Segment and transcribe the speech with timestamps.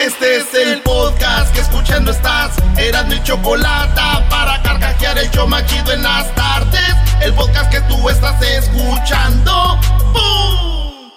[0.00, 2.52] Este es el podcast que escuchando estás.
[2.78, 6.96] Eran mi chocolate para carcajear el yo machido en las tardes.
[7.20, 9.78] El podcast que tú estás escuchando.
[10.14, 11.10] ¡Bum!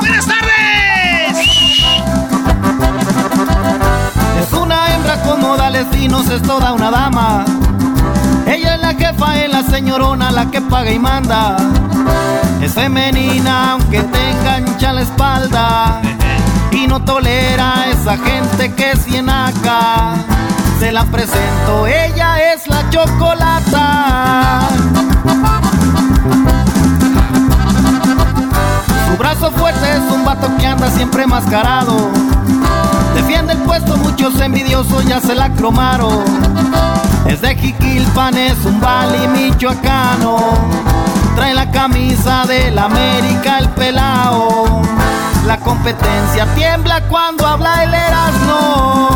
[0.00, 1.38] ¡Buenas tardes!
[4.40, 7.44] Es una hembra como Dalesinos, es toda una dama.
[8.46, 11.56] Ella es la jefa, es la señorona, la que paga y manda.
[12.62, 16.00] Es femenina aunque tenga hincha la espalda
[16.70, 20.14] y no tolera a esa gente que es acá.
[20.78, 24.60] Se la presento, ella es la chocolata.
[29.08, 32.10] Su brazo fuerte es un vato que anda siempre mascarado.
[33.14, 36.24] Defiende el puesto, muchos envidiosos ya se la cromaron.
[37.26, 40.36] Es de Jiquilpan, es un bali michoacano.
[41.34, 44.82] Trae la camisa del América el pelao.
[45.46, 49.08] La competencia tiembla cuando habla el Erasmo.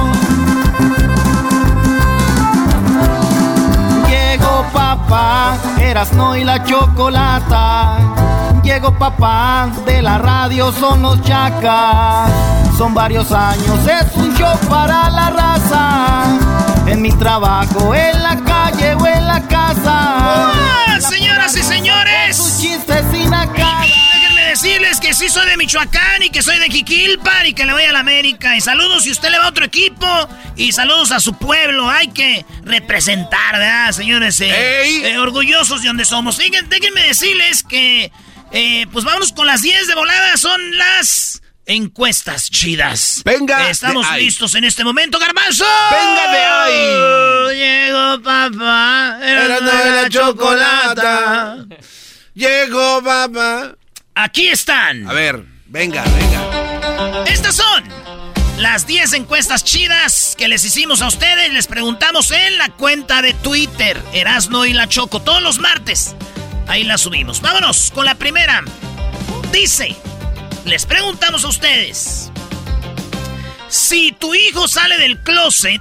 [4.09, 7.99] Llegó papá, Erasno y la chocolata.
[8.63, 12.31] Llegó papá, de la radio son los chacas.
[12.77, 16.56] Son varios años, es un show para la raza.
[16.87, 21.01] En mi trabajo, en la calle o en la casa.
[21.01, 22.37] señoras y señores!
[22.37, 23.81] Sus chistes sin acá.
[23.83, 27.73] Déjenme decirles que sí soy de Michoacán y que soy de Jiquilpan y que le
[27.73, 28.57] voy a la América.
[28.57, 30.07] Y saludos si usted le va a otro equipo.
[30.55, 31.91] Y saludos a su pueblo.
[31.91, 34.41] Hay que representar, ¿verdad, señores?
[34.41, 36.39] Eh, eh, orgullosos de donde somos.
[36.39, 38.13] déjenme decirles que,
[38.53, 40.37] eh, pues vámonos con las 10 de volada.
[40.37, 43.23] Son las encuestas chidas.
[43.25, 43.69] Venga.
[43.69, 45.67] Estamos listos en este momento, Garbanzo.
[45.91, 47.57] Venga de ahí.
[47.59, 49.19] Llegó papá.
[49.21, 51.67] Era de la chocolata.
[52.35, 53.77] Llegó papá.
[54.15, 55.09] Aquí están.
[55.09, 57.25] A ver, venga, venga.
[57.27, 57.85] Estas son
[58.59, 61.53] las 10 encuestas chidas que les hicimos a ustedes.
[61.53, 66.15] Les preguntamos en la cuenta de Twitter, Erasno y la Choco, todos los martes.
[66.69, 67.41] Ahí la subimos.
[67.41, 68.65] Vámonos con la primera.
[69.53, 69.97] Dice.
[70.67, 72.33] Les preguntamos a ustedes.
[73.69, 75.81] Si tu hijo sale del closet,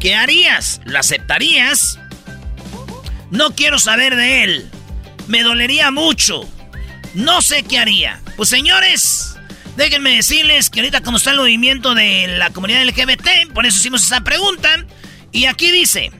[0.00, 0.80] ¿qué harías?
[0.84, 2.00] ¿Lo aceptarías?
[3.30, 4.70] No quiero saber de él.
[5.28, 6.40] Me dolería mucho.
[7.14, 8.20] No sé qué haría.
[8.36, 9.36] Pues señores,
[9.76, 14.02] déjenme decirles que ahorita como está el movimiento de la comunidad LGBT, por eso hicimos
[14.02, 14.86] esa pregunta.
[15.30, 16.10] Y aquí dice,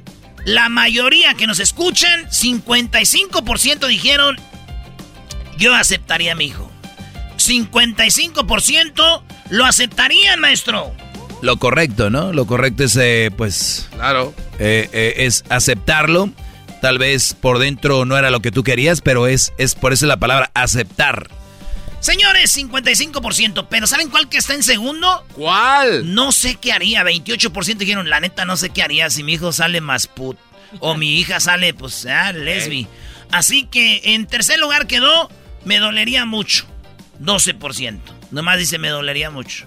[0.45, 4.37] la mayoría que nos escuchan, 55% dijeron,
[5.59, 6.66] yo aceptaría a mi hijo.
[7.49, 10.93] 55% lo aceptarían, maestro.
[11.43, 12.33] Lo correcto, ¿no?
[12.33, 13.89] Lo correcto es, eh, pues...
[13.93, 14.35] Claro.
[14.59, 16.31] Eh, eh, es aceptarlo.
[16.81, 20.07] Tal vez por dentro no era lo que tú querías, pero es, es por eso
[20.07, 21.29] la palabra aceptar.
[22.01, 25.25] Señores, 55%, pero ¿saben cuál que está en segundo?
[25.33, 26.15] ¿Cuál?
[26.15, 27.03] No sé qué haría.
[27.03, 30.39] 28% dijeron, la neta, no sé qué haría si mi hijo sale más put.
[30.81, 32.87] O mi hija sale, pues, ah, lesbi.
[33.33, 35.31] Así que en tercer lugar quedó,
[35.65, 36.67] me dolería mucho.
[37.21, 38.01] 12%.
[38.31, 39.67] Nomás dice, me dolería mucho.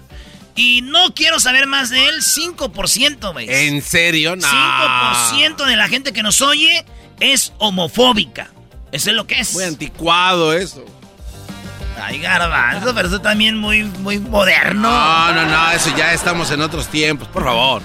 [0.56, 3.46] Y no quiero saber más de él, 5%, güey.
[3.48, 4.36] ¿En serio?
[4.36, 4.46] No.
[4.46, 6.84] 5% de la gente que nos oye
[7.20, 8.50] es homofóbica.
[8.92, 9.54] Eso es lo que es.
[9.54, 10.84] Muy anticuado eso.
[12.02, 14.90] Ay, garbanzo, pero eso también muy, muy moderno.
[14.90, 17.82] No, no, no, eso ya estamos en otros tiempos, por favor.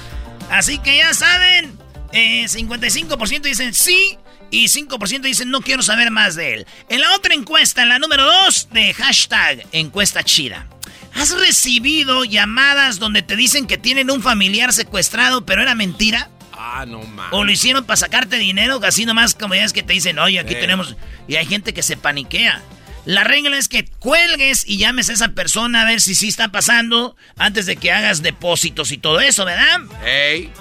[0.50, 1.78] Así que ya saben,
[2.12, 4.18] 55% eh, dicen sí,
[4.64, 6.68] y 5% dicen no quiero saber más de él.
[6.90, 10.68] En la otra encuesta, en la número 2 de hashtag encuesta chida.
[11.14, 16.30] ¿Has recibido llamadas donde te dicen que tienen un familiar secuestrado pero era mentira?
[16.52, 17.34] Ah, no mames.
[17.34, 20.40] O lo hicieron para sacarte dinero, así nomás como ya es que te dicen, oye,
[20.40, 20.96] aquí tenemos...
[21.28, 22.62] Y hay gente que se paniquea.
[23.06, 26.50] La regla es que cuelgues y llames a esa persona a ver si sí está
[26.50, 29.82] pasando antes de que hagas depósitos y todo eso, ¿verdad?
[30.04, 30.52] Hey.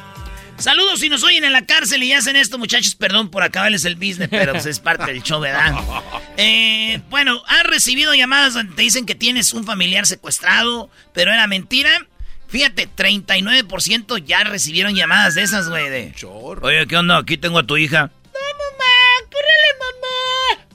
[0.58, 2.94] Saludos si nos oyen en la cárcel y hacen esto, muchachos.
[2.94, 5.74] Perdón por acabarles el business, pero pues es parte del show, ¿verdad?
[6.36, 11.46] Eh, bueno, ¿has recibido llamadas donde te dicen que tienes un familiar secuestrado, pero era
[11.46, 12.08] mentira?
[12.48, 15.88] Fíjate, 39% ya recibieron llamadas de esas, güey.
[15.90, 16.12] De,
[16.60, 17.18] Oye, ¿qué onda?
[17.18, 18.10] Aquí tengo a tu hija.
[18.24, 20.66] No, mamá, córrele, mamá.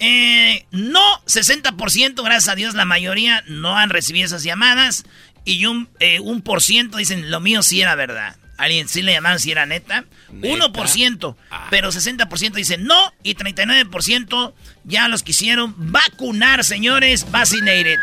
[0.00, 5.04] Eh, no, 60%, gracias a Dios, la mayoría no han recibido esas llamadas.
[5.44, 8.36] Y un, eh, un por ciento dicen, lo mío sí era verdad.
[8.56, 10.04] Alguien sí le llamaron si era neta.
[10.32, 11.66] 1%, ah.
[11.70, 14.54] pero 60% dicen no y 39%
[14.84, 17.30] ya los quisieron vacunar, señores.
[17.30, 17.98] Vaccinated.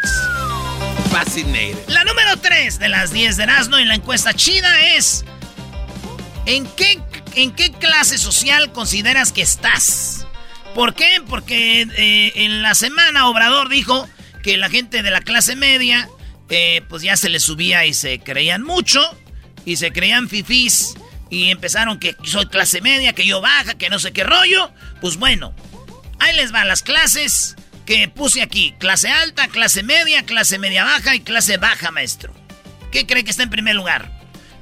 [1.12, 1.77] Vaccinated.
[1.88, 5.25] La número 3 de las 10 de Erasmo en la encuesta chida es...
[6.48, 7.00] ¿En qué,
[7.36, 10.25] ¿En qué clase social consideras que estás?
[10.74, 11.21] ¿Por qué?
[11.27, 14.07] Porque eh, en la semana Obrador dijo
[14.42, 16.09] que la gente de la clase media,
[16.50, 19.01] eh, pues ya se les subía y se creían mucho,
[19.66, 20.96] y se creían fifís,
[21.31, 24.69] y empezaron que soy clase media, que yo baja, que no sé qué rollo.
[25.00, 25.56] Pues bueno,
[26.19, 27.56] ahí les van las clases
[27.86, 28.75] que puse aquí.
[28.78, 32.34] Clase alta, clase media, clase media baja y clase baja, maestro.
[32.92, 34.12] ¿Qué cree que está en primer lugar?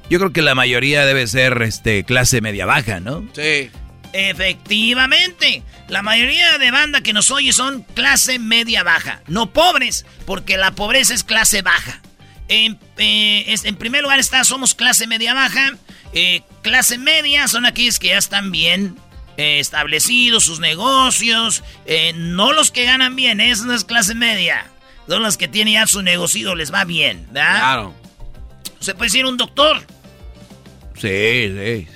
[0.08, 3.28] Yo creo que la mayoría debe ser este, clase media baja, ¿no?
[3.32, 3.70] Sí.
[4.12, 10.56] Efectivamente, la mayoría de banda que nos oye son clase media baja, no pobres, porque
[10.56, 12.00] la pobreza es clase baja.
[12.50, 15.76] En, eh, en primer lugar está, somos clase media baja,
[16.12, 18.96] eh, clase media son aquellos que ya están bien
[19.36, 21.62] eh, establecidos, sus negocios,
[22.16, 24.66] no los que ganan bien, eso no es clase media,
[25.06, 27.58] son los que tienen ya su negocio, les va bien, ¿verdad?
[27.58, 27.94] Claro.
[28.80, 29.86] Se puede decir un doctor.
[30.96, 31.88] Sí, sí.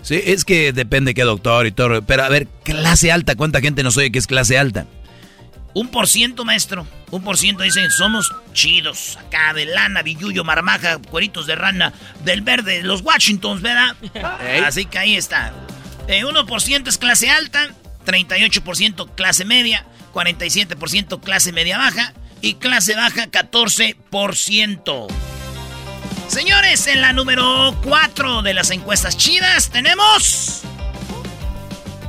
[0.00, 2.00] Sí, es que depende qué doctor y todo.
[2.00, 4.86] Pero a ver, clase alta, ¿cuánta gente nos oye que es clase alta?
[5.74, 6.86] Un por ciento, maestro.
[7.10, 9.18] Un por ciento dicen, somos chidos.
[9.18, 11.92] Acá de lana, billuyo, marmaja, cueritos de rana,
[12.24, 13.96] del verde, los Washingtons, ¿verdad?
[14.64, 15.52] Así que ahí está.
[16.06, 17.70] Eh, 1% es clase alta,
[18.06, 25.08] 38% clase media, 47% clase media baja y clase baja 14%.
[26.28, 30.62] Señores, en la número 4 de las encuestas chidas tenemos...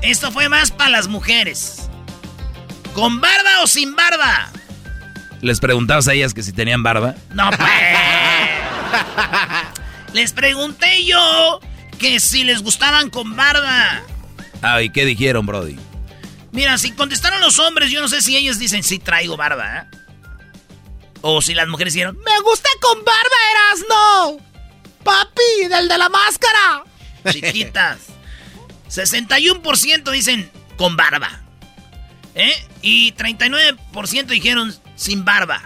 [0.01, 1.84] Esto fue más para las mujeres.
[2.95, 4.49] ¿Con barba o sin barba?
[5.41, 7.13] ¿Les preguntabas a ellas que si tenían barba?
[7.33, 7.69] No, pues.
[10.13, 11.59] les pregunté yo
[11.99, 14.01] que si les gustaban con barba.
[14.61, 15.77] Ah, ¿y qué dijeron, Brody?
[16.53, 19.83] Mira, si contestaron los hombres, yo no sé si ellos dicen sí traigo barba, ¿eh?
[21.19, 24.37] O si las mujeres dijeron, me gusta con barba, Erasno.
[25.03, 26.83] Papi, del de la máscara.
[27.29, 27.97] Chiquitas.
[28.89, 31.44] 61% dicen con barba.
[32.35, 32.53] ¿Eh?
[32.81, 35.61] Y 39% dijeron sin barba.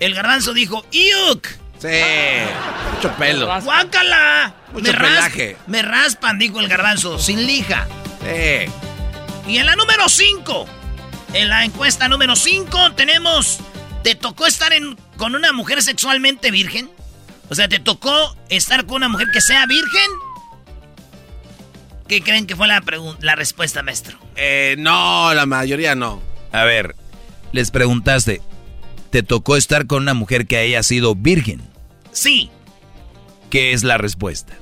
[0.00, 1.46] El garbanzo dijo, ¡Iuk!
[1.78, 1.88] Sí,
[2.94, 3.46] mucho pelo.
[3.60, 4.54] ¡Guácala!
[4.72, 5.56] Mucho me pelaje.
[5.66, 7.86] me raspan, dijo el garbanzo, sin lija.
[8.22, 8.70] Sí.
[9.52, 10.66] Y en la número 5,
[11.34, 13.58] en la encuesta número 5, tenemos.
[14.02, 16.90] ¿Te tocó estar en- con una mujer sexualmente virgen?
[17.48, 20.10] O sea, ¿te tocó estar con una mujer que sea virgen?
[22.08, 22.82] ¿Qué creen que fue la,
[23.20, 24.18] la respuesta, maestro?
[24.36, 26.22] Eh, no, la mayoría no.
[26.52, 26.94] A ver,
[27.52, 28.40] les preguntaste,
[29.10, 31.60] ¿te tocó estar con una mujer que haya sido virgen?
[32.12, 32.50] Sí.
[33.50, 34.56] ¿Qué es la respuesta?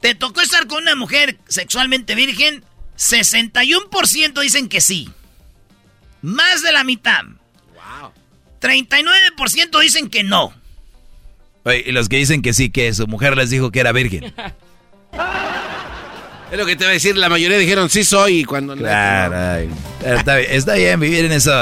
[0.00, 2.64] ¿Te tocó estar con una mujer sexualmente virgen?
[2.96, 5.10] 61% dicen que sí.
[6.22, 7.24] Más de la mitad.
[7.74, 8.12] Wow.
[8.60, 10.52] 39% dicen que no.
[11.64, 14.34] Oye, y los que dicen que sí, que su mujer les dijo que era virgen.
[16.50, 18.82] Es lo que te voy a decir, la mayoría dijeron sí soy y cuando no,
[18.82, 19.68] Claro, ay,
[20.04, 21.52] está, bien, está bien vivir en eso.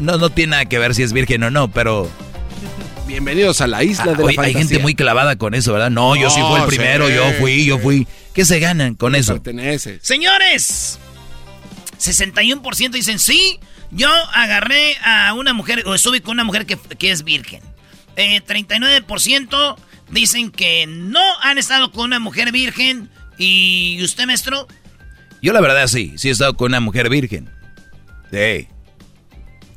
[0.00, 2.10] No, no tiene nada que ver si es virgen o no, pero
[3.06, 5.90] Bienvenidos a la isla Ah, de la oye, hay gente muy clavada con eso, ¿verdad?
[5.90, 7.14] No, yo sí fui el primero, sí.
[7.14, 8.08] yo fui, yo fui.
[8.32, 9.34] ¿Qué se ganan con eso?
[9.34, 10.00] Perteneces.
[10.02, 10.98] Señores,
[12.00, 13.60] 61% dicen sí.
[13.90, 17.62] Yo agarré a una mujer, o estuve con una mujer que, que es virgen.
[18.16, 19.76] Eh, 39%
[20.10, 23.10] dicen que no han estado con una mujer virgen.
[23.38, 24.66] ¿Y usted, maestro?
[25.42, 27.50] Yo la verdad sí, sí he estado con una mujer virgen.
[28.30, 28.68] Sí.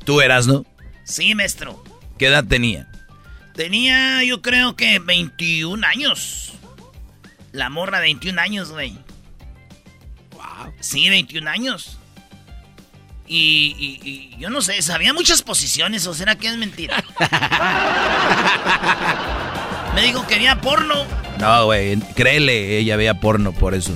[0.04, 0.64] ¿Tú eras, no?
[1.04, 1.82] Sí, maestro.
[2.18, 2.88] ¿Qué edad tenía?
[3.54, 6.52] Tenía, yo creo que 21 años.
[7.52, 8.98] La morra, 21 años, güey.
[10.32, 10.72] Wow.
[10.80, 11.98] Sí, 21 años.
[13.26, 17.04] Y, y- y yo no sé, sabía muchas posiciones, o será que es mentira.
[19.98, 20.94] Me dijo que veía porno.
[21.40, 23.90] No, güey, créele, ella veía porno por eso.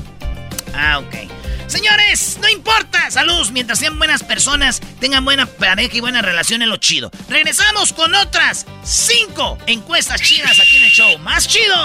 [0.74, 1.30] Ah, ok.
[1.68, 3.08] Señores, no importa.
[3.08, 7.12] Saludos, mientras sean buenas personas, tengan buena pareja y buena relación en lo chido.
[7.28, 11.18] Regresamos con otras cinco encuestas chidas aquí en el show.
[11.20, 11.76] ¡Más chido!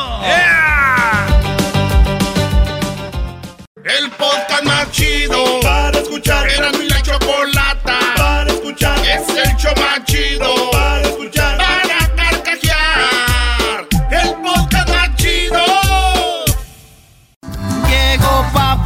[3.86, 6.50] El podcast más chido para escuchar.
[6.50, 8.98] Era mi la chocolata para escuchar.
[9.06, 10.04] Es el show más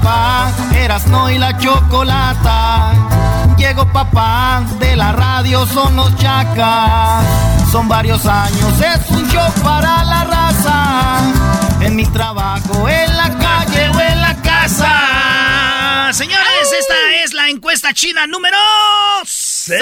[0.02, 2.94] papá, Erasno y la chocolata.
[3.58, 7.26] Llegó papá, de la radio son los chacas.
[7.72, 11.20] Son varios años, es un show para la raza.
[11.82, 16.10] En mi trabajo, en la calle o en la casa.
[16.14, 18.58] Señores, esta es la encuesta chida número
[19.26, 19.78] 6.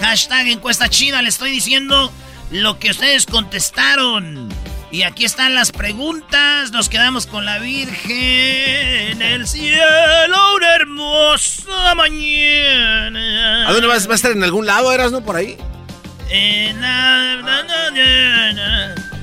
[0.00, 2.12] Hashtag encuesta chida, le estoy diciendo
[2.50, 4.48] lo que ustedes contestaron.
[4.90, 6.70] Y aquí están las preguntas.
[6.72, 13.68] Nos quedamos con la Virgen en el cielo, una hermosa mañana.
[13.68, 14.08] ¿A dónde vas?
[14.08, 15.22] ¿Va a estar en algún lado, eras, no?
[15.22, 15.58] Por ahí.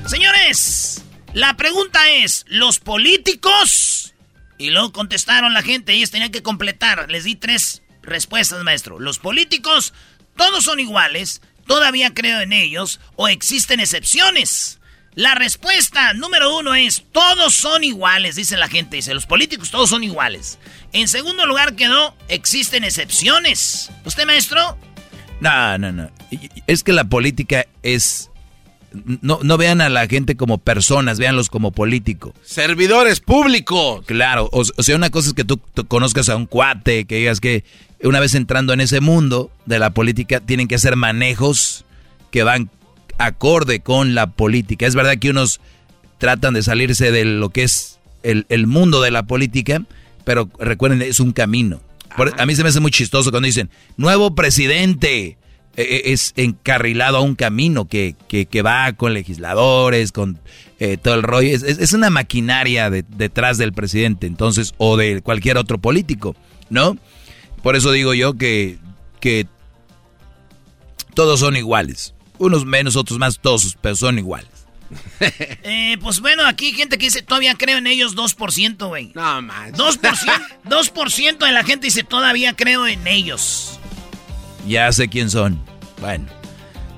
[0.05, 1.03] Señores,
[1.33, 4.13] la pregunta es, ¿los políticos?
[4.59, 7.09] Y luego contestaron la gente, ellos tenían que completar.
[7.09, 8.99] Les di tres respuestas, maestro.
[8.99, 9.93] Los políticos,
[10.37, 14.79] todos son iguales, todavía creo en ellos, o existen excepciones.
[15.15, 18.97] La respuesta número uno es, todos son iguales, dice la gente.
[18.97, 20.59] Dice, los políticos todos son iguales.
[20.91, 23.91] En segundo lugar quedó, existen excepciones.
[24.03, 24.77] ¿Usted, maestro?
[25.39, 26.09] No, no, no.
[26.67, 28.29] Es que la política es...
[29.21, 32.33] No, no vean a la gente como personas, véanlos como político.
[32.43, 34.05] Servidores públicos.
[34.05, 37.65] Claro, o, sea, una cosa es que tú, conozcas a un cuate, que digas que
[38.03, 41.83] una vez entrando en ese mundo de la política, tienen que hacer manejos
[42.31, 42.69] que van
[43.17, 44.85] acorde con la política.
[44.85, 45.59] Es verdad que unos
[46.17, 49.81] tratan de salirse de lo que es el, el mundo de la política,
[50.23, 51.81] pero recuerden, es un camino.
[52.37, 55.37] a mí se me hace muy chistoso cuando dicen, nuevo presidente,
[55.77, 60.39] e, e, es encarrilado a un camino que, que, va con legisladores, con
[60.79, 61.49] eh, todo el rollo.
[61.53, 66.35] Es, es, una maquinaria detrás del presidente, entonces, o de cualquier otro político,
[66.69, 66.97] ¿no?
[67.61, 68.77] Por eso digo yo que,
[69.19, 69.47] que
[71.13, 72.13] todos son iguales.
[72.37, 74.65] Unos menos, otros más, todos, pero son iguales.
[75.19, 79.11] eh, pues bueno, aquí gente que dice todavía creo en ellos 2%, güey.
[79.15, 79.71] No más.
[79.73, 83.79] 2%, 2 de la gente dice todavía creo en ellos.
[84.67, 85.63] Ya sé quién son.
[85.99, 86.27] Bueno.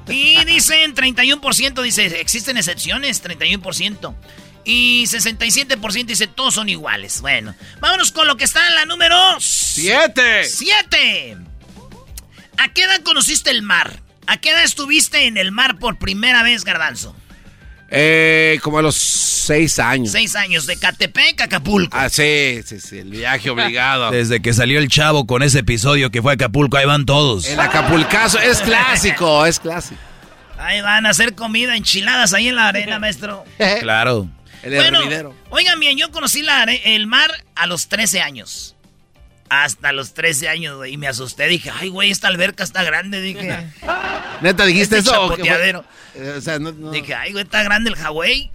[0.08, 4.16] Y dicen 31% dice existen excepciones, 31%.
[4.64, 7.22] Y 67% dice todos son iguales.
[7.22, 10.44] Bueno, vámonos con lo que está en la número 7.
[10.44, 11.38] 7.
[12.58, 14.02] ¿A qué edad conociste el mar?
[14.28, 17.16] ¿A qué edad estuviste en el mar por primera vez, Garbanzo?
[17.90, 20.12] Eh, como a los seis años.
[20.12, 21.96] Seis años, de Catepec a Acapulco.
[21.98, 24.12] Ah, sí, sí, sí, el viaje obligado.
[24.12, 27.48] Desde que salió el chavo con ese episodio que fue a Acapulco, ahí van todos.
[27.48, 30.02] El Acapulcazo es clásico, es clásico.
[30.58, 33.46] Ahí van a hacer comida, enchiladas ahí en la arena, maestro.
[33.80, 34.28] claro.
[34.64, 38.76] El bueno, oigan bien, yo conocí la, el mar a los 13 años.
[39.50, 40.94] Hasta los 13 años, güey.
[40.94, 41.48] Y me asusté.
[41.48, 43.22] Dije, ay, güey, esta alberca está grande.
[43.22, 43.68] Dije.
[44.42, 45.22] ¿Neta dijiste este eso?
[45.30, 45.86] Chapoteadero.
[46.16, 48.52] Eh, o sea, no, Dije, ay, güey, está grande el Hawái.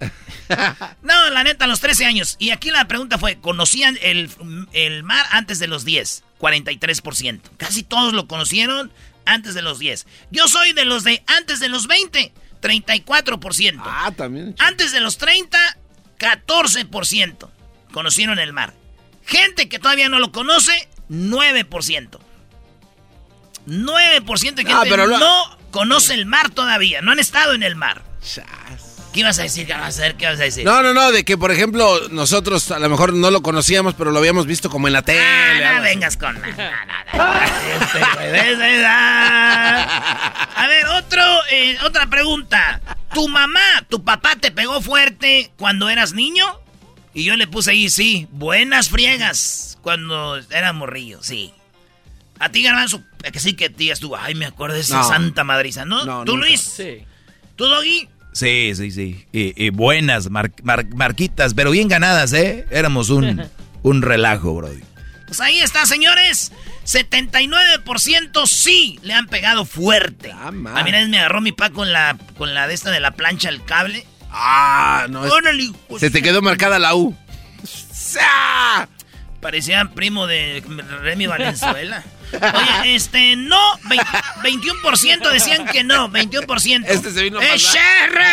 [1.02, 2.36] no, la neta, a los 13 años.
[2.38, 4.30] Y aquí la pregunta fue: ¿conocían el,
[4.72, 6.24] el mar antes de los 10?
[6.40, 7.40] 43%.
[7.56, 8.92] Casi todos lo conocieron
[9.24, 10.06] antes de los 10.
[10.30, 12.32] Yo soy de los de antes de los 20.
[12.62, 13.82] 34%.
[13.84, 14.54] Ah, también.
[14.58, 15.58] Antes de los 30,
[16.18, 17.50] 14%
[17.92, 18.72] conocieron el mar.
[19.24, 22.18] Gente que todavía no lo conoce, 9%.
[23.66, 28.02] 9% de gente no conoce el mar todavía, no han estado en el mar.
[29.12, 29.66] ¿Qué ibas a decir?
[29.66, 30.64] ¿Qué vas a, ¿Qué vas a decir?
[30.64, 34.10] No, no, no, de que por ejemplo nosotros a lo mejor no lo conocíamos, pero
[34.10, 35.20] lo habíamos visto como en la tele.
[35.22, 36.72] Ah, no vengas con nada.
[40.56, 42.80] a ver, otro, eh, otra pregunta.
[43.12, 43.60] ¿Tu mamá,
[43.90, 46.61] tu papá te pegó fuerte cuando eras niño?
[47.14, 51.52] Y yo le puse ahí, sí, buenas friegas cuando era morrillo, sí.
[52.38, 53.02] A ti, Garbanzo,
[53.32, 56.24] que sí que tías tú, ay, me acuerdo de esa santa madriza, ¿no?
[56.24, 56.60] ¿Tú, Luis?
[56.60, 57.04] Sí.
[57.56, 58.08] ¿Tú, Doggy?
[58.32, 59.26] Sí, sí, sí.
[59.32, 62.66] Y, buenas marquitas, pero bien ganadas, ¿eh?
[62.70, 63.44] Éramos un,
[63.82, 64.70] un relajo, bro.
[65.26, 66.52] Pues ahí está, señores.
[66.84, 70.32] 79% sí le han pegado fuerte.
[70.32, 73.12] Ah, a mí me agarró mi pa con la, con la de esta de la
[73.12, 74.04] plancha, el cable.
[74.32, 75.28] Ah, no.
[75.98, 77.14] se te quedó marcada la U.
[79.40, 80.62] Parecía primo de
[81.02, 82.02] Remy Valenzuela.
[82.32, 83.60] Oye, este, no,
[84.42, 86.84] 21% decían que no, 21%.
[86.86, 87.56] Este se vino ¡Eh,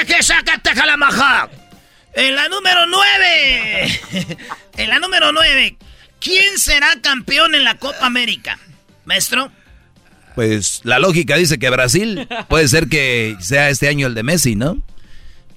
[0.07, 1.49] que sacaste la
[2.13, 4.01] En la número 9.
[4.77, 5.77] en la número 9.
[6.19, 8.59] ¿Quién será campeón en la Copa América?
[9.05, 9.51] Maestro.
[10.35, 12.27] Pues la lógica dice que Brasil.
[12.47, 14.81] Puede ser que sea este año el de Messi, ¿no?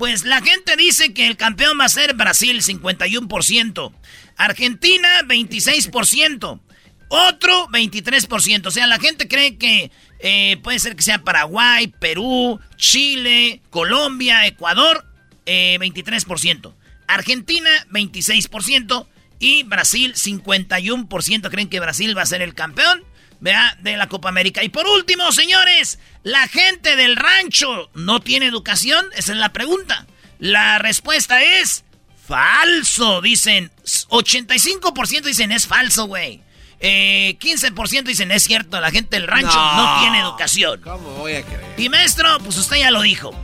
[0.02, 3.92] Pues la gente dice que el campeón va a ser Brasil, 51%.
[4.37, 6.61] Argentina, 26%.
[7.06, 8.66] Otro, 23%.
[8.66, 14.44] O sea, la gente cree que eh, puede ser que sea Paraguay, Perú, Chile, Colombia,
[14.44, 15.06] Ecuador,
[15.47, 16.71] 23%.
[16.73, 16.75] Eh,
[17.06, 19.06] Argentina, 26%.
[19.38, 21.49] Y Brasil, 51%.
[21.49, 23.04] Creen que Brasil va a ser el campeón.
[23.42, 24.62] Vea, de la Copa América.
[24.62, 29.04] Y por último, señores, ¿la gente del rancho no tiene educación?
[29.16, 30.06] Esa es la pregunta.
[30.38, 31.82] La respuesta es
[32.25, 33.72] falso, dicen.
[33.82, 36.40] 85% dicen es falso, güey.
[36.78, 40.80] Eh, 15% dicen es cierto, la gente del rancho no, tiene educación.
[40.80, 41.64] ¿Cómo voy a creer?
[41.76, 43.34] Y maestro, pues usted ya lo dijo.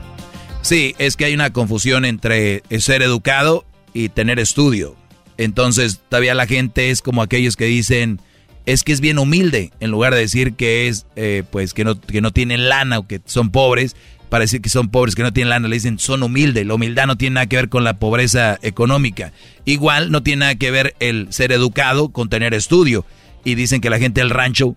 [0.62, 4.96] Sí, es que hay una confusión entre ser educado y tener estudio.
[5.38, 8.20] Entonces, todavía la gente es como aquellos que dicen,
[8.68, 11.98] es que es bien humilde, en lugar de decir que es, eh, pues, que no,
[11.98, 13.96] que no tienen lana o que son pobres,
[14.28, 16.66] para decir que son pobres, que no tienen lana, le dicen son humildes.
[16.66, 19.32] La humildad no tiene nada que ver con la pobreza económica.
[19.64, 23.06] Igual no tiene nada que ver el ser educado con tener estudio.
[23.42, 24.76] Y dicen que la gente del rancho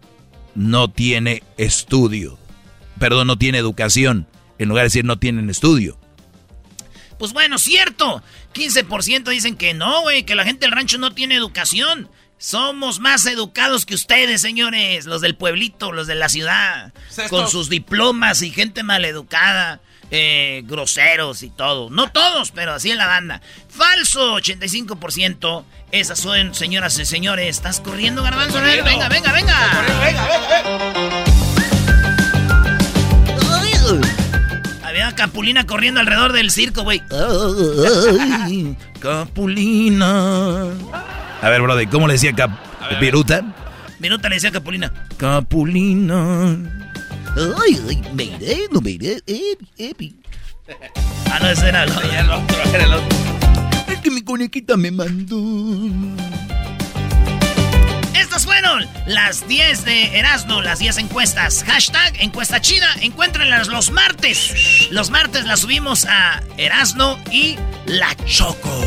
[0.56, 2.40] no tiene estudio.
[2.98, 4.26] Perdón, no tiene educación.
[4.58, 5.98] En lugar de decir no tienen estudio.
[7.20, 8.24] Pues bueno, cierto.
[8.54, 12.08] 15% dicen que no, güey, que la gente del rancho no tiene educación.
[12.42, 16.92] Somos más educados que ustedes, señores, los del pueblito, los de la ciudad,
[17.30, 19.80] con sus diplomas y gente maleducada,
[20.10, 21.92] eh, groseros y todo.
[21.92, 23.44] No todos, pero así en la banda.
[23.70, 25.66] Falso, 85%.
[25.92, 27.58] Esas son, señoras y señores.
[27.58, 28.60] ¿Estás corriendo, garbanzo?
[28.60, 29.32] Venga, venga, venga.
[29.32, 31.24] Venga, venga, venga.
[34.84, 37.04] Había Capulina corriendo alrededor del circo, güey.
[39.00, 40.72] Capulina.
[41.42, 42.52] A ver, brother, ¿cómo le decía Cap
[43.00, 43.42] Viruta?
[44.00, 44.92] Viruta le decía Capulina.
[45.18, 46.56] Capulina.
[47.64, 49.22] Ay, ay, me iré, no me iré.
[49.78, 50.16] Epi,
[51.32, 52.10] Ah, no, ese era el otro.
[52.12, 53.18] Era el otro, era el otro.
[53.88, 55.38] Es que mi conejita me mandó.
[58.14, 61.64] Estas fueron las 10 de Erasmo, las 10 encuestas.
[61.66, 62.88] Hashtag encuesta chida.
[63.02, 64.88] Encuéntrenlas los martes.
[64.92, 68.86] Los martes las subimos a Erasmo y La Choco.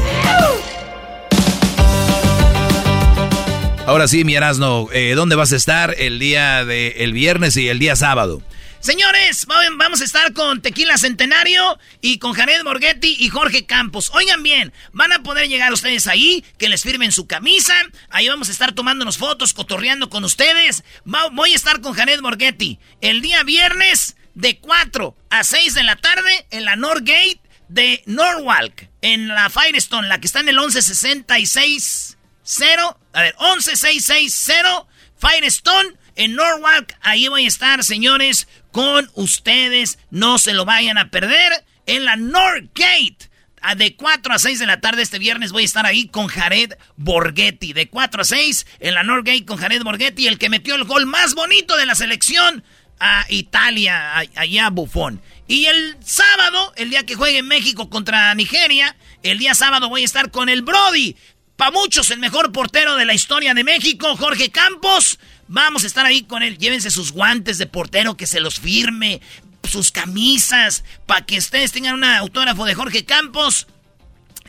[3.86, 7.68] Ahora sí, mi Erasno, eh, ¿dónde vas a estar el día de el viernes y
[7.68, 8.42] el día sábado?
[8.80, 14.10] Señores, vamos a estar con Tequila Centenario y con Jared Morghetti y Jorge Campos.
[14.14, 17.74] Oigan bien, van a poder llegar ustedes ahí, que les firmen su camisa.
[18.08, 20.82] Ahí vamos a estar tomándonos fotos, cotorreando con ustedes.
[21.04, 25.96] voy a estar con Jared Morghetti el día viernes de 4 a 6 de la
[25.96, 32.16] tarde en la Northgate de Norwalk, en la Firestone, la que está en el 1166
[32.44, 36.96] 0, a ver, 11660 Firestone en Norwalk.
[37.00, 39.98] Ahí voy a estar, señores, con ustedes.
[40.10, 43.30] No se lo vayan a perder en la Northgate.
[43.76, 46.74] De 4 a 6 de la tarde este viernes voy a estar ahí con Jared
[46.96, 47.72] Borghetti.
[47.72, 51.06] De 4 a 6 en la Northgate con Jared Borghetti, el que metió el gol
[51.06, 52.62] más bonito de la selección
[53.00, 55.22] a Italia, allá a Buffon.
[55.46, 60.06] Y el sábado, el día que juegue México contra Nigeria, el día sábado voy a
[60.06, 61.16] estar con el Brody.
[61.56, 65.18] Para muchos, el mejor portero de la historia de México, Jorge Campos.
[65.46, 66.58] Vamos a estar ahí con él.
[66.58, 69.20] Llévense sus guantes de portero, que se los firme,
[69.62, 73.68] sus camisas, para que ustedes tengan un autógrafo de Jorge Campos.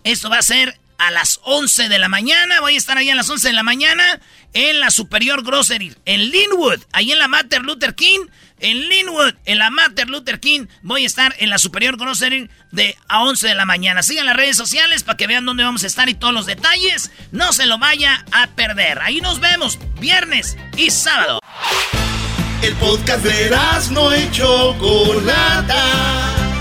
[0.03, 2.61] Esto va a ser a las 11 de la mañana.
[2.61, 4.19] Voy a estar ahí a las 11 de la mañana
[4.53, 8.27] en la Superior Grocery, en Linwood, ahí en la Mater Luther King
[8.59, 10.67] en Linwood, en la Mater Luther King.
[10.81, 14.03] Voy a estar en la Superior Grocery de a 11 de la mañana.
[14.03, 17.11] Sigan las redes sociales para que vean dónde vamos a estar y todos los detalles.
[17.31, 18.99] No se lo vaya a perder.
[18.99, 21.39] Ahí nos vemos viernes y sábado.
[22.61, 23.49] El podcast de
[23.91, 26.54] no hecho Chocolata.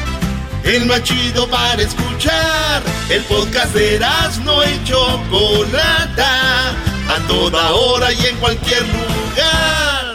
[0.65, 2.83] El más chido para escuchar.
[3.09, 4.01] El podcast de
[4.45, 6.71] no hecho Chocolata.
[7.07, 10.15] A toda hora y en cualquier lugar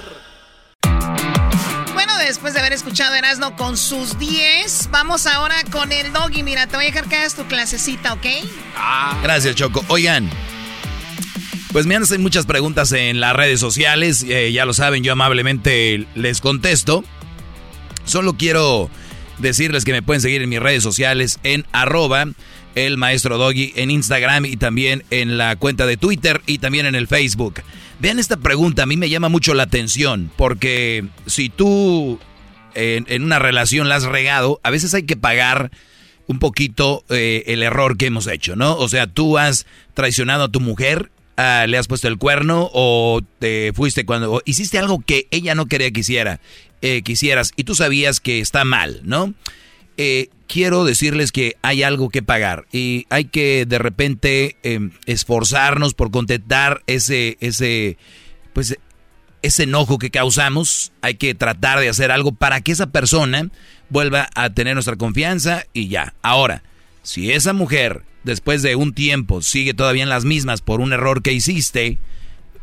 [2.29, 6.43] después de haber escuchado Erasmo con sus 10, vamos ahora con el doggy.
[6.43, 8.25] Mira, te voy a dejar que hagas tu clasecita, ¿ok?
[8.77, 9.19] Ah.
[9.23, 9.83] Gracias, Choco.
[9.87, 10.29] Oigan,
[11.71, 14.23] pues me hacen muchas preguntas en las redes sociales.
[14.29, 17.03] Eh, ya lo saben, yo amablemente les contesto.
[18.05, 18.91] Solo quiero
[19.39, 22.25] decirles que me pueden seguir en mis redes sociales en arroba
[22.75, 26.95] el maestro Doggy en Instagram y también en la cuenta de Twitter y también en
[26.95, 27.61] el Facebook.
[27.99, 32.19] Vean esta pregunta, a mí me llama mucho la atención, porque si tú
[32.75, 35.71] en, una relación la has regado, a veces hay que pagar
[36.27, 38.75] un poquito eh, el error que hemos hecho, ¿no?
[38.77, 43.21] O sea, tú has traicionado a tu mujer, ah, le has puesto el cuerno o
[43.39, 46.41] te fuiste cuando hiciste algo que ella no quería que hiciera,
[46.81, 49.33] eh, quisieras y tú sabías que está mal, ¿no?
[49.95, 55.93] Eh, quiero decirles que hay algo que pagar y hay que de repente em, esforzarnos
[55.93, 57.97] por contentar ese, ese,
[58.53, 58.77] pues,
[59.41, 60.91] ese enojo que causamos.
[61.01, 63.49] Hay que tratar de hacer algo para que esa persona
[63.89, 66.13] vuelva a tener nuestra confianza y ya.
[66.21, 66.63] Ahora,
[67.03, 71.21] si esa mujer después de un tiempo sigue todavía en las mismas por un error
[71.21, 71.97] que hiciste,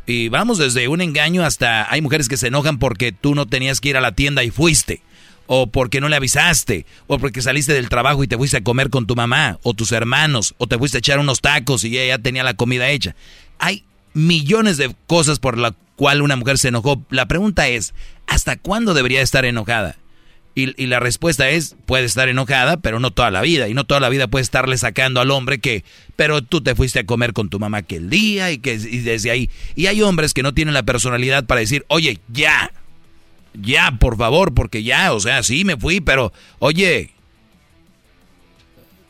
[0.05, 3.81] y vamos desde un engaño hasta hay mujeres que se enojan porque tú no tenías
[3.81, 5.01] que ir a la tienda y fuiste
[5.47, 8.89] o porque no le avisaste, o porque saliste del trabajo y te fuiste a comer
[8.89, 12.17] con tu mamá, o tus hermanos, o te fuiste a echar unos tacos y ella
[12.17, 13.15] ya tenía la comida hecha.
[13.57, 17.01] Hay millones de cosas por la cual una mujer se enojó.
[17.09, 17.93] La pregunta es,
[18.27, 19.97] ¿hasta cuándo debería estar enojada?
[20.59, 23.69] Y, la respuesta es, puede estar enojada, pero no toda la vida.
[23.69, 25.83] Y no toda la vida puede estarle sacando al hombre que,
[26.15, 29.29] pero tú te fuiste a comer con tu mamá aquel día y que y desde
[29.29, 29.51] ahí.
[29.75, 32.71] Y hay hombres que no tienen la personalidad para decir, oye, ya,
[33.53, 37.11] ya, por favor, porque ya, o sea, sí me fui, pero, oye,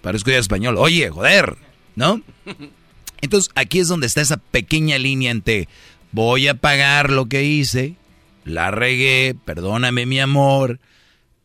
[0.02, 1.56] parezco ya español, oye, joder,
[1.96, 2.24] ¿no?
[3.22, 5.70] Entonces aquí es donde está esa pequeña línea entre
[6.12, 7.96] voy a pagar lo que hice,
[8.44, 10.82] la regué, perdóname mi amor,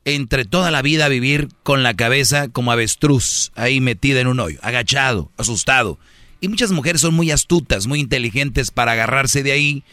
[0.04, 4.58] entre toda la vida vivir con la cabeza como avestruz, ahí metida en un hoyo,
[4.62, 5.98] agachado, asustado.
[6.40, 9.84] Y muchas mujeres son muy astutas, muy inteligentes para agarrarse de ahí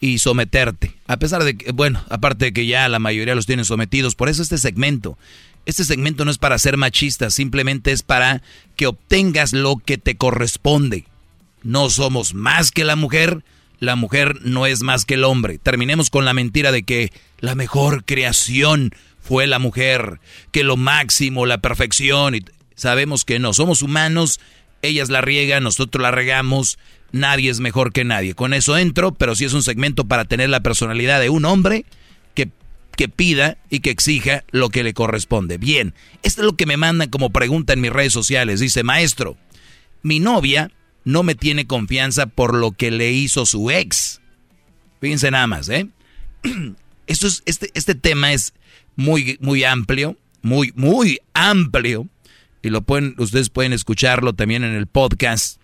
[0.00, 0.94] y someterte.
[1.06, 4.28] A pesar de que, bueno, aparte de que ya la mayoría los tienen sometidos, por
[4.28, 5.16] eso este segmento.
[5.64, 8.42] Este segmento no es para ser machista, simplemente es para
[8.74, 11.04] que obtengas lo que te corresponde.
[11.62, 13.44] No somos más que la mujer,
[13.78, 15.58] la mujer no es más que el hombre.
[15.58, 21.46] Terminemos con la mentira de que la mejor creación fue la mujer, que lo máximo,
[21.46, 22.34] la perfección.
[22.34, 24.40] Y sabemos que no, somos humanos,
[24.82, 26.78] ellas la riegan, nosotros la regamos,
[27.12, 28.34] nadie es mejor que nadie.
[28.34, 31.86] Con eso entro, pero si es un segmento para tener la personalidad de un hombre
[32.34, 32.50] que,
[32.96, 35.56] que pida y que exija lo que le corresponde.
[35.56, 38.60] Bien, esto es lo que me mandan como pregunta en mis redes sociales.
[38.60, 39.36] Dice, maestro,
[40.02, 40.70] mi novia
[41.04, 44.20] no me tiene confianza por lo que le hizo su ex.
[45.00, 45.88] Fíjense nada más, ¿eh?
[47.06, 48.54] Esto es, este, este tema es
[48.96, 52.08] muy, muy amplio, muy, muy amplio.
[52.62, 55.60] Y lo pueden, ustedes pueden escucharlo también en el podcast,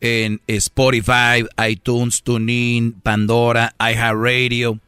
[0.00, 4.80] en Spotify, iTunes, TuneIn, Pandora, iHeartRadio.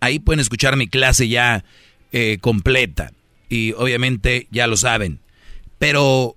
[0.00, 1.64] Ahí pueden escuchar mi clase ya
[2.12, 3.12] eh, completa.
[3.48, 5.20] Y obviamente ya lo saben.
[5.78, 6.36] Pero,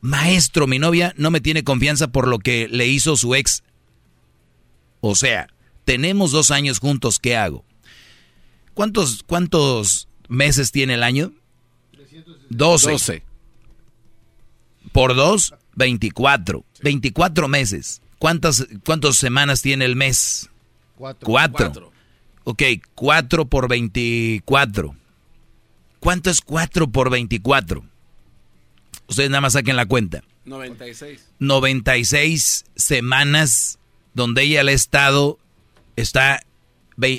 [0.00, 3.62] maestro, mi novia no me tiene confianza por lo que le hizo su ex.
[5.00, 5.48] O sea,
[5.84, 7.64] tenemos dos años juntos, ¿qué hago?
[8.80, 11.32] ¿Cuántos, cuántos meses tiene el año?
[12.48, 13.22] 12.
[14.90, 16.64] Por dos, 24.
[16.80, 18.00] 24 meses.
[18.18, 20.48] ¿Cuántas, ¿Cuántas semanas tiene el mes?
[20.96, 21.26] Cuatro.
[21.26, 21.92] Cuatro.
[22.44, 22.62] Ok,
[22.94, 24.96] 4 por 24.
[25.98, 27.84] ¿Cuánto es 4 por 24?
[29.08, 30.24] Ustedes nada más saquen la cuenta.
[30.46, 31.32] 96.
[31.38, 33.78] 96 semanas
[34.14, 35.38] donde ella le ha estado,
[35.96, 36.40] está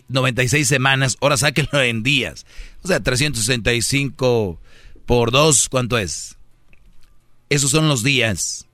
[0.07, 2.45] 96 semanas, ahora sáquenlo en días.
[2.83, 4.59] O sea, 365
[5.05, 6.37] por 2, ¿cuánto es?
[7.49, 8.67] Esos son los días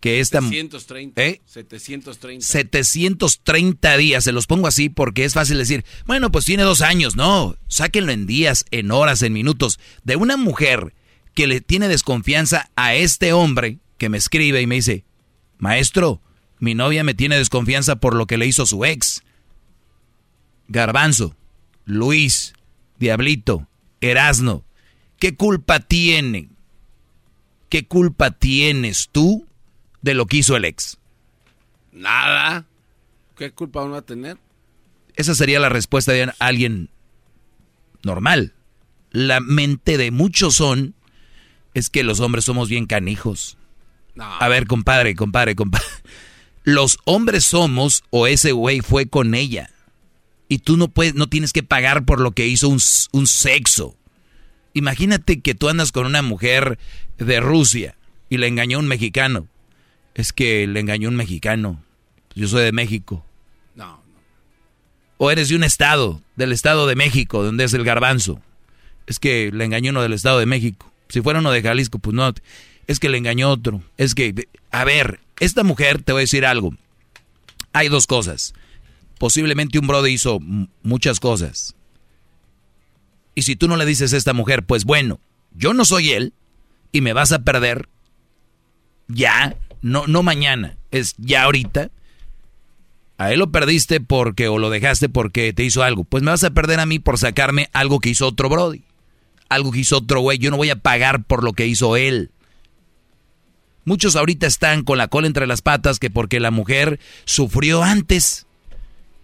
[0.00, 0.40] que esta...
[0.40, 1.22] 730.
[1.22, 1.40] ¿eh?
[1.46, 2.44] 730.
[2.44, 7.16] 730 días, se los pongo así porque es fácil decir, bueno, pues tiene dos años.
[7.16, 9.78] No, sáquenlo en días, en horas, en minutos.
[10.04, 10.94] De una mujer
[11.34, 15.04] que le tiene desconfianza a este hombre que me escribe y me dice,
[15.58, 16.20] maestro,
[16.58, 19.22] mi novia me tiene desconfianza por lo que le hizo su ex.
[20.68, 21.36] Garbanzo,
[21.84, 22.54] Luis,
[22.98, 23.68] Diablito,
[24.00, 24.64] Erasno,
[25.18, 26.48] ¿qué culpa tiene?
[27.68, 29.46] ¿Qué culpa tienes tú
[30.02, 30.98] de lo que hizo el ex?
[31.92, 32.66] Nada.
[33.36, 34.38] ¿Qué culpa van a tener?
[35.14, 36.90] Esa sería la respuesta de alguien
[38.02, 38.54] normal.
[39.10, 40.94] La mente de muchos son
[41.74, 43.56] es que los hombres somos bien canijos.
[44.18, 45.86] A ver, compadre, compadre, compadre.
[46.64, 49.70] Los hombres somos o ese güey fue con ella
[50.48, 52.80] y tú no puedes, no tienes que pagar por lo que hizo un,
[53.12, 53.96] un sexo.
[54.74, 56.78] Imagínate que tú andas con una mujer
[57.18, 57.96] de Rusia
[58.28, 59.48] y le engañó un mexicano.
[60.14, 61.82] Es que le engañó un mexicano.
[62.34, 63.24] Yo soy de México.
[63.74, 64.20] No, no.
[65.18, 68.40] O eres de un estado, del estado de México, donde es el garbanzo.
[69.06, 70.92] Es que le engañó uno del estado de México.
[71.08, 72.32] Si fuera uno de Jalisco, pues no.
[72.86, 73.82] Es que le engañó otro.
[73.96, 76.74] Es que, a ver, esta mujer, te voy a decir algo.
[77.72, 78.54] Hay dos cosas
[79.18, 80.38] posiblemente un brother hizo
[80.82, 81.74] muchas cosas.
[83.34, 85.20] Y si tú no le dices a esta mujer, pues bueno,
[85.52, 86.32] yo no soy él
[86.92, 87.88] y me vas a perder
[89.08, 91.90] ya, no, no mañana, es ya ahorita.
[93.18, 96.04] A él lo perdiste porque o lo dejaste porque te hizo algo.
[96.04, 98.84] Pues me vas a perder a mí por sacarme algo que hizo otro Brody.
[99.48, 100.38] Algo que hizo otro güey.
[100.38, 102.30] Yo no voy a pagar por lo que hizo él.
[103.84, 108.45] Muchos ahorita están con la cola entre las patas que porque la mujer sufrió antes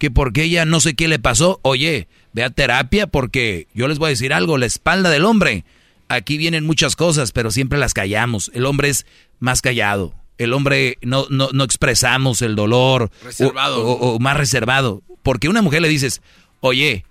[0.02, 4.00] que porque ella no sé qué le pasó, oye, ve a terapia porque yo les
[4.00, 5.64] voy a decir algo, la espalda del hombre,
[6.08, 8.50] aquí vienen muchas cosas, pero siempre las callamos.
[8.52, 9.06] El hombre es
[9.38, 10.12] más callado.
[10.38, 13.12] El hombre no, no, no expresamos el dolor.
[13.22, 13.86] Reservado.
[13.86, 15.04] O, más reservado.
[15.22, 16.20] Porque una mujer le dices,
[16.58, 17.04] oye,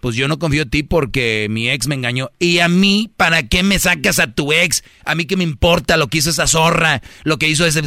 [0.00, 2.30] pues yo no confío en ti porque mi ex me engañó.
[2.38, 4.84] ¿Y a mí para qué me sacas a tu ex?
[5.04, 7.82] A mí qué me importa lo que hizo esa zorra, lo que hizo ese...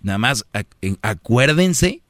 [0.00, 0.46] Nada más
[1.02, 2.00] acuérdense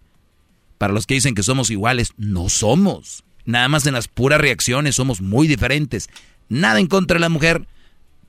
[0.85, 3.25] para los que dicen que somos iguales, no somos.
[3.47, 6.11] Nada más en las puras reacciones somos muy diferentes.
[6.51, 7.66] Nada en contra de la mujer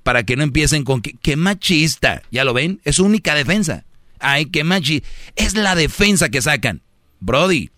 [0.04, 2.22] para que no empiecen con que, machista.
[2.32, 2.80] ¿Ya lo ven?
[2.86, 3.84] Es su única defensa.
[4.20, 5.06] Ay, qué machista.
[5.36, 6.82] Es la defensa que sacan.
[7.20, 7.72] Brody,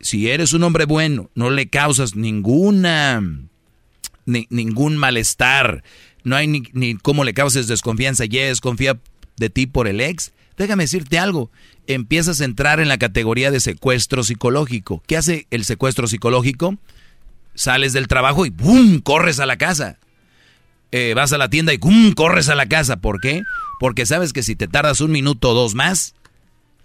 [0.00, 3.22] si eres un hombre bueno, no le causas ninguna,
[4.26, 5.84] ningún malestar,
[6.24, 8.98] no hay ni, ni cómo le causes desconfianza, ya desconfía
[9.36, 11.50] de ti por el ex, déjame decirte algo,
[11.86, 15.02] empiezas a entrar en la categoría de secuestro psicológico.
[15.06, 16.76] ¿Qué hace el secuestro psicológico?
[17.54, 19.00] Sales del trabajo y ¡bum!
[19.00, 19.98] corres a la casa.
[20.90, 22.12] Eh, vas a la tienda y ¡bum!
[22.12, 22.96] corres a la casa.
[22.96, 23.42] ¿Por qué?
[23.80, 26.14] Porque sabes que si te tardas un minuto o dos más,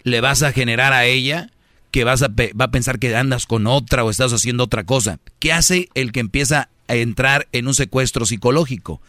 [0.03, 1.49] le vas a generar a ella
[1.91, 5.19] que vas a va a pensar que andas con otra o estás haciendo otra cosa.
[5.39, 9.01] ¿Qué hace el que empieza a entrar en un secuestro psicológico?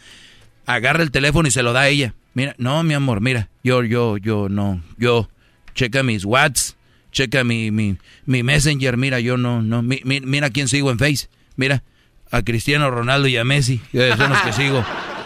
[0.66, 2.14] Agarra el teléfono y se lo da a ella.
[2.38, 5.28] Mira, no, mi amor, mira, yo, yo, yo, no, yo,
[5.74, 6.76] checa mis Whats,
[7.10, 7.96] checa mi, mi,
[8.26, 11.82] mi Messenger, mira, yo no, no, mira quién sigo en Face, mira,
[12.30, 14.84] a Cristiano Ronaldo y a Messi, son los que sigo,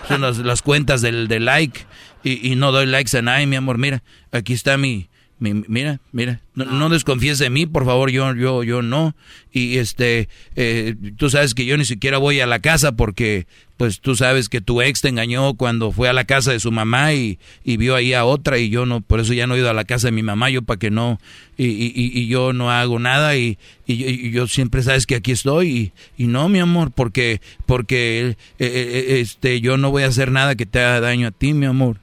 [0.09, 1.81] son las, cuentas del, del like,
[2.25, 5.11] y, y, no doy likes a nadie, mi amor, mira, aquí está mi,
[5.43, 9.17] mira, mira, no, desconfíes de mí, por favor, yo, yo, yo no.
[9.53, 14.01] Y este, eh, tú sabes que yo ni siquiera voy a la casa porque, pues
[14.01, 17.13] tú sabes que tu ex te engañó cuando fue a la casa de su mamá
[17.15, 19.75] y, vio ahí a otra y yo no, por eso ya no he ido a
[19.75, 21.19] la casa de mi mamá, yo para que no,
[21.57, 25.93] y, y, y, yo no hago nada y, y, yo siempre sabes que aquí estoy
[26.17, 30.55] y, no, mi amor, porque, porque, eh, eh, este, yo no voy a hacer nada
[30.55, 31.99] que te haga daño a ti, mi amor.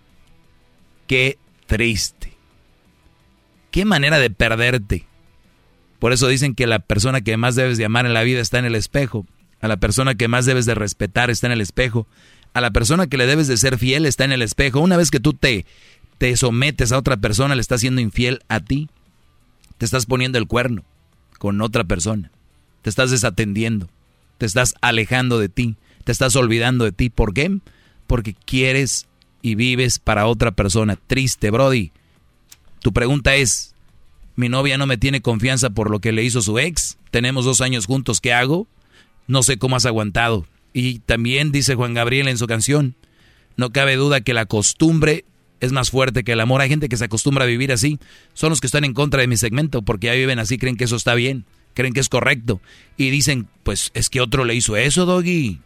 [1.08, 2.19] Qué triste.
[3.72, 5.06] Qué manera de perderte.
[6.00, 8.58] Por eso dicen que la persona que más debes de amar en la vida está
[8.58, 9.26] en el espejo.
[9.62, 12.08] A la persona que más debes de respetar está en el espejo.
[12.54, 14.80] A la persona que le debes de ser fiel está en el espejo.
[14.80, 15.66] Una vez que tú te,
[16.18, 18.90] te sometes a otra persona, le estás siendo infiel a ti.
[19.78, 20.84] Te estás poniendo el cuerno
[21.38, 22.32] con otra persona.
[22.82, 23.90] Te estás desatendiendo.
[24.38, 25.76] Te estás alejando de ti.
[26.06, 27.10] Te estás olvidando de ti.
[27.10, 27.60] ¿Por qué?
[28.08, 29.08] Porque quieres
[29.42, 30.98] y vives para otra persona.
[31.08, 31.92] Triste, Brody.
[32.82, 33.76] Tu pregunta es,
[34.36, 37.62] mi novia no me tiene confianza por lo que le hizo su ex, tenemos dos
[37.62, 38.68] años juntos, ¿qué hago?
[39.28, 40.46] No sé cómo has aguantado.
[40.74, 42.96] Y también dice Juan Gabriel en su canción,
[43.58, 45.26] no cabe duda que la costumbre
[45.60, 46.62] es más fuerte que el amor.
[46.62, 48.00] Hay gente que se acostumbra a vivir así.
[48.34, 50.86] Son los que están en contra de mi segmento porque ya viven así, creen que
[50.86, 52.62] eso está bien, creen que es correcto.
[52.98, 55.60] Y dicen, pues es que otro le hizo eso, Doggy.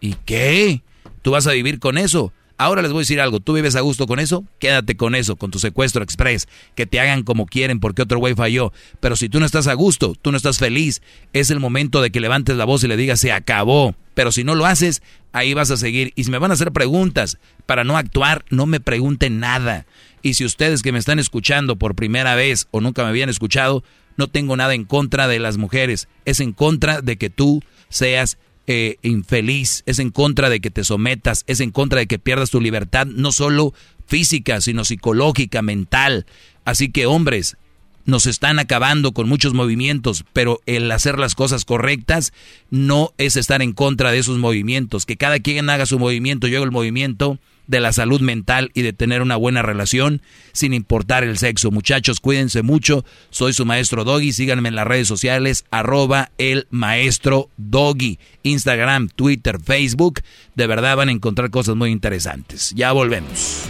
[0.00, 0.82] ¿Y qué?
[1.22, 2.32] ¿Tú vas a vivir con eso?
[2.58, 5.36] Ahora les voy a decir algo, tú vives a gusto con eso, quédate con eso,
[5.36, 8.72] con tu secuestro express, que te hagan como quieren porque otro güey falló.
[8.98, 11.00] Pero si tú no estás a gusto, tú no estás feliz,
[11.32, 13.94] es el momento de que levantes la voz y le digas, se acabó.
[14.14, 16.12] Pero si no lo haces, ahí vas a seguir.
[16.16, 19.86] Y si me van a hacer preguntas para no actuar, no me pregunten nada.
[20.22, 23.84] Y si ustedes que me están escuchando por primera vez o nunca me habían escuchado,
[24.16, 28.36] no tengo nada en contra de las mujeres, es en contra de que tú seas
[28.68, 32.50] eh, infeliz, es en contra de que te sometas, es en contra de que pierdas
[32.50, 33.72] tu libertad, no solo
[34.06, 36.26] física, sino psicológica, mental.
[36.66, 37.56] Así que hombres,
[38.04, 42.32] nos están acabando con muchos movimientos, pero el hacer las cosas correctas
[42.70, 45.06] no es estar en contra de esos movimientos.
[45.06, 48.82] Que cada quien haga su movimiento, yo hago el movimiento de la salud mental y
[48.82, 51.70] de tener una buena relación sin importar el sexo.
[51.70, 53.04] Muchachos, cuídense mucho.
[53.30, 54.32] Soy su maestro Doggy.
[54.32, 58.18] Síganme en las redes sociales, arroba el maestro Doggy.
[58.42, 60.22] Instagram, Twitter, Facebook.
[60.56, 62.72] De verdad van a encontrar cosas muy interesantes.
[62.74, 63.68] Ya volvemos.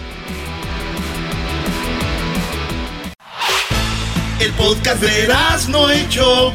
[4.41, 5.29] El podcast de
[5.69, 6.55] no hecho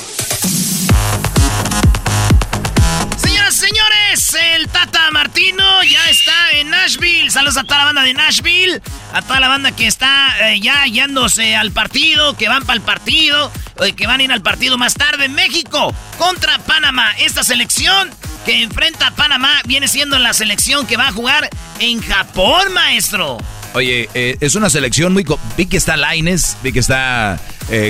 [4.33, 7.31] El Tata Martino ya está en Nashville.
[7.31, 8.81] Saludos a toda la banda de Nashville.
[9.13, 12.81] A toda la banda que está eh, ya yéndose al partido, que van para el
[12.81, 13.51] partido,
[13.83, 15.27] eh, que van a ir al partido más tarde.
[15.27, 17.11] México contra Panamá.
[17.19, 18.09] Esta selección
[18.45, 23.37] que enfrenta a Panamá viene siendo la selección que va a jugar en Japón, maestro.
[23.73, 25.25] Oye, eh, es una selección muy...
[25.57, 27.39] Vi que está Laines, vi que está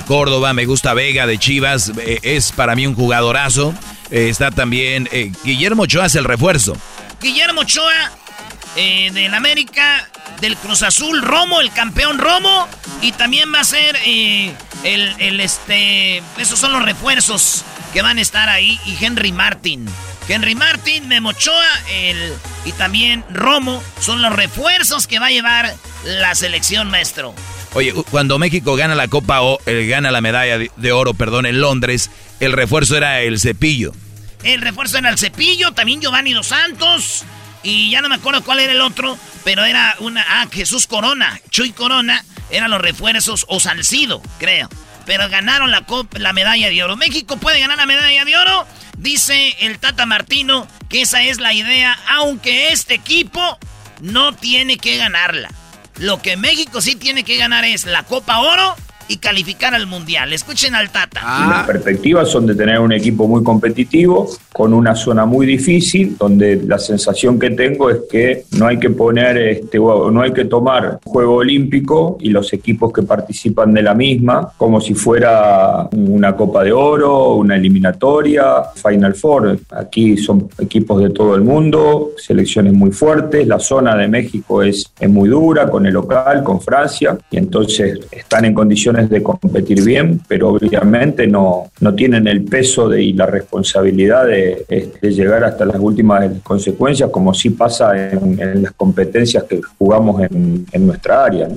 [0.05, 1.91] Córdoba, me gusta Vega de Chivas.
[2.05, 3.73] es para mí un jugadorazo.
[4.11, 6.77] Eh, está también eh, Guillermo Ochoa es el refuerzo.
[7.21, 8.11] Guillermo Ochoa
[8.75, 10.07] eh, del América,
[10.41, 12.67] del Cruz Azul, Romo, el campeón Romo.
[13.01, 16.21] Y también va a ser el, el, este.
[16.37, 18.79] Esos son los refuerzos que van a estar ahí.
[18.85, 19.87] Y Henry Martin.
[20.27, 25.73] Henry Martin, Memochoa el, y también Romo son los refuerzos que va a llevar
[26.05, 27.33] la selección, maestro.
[27.73, 31.61] Oye, cuando México gana la Copa o eh, gana la medalla de, oro, perdón, en
[31.61, 32.09] Londres,
[32.41, 33.93] el refuerzo era el cepillo.
[34.43, 37.23] El refuerzo era el cepillo, también Giovanni Dos Santos.
[37.63, 40.25] Y ya no me acuerdo cuál era el otro, pero era una.
[40.27, 41.39] Ah, Jesús Corona.
[41.51, 44.67] Chuy Corona eran los refuerzos o Salcido, creo.
[45.05, 46.97] Pero ganaron la, la medalla de oro.
[46.97, 48.67] México puede ganar la medalla de oro.
[48.97, 53.59] Dice el Tata Martino que esa es la idea, aunque este equipo
[53.99, 55.49] no tiene que ganarla.
[55.97, 58.75] Lo que México sí tiene que ganar es la Copa Oro
[59.11, 60.31] y calificar al Mundial.
[60.31, 61.19] Escuchen al Tata.
[61.21, 61.47] Ah.
[61.57, 66.55] Las perspectivas son de tener un equipo muy competitivo, con una zona muy difícil, donde
[66.55, 70.99] la sensación que tengo es que no hay que poner, este, no hay que tomar
[71.03, 76.63] juego olímpico y los equipos que participan de la misma como si fuera una Copa
[76.63, 79.59] de Oro, una eliminatoria, Final Four.
[79.71, 84.85] Aquí son equipos de todo el mundo, selecciones muy fuertes, la zona de México es,
[84.99, 89.83] es muy dura con el local, con Francia, y entonces están en condiciones de competir
[89.83, 94.65] bien, pero obviamente no, no tienen el peso de, y la responsabilidad de,
[95.01, 101.25] llegar hasta las últimas consecuencias, como sí pasa en, las competencias que jugamos en, nuestra
[101.25, 101.47] área.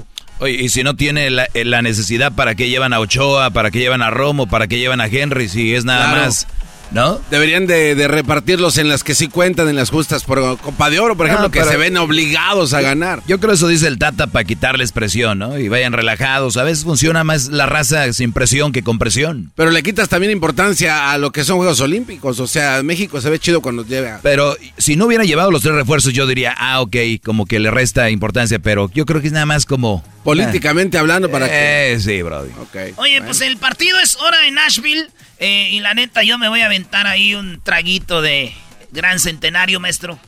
[0.40, 3.50] Oye, y si no tiene la, necesidad, ¿para qué llevan a Ochoa?
[3.50, 4.46] ¿Para qué llevan a Romo?
[4.46, 5.48] ¿Para qué llevan a Henry?
[5.48, 6.46] Si es nada más
[6.90, 7.20] ¿No?
[7.30, 11.16] Deberían de, repartirlos en las que sí cuentan, en las justas por Copa de Oro,
[11.16, 13.22] por ejemplo, que se ven obligados a ganar.
[13.26, 15.58] Yo creo eso dice el Tata para quitarles presión, ¿no?
[15.58, 16.56] Y vayan relajados.
[16.56, 19.52] A veces funciona más la raza sin presión que con presión.
[19.54, 22.40] Pero le quitas también importancia a lo que son Juegos Olímpicos.
[22.40, 24.20] O sea, México se ve chido cuando llega.
[24.22, 27.70] Pero si no hubiera llevado los tres refuerzos, yo diría, ah, ok, como que le
[27.70, 28.58] resta importancia.
[28.58, 30.04] Pero yo creo que es nada más como...
[30.24, 31.92] Políticamente hablando para que...
[31.92, 32.50] Eh, sí, brody.
[32.96, 35.08] Oye, pues el partido es hora en Nashville.
[35.38, 38.54] Eh, y la neta, yo me voy a aventar ahí un traguito de
[38.92, 40.18] gran centenario, maestro.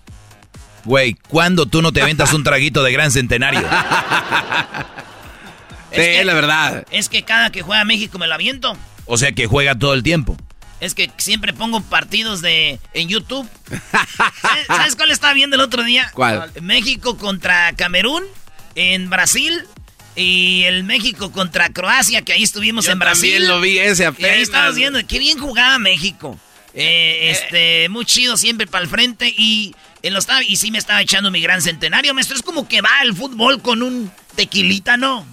[0.84, 3.60] Güey, ¿cuándo tú no te aventas un traguito de gran centenario?
[5.90, 6.86] es la verdad.
[6.90, 8.76] Es que cada que juega México me lo aviento.
[9.06, 10.36] O sea que juega todo el tiempo.
[10.80, 13.48] Es que siempre pongo partidos de en YouTube.
[14.66, 16.10] ¿Sabes, cuál estaba viendo el otro día?
[16.12, 16.52] ¿Cuál?
[16.60, 18.24] México contra Camerún
[18.74, 19.64] en Brasil
[20.16, 23.32] y el México contra Croacia, que ahí estuvimos en Brasil.
[23.32, 24.30] También lo vi ese apenas.
[24.30, 26.38] Y ahí estabas viendo, qué bien jugaba México.
[26.74, 31.00] Eh, este, muy chido siempre para el frente y en los y sí me estaba
[31.00, 32.36] echando mi gran centenario, maestro.
[32.36, 35.26] Es como que va el fútbol con un tequilita, ¿no?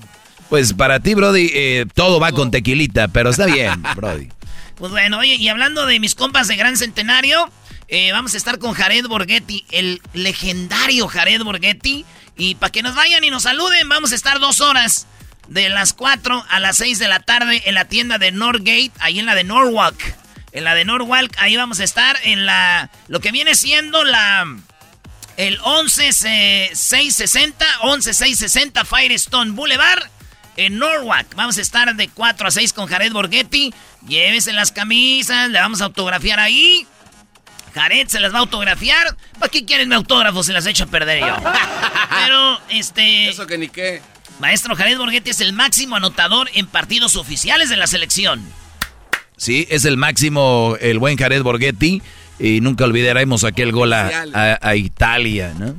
[0.50, 4.30] Pues para ti, Brody, eh, todo va con tequilita, pero está bien, Brody.
[4.76, 7.50] Pues bueno, oye, y hablando de mis compas de gran centenario,
[7.88, 12.06] eh, vamos a estar con Jared Borghetti, el legendario Jared Borghetti.
[12.36, 15.06] Y para que nos vayan y nos saluden, vamos a estar dos horas.
[15.48, 19.20] De las 4 a las 6 de la tarde en la tienda de Northgate, ahí
[19.20, 20.16] en la de Norwalk.
[20.54, 22.90] En la de Norwalk, ahí vamos a estar en la.
[23.08, 24.46] Lo que viene siendo la.
[25.36, 30.04] El 11660, 11660 Firestone Boulevard
[30.58, 31.34] en Norwalk.
[31.36, 33.74] Vamos a estar de 4 a 6 con Jared Borghetti.
[34.08, 36.86] Llévese las camisas, le vamos a autografiar ahí.
[37.74, 39.16] Jared se las va a autografiar.
[39.40, 40.44] ¿Para qué quieren mi autógrafo?
[40.44, 41.36] Se las echo a perder yo.
[42.10, 43.30] Pero, este.
[43.30, 44.02] Eso que ni qué.
[44.40, 48.44] Maestro Jared Borghetti es el máximo anotador en partidos oficiales de la selección.
[49.38, 52.02] Sí, es el máximo, el buen Jared Borghetti.
[52.40, 55.76] Y nunca olvidaremos aquel gol a, a Italia, ¿no?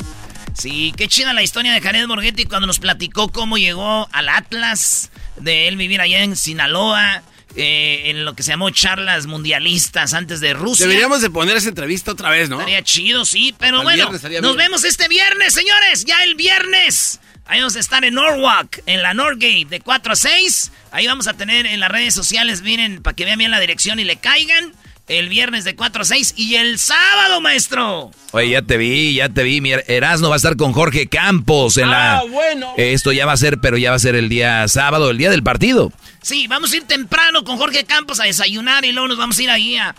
[0.54, 5.10] Sí, qué chida la historia de Jared Borghetti cuando nos platicó cómo llegó al Atlas,
[5.36, 7.22] de él vivir allá en Sinaloa
[7.56, 10.86] eh, en lo que se llamó charlas mundialistas antes de Rusia.
[10.86, 12.58] Deberíamos de poner esa entrevista otra vez, ¿no?
[12.58, 14.10] Estaría chido, sí, pero bueno,
[14.42, 17.20] nos vemos este viernes, señores, ya el viernes.
[17.46, 20.72] Ahí vamos a estar en Norwalk, en la Norgate, de 4 a 6.
[20.92, 24.00] Ahí vamos a tener en las redes sociales, miren, para que vean bien la dirección
[24.00, 24.72] y le caigan.
[25.06, 28.10] El viernes de 4 a 6 y el sábado, maestro.
[28.32, 29.60] Oye, ya te vi, ya te vi.
[29.60, 32.20] Mi Erasmo va a estar con Jorge Campos en la.
[32.20, 32.72] Ah, bueno.
[32.78, 35.28] Esto ya va a ser, pero ya va a ser el día sábado, el día
[35.28, 35.92] del partido.
[36.22, 39.42] Sí, vamos a ir temprano con Jorge Campos a desayunar y luego nos vamos a
[39.42, 39.94] ir ahí a,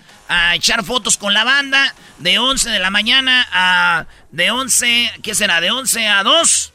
[0.55, 4.07] echar fotos con la banda de 11 de la mañana a.
[4.31, 5.61] De 11, ¿qué será?
[5.61, 6.73] De 11 a 2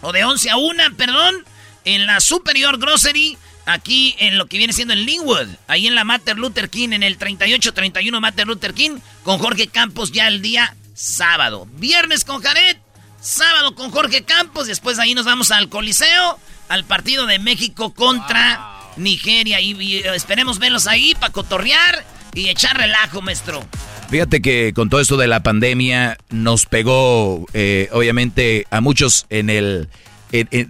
[0.00, 1.44] o de 11 a 1, perdón,
[1.84, 3.36] en la Superior Grocery
[3.66, 7.02] aquí en lo que viene siendo en Linwood, ahí en la Mater Luther King, en
[7.02, 11.66] el 3831 Mater Luther King, con Jorge Campos ya el día sábado.
[11.74, 12.76] Viernes con Jared,
[13.20, 16.38] sábado con Jorge Campos, después ahí nos vamos al Coliseo,
[16.68, 19.60] al partido de México contra Nigeria.
[19.60, 22.04] Y, esperemos verlos ahí para cotorrear
[22.34, 23.64] y echar relajo, maestro.
[24.10, 29.48] Fíjate que con todo esto de la pandemia nos pegó, eh, obviamente, a muchos en
[29.48, 29.88] el,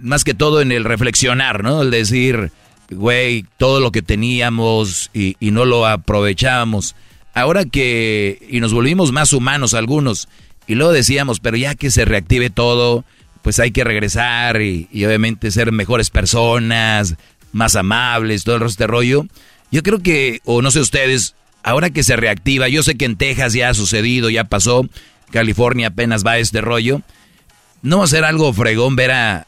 [0.01, 1.81] más que todo en el reflexionar, ¿no?
[1.81, 2.51] El decir,
[2.93, 6.95] güey, todo lo que teníamos y, no lo aprovechábamos.
[7.33, 10.27] ahora que, y nos volvimos más humanos algunos,
[10.67, 13.03] y luego decíamos, pero ya que se reactive todo,
[13.41, 17.15] pues hay que regresar y, obviamente ser mejores personas,
[17.51, 19.25] más amables, todo el resto de rollo.
[19.71, 23.17] Yo creo que, o no sé ustedes, ahora que se reactiva, yo sé que en
[23.17, 24.87] Texas ya ha sucedido, ya pasó,
[25.31, 27.01] California apenas va este rollo.
[27.81, 29.47] No va a ser algo fregón ver a,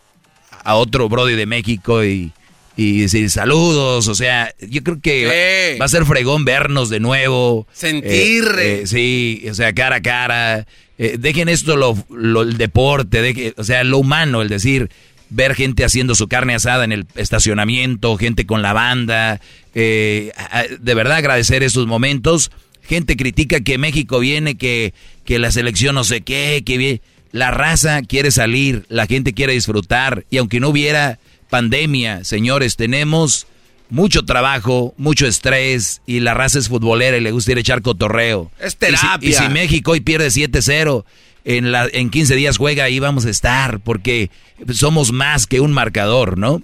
[0.63, 2.33] a otro Brody de México y,
[2.77, 7.67] y decir saludos, o sea, yo creo que va, a ser fregón vernos de nuevo.
[7.73, 8.43] Sentir.
[8.59, 10.67] Eh, eh, sí, o sea, cara a cara.
[10.97, 11.95] Eh, dejen esto lo,
[12.41, 14.89] el deporte, de, o sea, lo humano, el decir,
[15.29, 19.39] ver gente haciendo su carne asada en el estacionamiento, gente con la banda,
[19.73, 20.31] de
[20.79, 22.51] verdad agradecer esos momentos.
[22.87, 24.93] Gente critica que México viene, que,
[25.25, 27.01] que la selección no sé qué, que
[27.31, 31.19] la raza quiere salir, la gente quiere disfrutar, y aunque no hubiera
[31.49, 33.47] pandemia, señores, tenemos
[33.89, 37.81] mucho trabajo, mucho estrés y la raza es futbolera y le gusta ir a echar
[37.81, 38.51] cotorreo.
[38.59, 39.29] Es terapia.
[39.29, 41.05] Y si, México hoy pierde 7-0,
[41.45, 44.31] en, la, en 15 días juega, ahí vamos a estar, porque
[44.73, 46.63] somos más que un marcador, ¿no?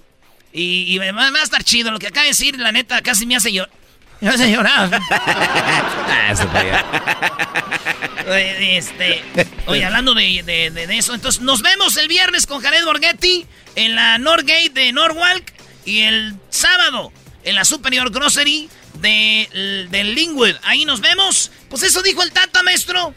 [0.52, 3.36] Y, y va, a estar chido lo que acaba de decir, la neta, casi me
[3.36, 3.70] hace, llorar.
[4.22, 5.00] Llorar.
[5.10, 6.34] ah,
[8.28, 9.22] oye, este,
[9.66, 14.18] oye, hablando de, de, eso, entonces nos vemos el viernes con Jared Borghetti en la
[14.18, 15.52] Norgate de Norwalk
[15.84, 17.12] y el sábado
[17.44, 18.68] en la Superior Grocery
[19.00, 20.54] de, de Lingwood.
[20.62, 21.50] Ahí nos vemos.
[21.68, 23.14] Pues eso dijo el Tata, maestro.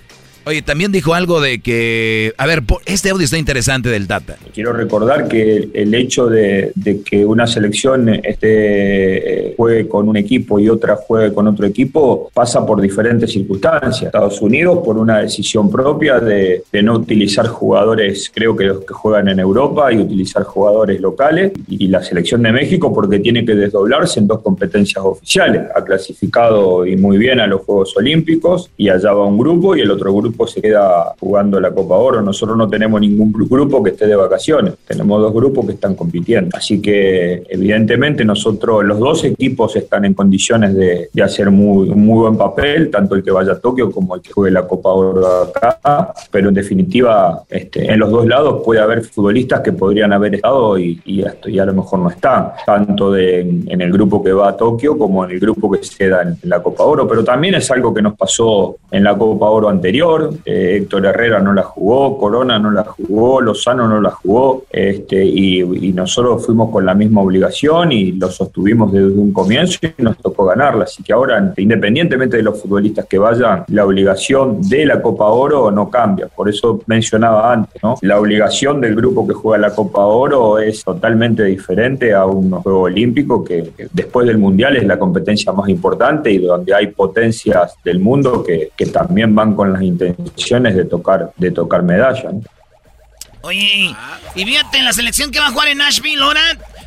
[0.48, 4.38] Oye, también dijo algo de que, a ver, este audio está interesante del Tata.
[4.54, 6.72] Quiero recordar que el hecho de,
[7.04, 12.64] que una selección este, juegue con un equipo y otra juegue con otro equipo pasa
[12.64, 14.04] por diferentes circunstancias.
[14.04, 19.30] Estados Unidos por una decisión propia de, no utilizar jugadores, creo que los que juegan
[19.30, 21.54] en Europa, y utilizar jugadores locales.
[21.68, 25.64] Y la selección de México porque tiene que desdoblarse en dos competencias oficiales.
[25.76, 29.82] Ha clasificado y muy bien a los Juegos Olímpicos y allá va un grupo y
[29.82, 32.22] el otro grupo se queda jugando la Copa Oro.
[32.22, 36.56] Nosotros no tenemos ningún grupo que esté de vacaciones, tenemos dos grupos que están compitiendo.
[36.56, 42.38] Así que evidentemente nosotros, los dos equipos están en condiciones de, hacer muy, muy buen
[42.38, 46.14] papel, tanto el que vaya a Tokio como el que juegue la Copa Oro acá,
[46.30, 50.78] pero en definitiva este, en los dos lados puede haber futbolistas que podrían haber estado
[50.78, 55.26] y, a lo mejor no están, tanto en, el grupo que va a Tokio como
[55.26, 58.02] en el grupo que se queda en la Copa Oro, pero también es algo que
[58.02, 62.72] nos pasó en la Copa Oro anterior, eh, Héctor Herrera no la jugó, Corona no
[62.72, 65.64] la jugó, Lozano no la jugó, este, y,
[65.96, 70.46] nosotros fuimos con la misma obligación y lo sostuvimos desde un comienzo y nos tocó
[70.46, 70.84] ganarla.
[70.84, 75.72] Así que ahora, independientemente de los futbolistas que vayan, la obligación de la Copa Oro
[75.72, 76.28] no cambia.
[76.28, 77.96] Por eso mencionaba antes, ¿no?
[78.02, 82.82] La obligación del grupo que juega la Copa Oro es totalmente diferente a un juego
[82.82, 88.00] olímpico que, después del Mundial es la competencia más importante y donde hay potencias del
[88.00, 92.32] mundo que, que también van con las intenciones de tocar, de tocar medalla.
[93.42, 93.96] Oye,
[94.34, 96.42] y fíjate, en la selección que va a jugar en Nashville ahora,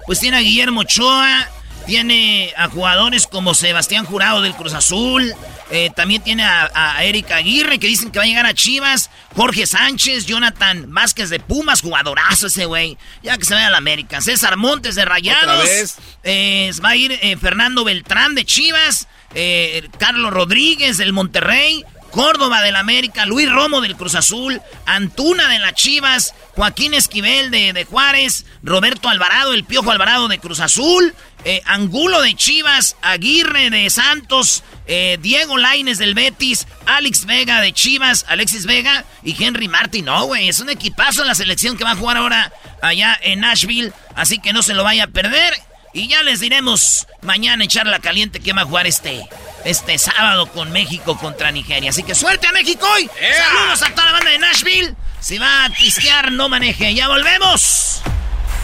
[0.06, 1.48] pues tiene a Guillermo Ochoa,
[1.86, 5.32] tiene a jugadores como Sebastián Jurado del Cruz Azul,
[5.70, 9.08] eh, también tiene a, a, Erika Aguirre, que dicen que va a llegar a Chivas.
[9.36, 12.98] Jorge Sánchez, Jonathan Vázquez de Pumas, jugadorazo ese güey.
[13.22, 14.20] Ya que se vaya a la América.
[14.20, 15.96] César Montes de Rayados.
[16.24, 19.08] Eh, va a ir eh, Fernando Beltrán de Chivas.
[19.98, 21.84] Carlos Rodríguez del Monterrey.
[22.18, 27.86] Córdoba del América, Luis Romo del Cruz Azul, Antuna de las Chivas, Joaquín Esquivel de,
[27.88, 31.14] Juárez, Roberto Alvarado, el Piojo Alvarado de Cruz Azul,
[31.44, 37.72] eh, Angulo de Chivas, Aguirre de Santos, eh, Diego Laines del Betis, Alex Vega de
[37.72, 40.06] Chivas, Alexis Vega y Henry Martin.
[40.06, 42.52] No, güey, es un equipazo en la selección que va a jugar ahora
[42.82, 45.54] allá en Nashville, así que no se lo vaya a perder.
[45.92, 49.26] Y ya les diremos mañana echar la caliente que va a jugar este
[49.64, 51.90] este sábado con México contra Nigeria.
[51.90, 53.10] Así que suerte a México hoy.
[53.36, 54.94] Saludos a toda la banda de Nashville.
[55.20, 56.94] Si va a pisquear, no maneje.
[56.94, 58.02] Ya volvemos.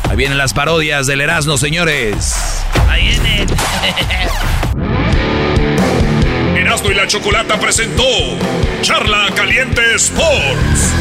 [0.08, 2.34] Ahí vienen las parodias del Erasmo, señores.
[2.88, 3.48] Ahí vienen.
[6.56, 8.04] Erasmo y la Chocolata presentó
[8.82, 10.92] Charla Caliente Sports.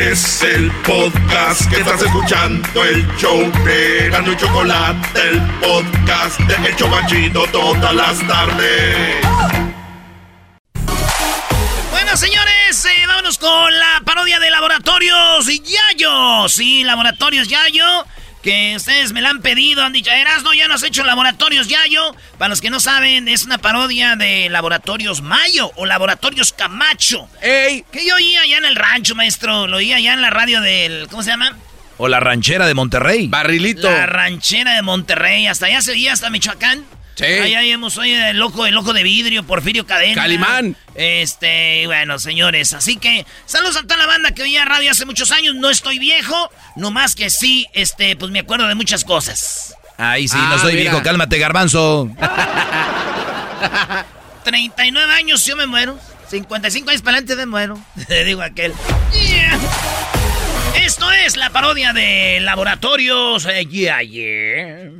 [0.00, 6.74] Es el podcast que estás escuchando, el show de y Chocolate, el podcast de El
[6.76, 9.16] Chocachito todas las tardes.
[11.90, 16.48] Bueno, señores, eh, vámonos con la parodia de Laboratorios Yayo.
[16.48, 18.06] Sí, Laboratorios Yayo
[18.42, 22.14] que ustedes me la han pedido, han dicho, Erasno, ya nos has hecho Laboratorios Yayo.
[22.38, 27.28] Para los que no saben, es una parodia de Laboratorios Mayo o Laboratorios Camacho.
[27.42, 27.84] ¡Ey!
[27.92, 29.66] Que yo oía allá en el rancho, maestro.
[29.66, 31.06] Lo oía allá en la radio del.
[31.08, 31.56] ¿Cómo se llama?
[31.98, 33.26] O la ranchera de Monterrey.
[33.28, 33.90] Barrilito.
[33.90, 35.46] La ranchera de Monterrey.
[35.46, 36.84] Hasta allá se oía, hasta Michoacán.
[37.20, 37.26] Sí.
[37.26, 40.14] Ahí hemos oído el ojo, el ojo de vidrio, Porfirio Cadena.
[40.14, 40.74] Calimán.
[40.94, 45.30] Este, bueno, señores, así que saludos a toda la banda que oía radio hace muchos
[45.30, 45.54] años.
[45.54, 49.74] No estoy viejo, nomás que sí, este, pues me acuerdo de muchas cosas.
[49.98, 52.08] Ay, sí, no ah, soy viejo, cálmate, garbanzo.
[54.44, 55.98] 39 años yo me muero.
[56.30, 57.78] 55 años para adelante me muero.
[58.24, 58.72] Digo aquel.
[60.74, 64.90] Esto es la parodia de Laboratorios eh, yeah, yeah.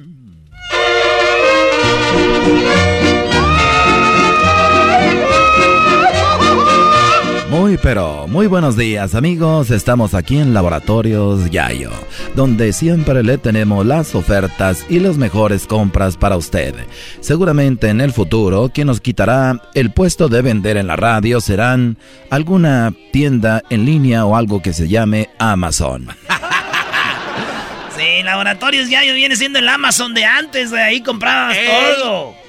[7.70, 11.90] Muy pero muy buenos días amigos, estamos aquí en Laboratorios Yayo,
[12.34, 16.74] donde siempre le tenemos las ofertas y las mejores compras para usted.
[17.20, 21.96] Seguramente en el futuro quien nos quitará el puesto de vender en la radio serán
[22.30, 26.08] alguna tienda en línea o algo que se llame Amazon.
[27.96, 31.56] sí, Laboratorios Yayo viene siendo el Amazon de antes, de ahí comprabas
[31.98, 32.39] todo.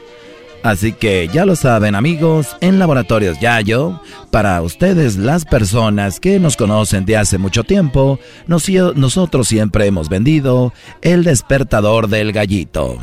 [0.64, 3.99] Así que ya lo saben amigos, en Laboratorios Yayo,
[4.30, 10.72] para ustedes las personas que nos conocen de hace mucho tiempo, nosotros siempre hemos vendido
[11.01, 12.97] el despertador del gallito.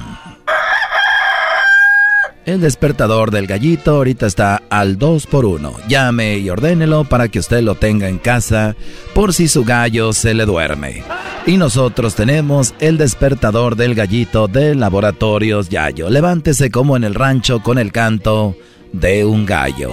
[2.48, 7.40] El despertador del gallito ahorita está al 2 por 1 Llame y ordénelo para que
[7.40, 8.74] usted lo tenga en casa
[9.14, 11.02] por si su gallo se le duerme.
[11.44, 16.08] Y nosotros tenemos el despertador del gallito de Laboratorios Yayo.
[16.08, 18.56] Levántese como en el rancho con el canto
[18.94, 19.92] de un gallo.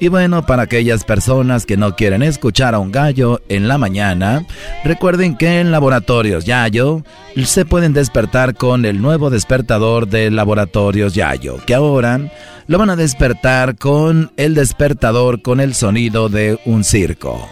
[0.00, 4.46] Y bueno, para aquellas personas que no quieren escuchar a un gallo en la mañana,
[4.84, 7.02] recuerden que en Laboratorios Yayo
[7.44, 12.20] se pueden despertar con el nuevo despertador de Laboratorios Yayo, que ahora
[12.68, 17.48] lo van a despertar con el despertador con el sonido de un circo.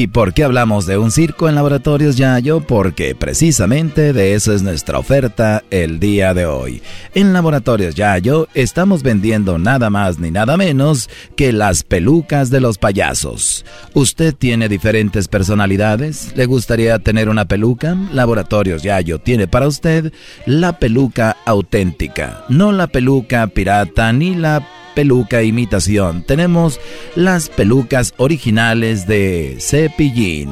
[0.00, 2.60] ¿Y por qué hablamos de un circo en Laboratorios Yayo?
[2.60, 6.80] Porque precisamente de eso es nuestra oferta el día de hoy.
[7.14, 12.78] En Laboratorios Yayo estamos vendiendo nada más ni nada menos que las pelucas de los
[12.78, 13.66] payasos.
[13.92, 16.32] ¿Usted tiene diferentes personalidades?
[16.34, 17.94] ¿Le gustaría tener una peluca?
[18.10, 20.14] Laboratorios Yayo tiene para usted
[20.46, 24.66] la peluca auténtica, no la peluca pirata ni la
[25.00, 26.22] peluca imitación.
[26.24, 26.78] Tenemos
[27.16, 30.50] las pelucas originales de Cepillín.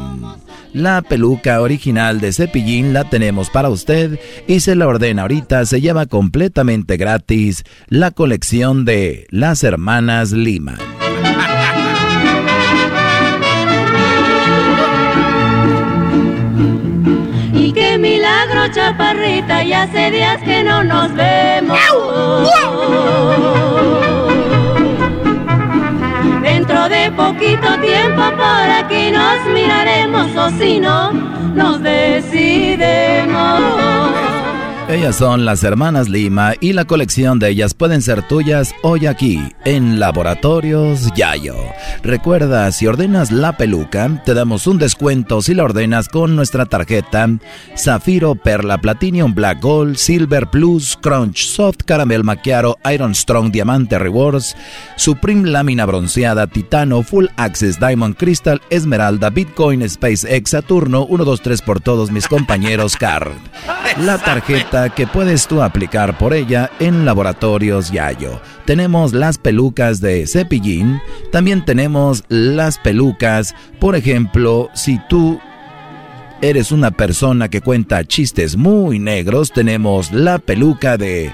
[0.73, 5.67] La peluca original de Cepillín la tenemos para usted y se la ordena ahorita.
[5.67, 10.79] Se lleva completamente gratis la colección de las hermanas Lima.
[17.53, 21.79] Y qué milagro, chaparrita, y hace días que no nos vemos.
[26.89, 33.29] De poquito tiempo por aquí nos miraremos o si no, nos decidemos.
[34.89, 39.39] Ellas son las hermanas Lima y la colección de ellas pueden ser tuyas hoy aquí
[39.67, 41.57] en Laboratorios Yayo.
[42.03, 47.29] Recuerda, si ordenas la peluca, te damos un descuento si la ordenas con nuestra tarjeta
[47.77, 54.57] Zafiro, Perla, Platinum, Black Gold, Silver Plus, Crunch, Soft Caramel Macchiato, Iron Strong, Diamante Rewards,
[54.97, 61.61] Supreme Lámina Bronceada, Titano, Full Access, Diamond Crystal, Esmeralda, Bitcoin, SpaceX, Saturno, 1, 2, 3
[61.61, 63.33] por todos mis compañeros Card.
[64.01, 68.41] La tarjeta que puedes tú aplicar por ella en Laboratorios Yayo.
[68.65, 71.01] Tenemos las pelucas de cepillín,
[71.33, 75.41] también tenemos las pelucas, por ejemplo, si tú
[76.41, 81.33] eres una persona que cuenta chistes muy negros, tenemos la peluca de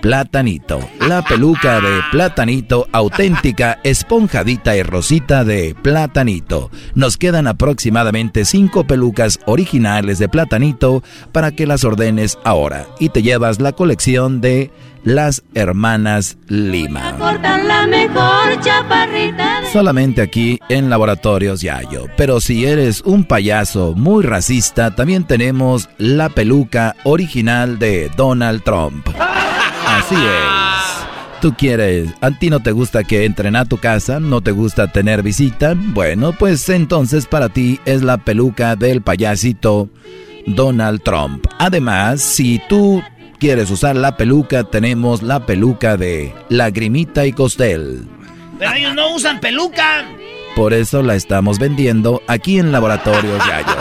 [0.00, 0.80] Platanito.
[1.06, 6.70] La peluca de Platanito auténtica, esponjadita y rosita de Platanito.
[6.94, 13.22] Nos quedan aproximadamente cinco pelucas originales de Platanito para que las ordenes ahora y te
[13.22, 14.70] llevas la colección de
[15.04, 17.16] las hermanas Lima.
[19.72, 22.06] Solamente aquí en Laboratorios Yayo.
[22.16, 29.08] Pero si eres un payaso muy racista, también tenemos la peluca original de Donald Trump.
[29.86, 31.40] Así es.
[31.40, 34.92] Tú quieres, a ti no te gusta que entren a tu casa, no te gusta
[34.92, 35.74] tener visita.
[35.74, 39.88] Bueno, pues entonces para ti es la peluca del payasito
[40.46, 41.46] Donald Trump.
[41.58, 43.02] Además, si tú
[43.40, 48.06] quieres usar la peluca, tenemos la peluca de Lagrimita y Costel.
[48.58, 50.06] Pero ellos no usan peluca.
[50.56, 53.76] Por eso la estamos vendiendo aquí en Laboratorio Yayo.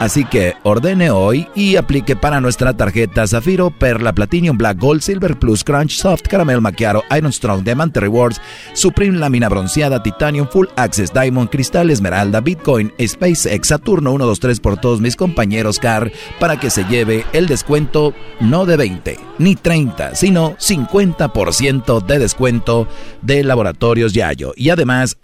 [0.00, 5.38] Así que ordene hoy y aplique para nuestra tarjeta Zafiro, Perla, Platinum, Black Gold, Silver
[5.38, 8.40] Plus, Crunch, Soft, Caramel Macchiato, Iron Strong, Diamante Rewards,
[8.72, 14.60] Supreme Lámina Bronceada, Titanium, Full Access, Diamond, Cristal, Esmeralda, Bitcoin, SpaceX, Saturno 1, 2, 3
[14.60, 19.54] por todos mis compañeros CAR para que se lleve el descuento no de 20 ni
[19.54, 22.88] 30, sino 50% de descuento
[23.20, 25.18] de Laboratorios Yayo y además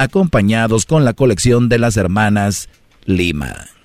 [0.84, 2.68] con la colección de las hermanas
[3.06, 3.75] Lima.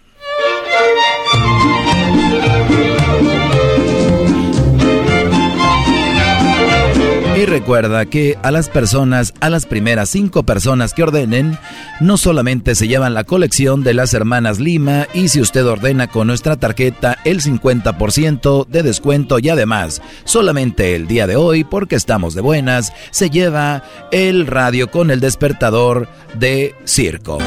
[7.51, 11.57] Recuerda que a las personas, a las primeras cinco personas que ordenen,
[11.99, 16.27] no solamente se llevan la colección de las hermanas Lima y si usted ordena con
[16.27, 22.35] nuestra tarjeta el 50% de descuento y además, solamente el día de hoy, porque estamos
[22.35, 23.83] de buenas, se lleva
[24.13, 27.37] el radio con el despertador de circo.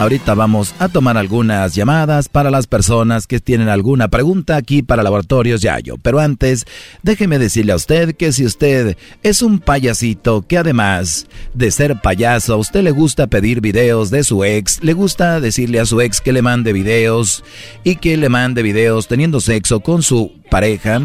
[0.00, 5.02] Ahorita vamos a tomar algunas llamadas para las personas que tienen alguna pregunta aquí para
[5.02, 5.98] Laboratorios Yayo.
[5.98, 6.64] Pero antes,
[7.02, 12.54] déjeme decirle a usted que si usted es un payasito que además de ser payaso,
[12.54, 16.22] a usted le gusta pedir videos de su ex, le gusta decirle a su ex
[16.22, 17.44] que le mande videos
[17.84, 20.98] y que le mande videos teniendo sexo con su pareja,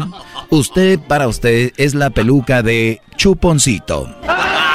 [0.50, 4.08] usted para usted es la peluca de chuponcito.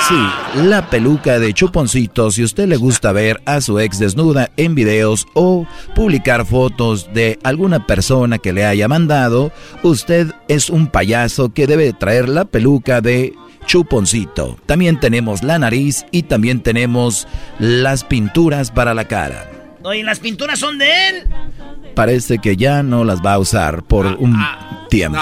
[0.08, 4.74] Sí, la peluca de chuponcito si usted le gusta ver a su ex desnuda en
[4.74, 9.52] videos o publicar fotos de alguna persona que le haya mandado,
[9.84, 14.58] usted es un payaso que debe traer la peluca de chuponcito.
[14.66, 17.28] También tenemos la nariz y también tenemos
[17.60, 19.61] las pinturas para la cara.
[19.84, 21.28] Oye, ¿las pinturas son de él?
[21.96, 24.88] Parece que ya no las va a usar por ah, un ah.
[24.90, 25.20] tiempo.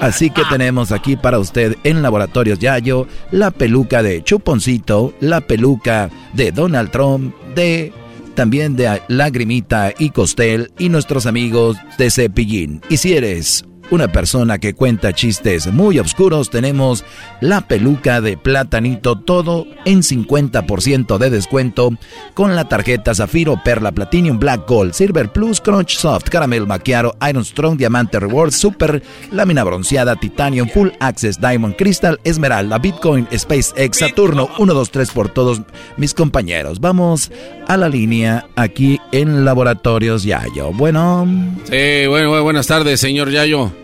[0.00, 0.48] Así que ah.
[0.50, 6.90] tenemos aquí para usted en Laboratorios Yayo la peluca de Chuponcito, la peluca de Donald
[6.90, 7.92] Trump, de
[8.34, 12.82] también de Lagrimita y Costel y nuestros amigos de Cepillín.
[12.88, 13.64] Y si eres
[13.94, 17.04] una persona que cuenta chistes muy oscuros, tenemos
[17.40, 21.90] la peluca de platanito, todo en 50% de descuento
[22.34, 27.44] con la tarjeta Zafiro, Perla, Platinum, Black Gold, Silver Plus, Crunch Soft, Caramel Maquiaro, Iron
[27.44, 34.48] Strong, Diamante Rewards, Super, Lámina Bronceada, Titanium, Full Access, Diamond Crystal, Esmeralda, Bitcoin, SpaceX, Saturno,
[34.58, 35.62] 1, 2, 3 por todos
[35.96, 36.80] mis compañeros.
[36.80, 37.30] Vamos
[37.68, 40.72] a la línea aquí en Laboratorios Yayo.
[40.72, 41.28] Bueno.
[41.70, 43.83] Sí, bueno, buenas tardes, señor Yayo.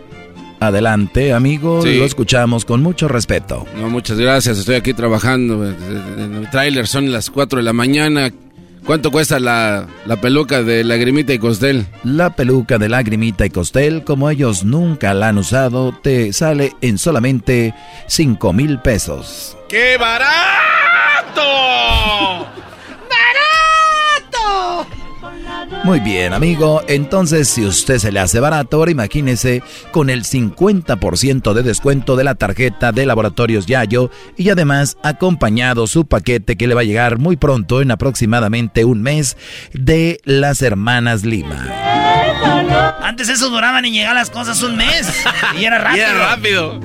[0.61, 3.65] Adelante, amigo, lo escuchamos con mucho respeto.
[3.75, 5.67] No, muchas gracias, estoy aquí trabajando.
[5.67, 8.31] En el tráiler son las 4 de la mañana.
[8.85, 11.87] ¿Cuánto cuesta la, la, peluca de Lagrimita y Costel?
[12.03, 16.99] La peluca de Lagrimita y Costel, como ellos nunca la han usado, te sale en
[16.99, 17.73] solamente
[18.05, 19.57] 5 mil pesos.
[19.67, 21.41] ¡Qué barato!
[25.83, 26.83] Muy bien, amigo.
[26.87, 32.23] Entonces, si usted se le hace barato, ahora imagínese con el 50% de descuento de
[32.23, 37.17] la tarjeta de Laboratorios Yayo y además acompañado su paquete que le va a llegar
[37.17, 39.37] muy pronto, en aproximadamente un mes,
[39.73, 41.67] de las hermanas Lima.
[43.01, 45.11] Antes eso duraban y llegaban las cosas un mes.
[45.59, 46.03] Y era rápido.
[46.03, 46.79] era rápido.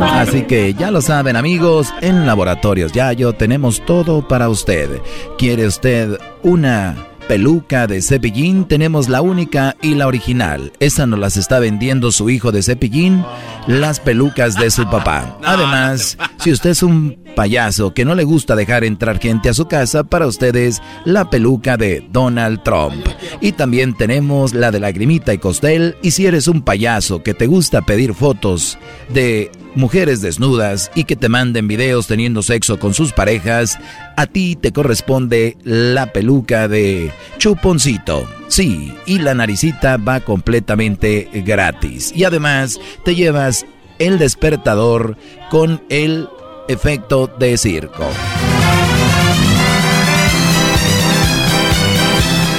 [0.00, 5.00] Así que ya lo saben amigos, en Laboratorios Yayo tenemos todo para usted.
[5.38, 6.96] ¿Quiere usted una
[7.28, 10.72] peluca de Cepillín tenemos la única y la original.
[10.80, 13.24] Esa nos las está vendiendo su hijo de Cepillín,
[13.66, 15.38] las pelucas de su papá.
[15.44, 19.66] Además, si usted es un payaso que no le gusta dejar entrar gente a su
[19.66, 23.06] casa, para ustedes la peluca de Donald Trump.
[23.40, 25.96] Y también tenemos la de Lagrimita y Costel.
[26.02, 28.78] Y si eres un payaso que te gusta pedir fotos
[29.12, 33.78] de mujeres desnudas y que te manden videos teniendo sexo con sus parejas,
[34.16, 38.28] a ti te corresponde la peluca de chuponcito.
[38.48, 42.12] Sí, y la naricita va completamente gratis.
[42.14, 43.66] Y además te llevas
[43.98, 45.16] el despertador
[45.50, 46.28] con el
[46.68, 48.08] efecto de circo.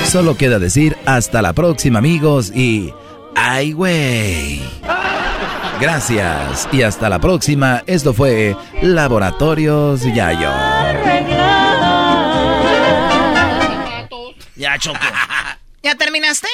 [0.06, 2.94] Solo queda decir hasta la próxima amigos y...
[3.36, 4.62] ¡Ay, güey!
[5.80, 7.84] Gracias y hasta la próxima.
[7.86, 10.52] Esto fue Laboratorios Yayo.
[14.56, 15.00] Ya, Choco.
[15.84, 16.48] ¿Ya terminaste?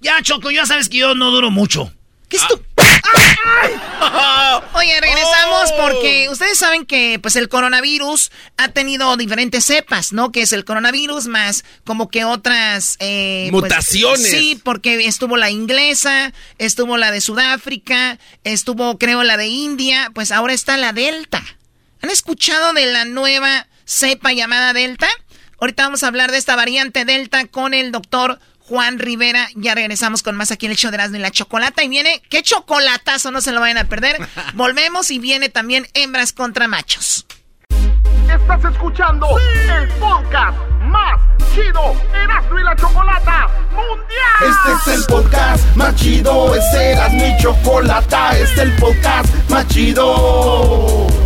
[0.00, 1.90] Ya, Choco, ya sabes que yo no duro mucho.
[2.28, 2.60] ¿Qué es tu...
[4.74, 5.76] Oye, regresamos oh.
[5.80, 10.32] porque ustedes saben que pues el coronavirus ha tenido diferentes cepas, ¿no?
[10.32, 14.30] Que es el coronavirus más como que otras eh, pues, mutaciones.
[14.30, 20.32] sí, porque estuvo la inglesa, estuvo la de Sudáfrica, estuvo creo la de India, pues
[20.32, 21.42] ahora está la Delta.
[22.02, 25.08] ¿Han escuchado de la nueva cepa llamada Delta?
[25.58, 28.38] Ahorita vamos a hablar de esta variante Delta con el doctor
[28.68, 29.48] Juan Rivera.
[29.54, 31.82] Ya regresamos con más aquí en el show de Erasmo y la Chocolata.
[31.84, 34.16] Y viene, qué chocolatazo, no se lo vayan a perder.
[34.54, 37.26] Volvemos y viene también hembras contra machos.
[38.28, 41.20] Estás escuchando el podcast más
[41.54, 44.76] chido Erasmo y la Chocolata Mundial.
[44.76, 49.66] Este es el podcast más chido, este es mi Chocolata, este es el podcast más
[49.68, 51.25] chido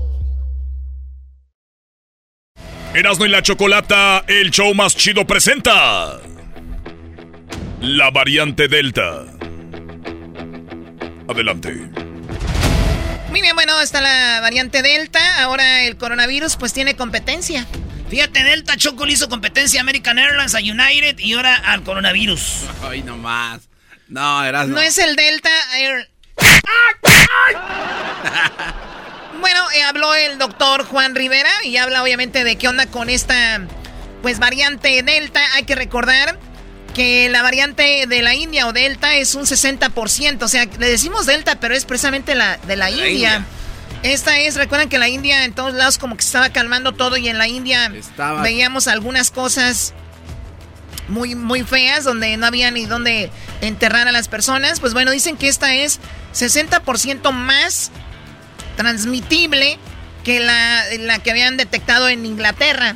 [2.93, 6.19] Erasmo y la Chocolata, el show más chido presenta.
[7.79, 9.23] La variante Delta.
[11.29, 11.73] Adelante.
[13.29, 15.41] Muy bien, bueno, está la variante Delta.
[15.41, 17.65] Ahora el coronavirus pues tiene competencia.
[18.09, 22.65] Fíjate, Delta Choco le hizo competencia a American Airlines, a United y ahora al coronavirus.
[22.83, 23.61] Ay, no más.
[24.09, 24.75] No, Erasmo.
[24.75, 26.09] No es el Delta Air...
[29.41, 33.61] Bueno, eh, habló el doctor Juan Rivera y habla obviamente de qué onda con esta
[34.21, 35.41] pues variante Delta.
[35.55, 36.37] Hay que recordar
[36.93, 40.43] que la variante de la India o Delta es un 60%.
[40.43, 43.43] O sea, le decimos Delta, pero es precisamente la de la, India.
[44.03, 47.17] Esta es, recuerdan que la India en todos lados como que se estaba calmando todo
[47.17, 47.91] y en la India
[48.43, 49.95] veíamos algunas cosas
[51.07, 53.31] muy, muy feas donde no había ni dónde
[53.61, 54.79] enterrar a las personas.
[54.79, 55.99] Pues bueno, dicen que esta es
[56.33, 57.91] 60% más
[58.75, 59.77] transmitible
[60.23, 62.95] que la, la que habían detectado en Inglaterra,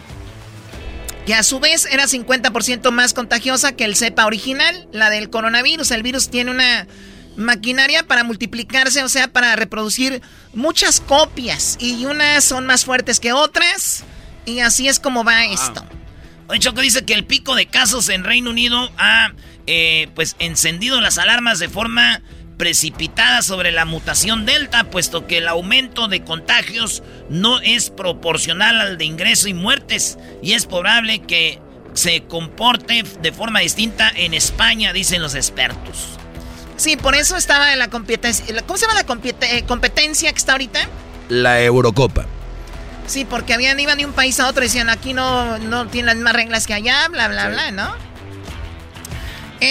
[1.25, 5.91] que a su vez era 50% más contagiosa que el cepa original, la del coronavirus.
[5.91, 6.87] El virus tiene una
[7.35, 10.21] maquinaria para multiplicarse, o sea, para reproducir
[10.53, 14.03] muchas copias y unas son más fuertes que otras
[14.45, 15.85] y así es como va esto.
[16.47, 19.33] Hoy Choco dice que el pico de casos en Reino Unido ha
[19.65, 22.21] eh, pues encendido las alarmas de forma
[22.57, 28.97] precipitada sobre la mutación Delta, puesto que el aumento de contagios no es proporcional al
[28.97, 31.59] de ingreso y muertes, y es probable que
[31.93, 36.09] se comporte de forma distinta en España, dicen los expertos.
[36.77, 38.45] Sí, por eso estaba en la competencia.
[38.63, 40.89] ¿Cómo se llama la eh, competencia que está ahorita?
[41.29, 42.25] La Eurocopa.
[43.07, 46.07] Sí, porque habían, iban de un país a otro y decían aquí no, no tienen
[46.07, 47.95] las mismas reglas que allá, bla, bla, bla, ¿no?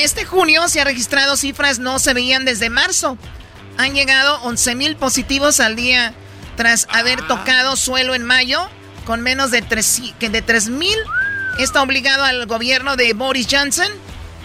[0.02, 3.16] Este junio se ha registrado cifras no se veían desde marzo.
[3.76, 6.14] Han llegado 11 mil positivos al día
[6.56, 7.26] tras haber ah.
[7.28, 8.68] tocado suelo en mayo
[9.06, 10.98] con menos de 3 mil.
[11.58, 13.86] Está obligado al gobierno de Boris Johnson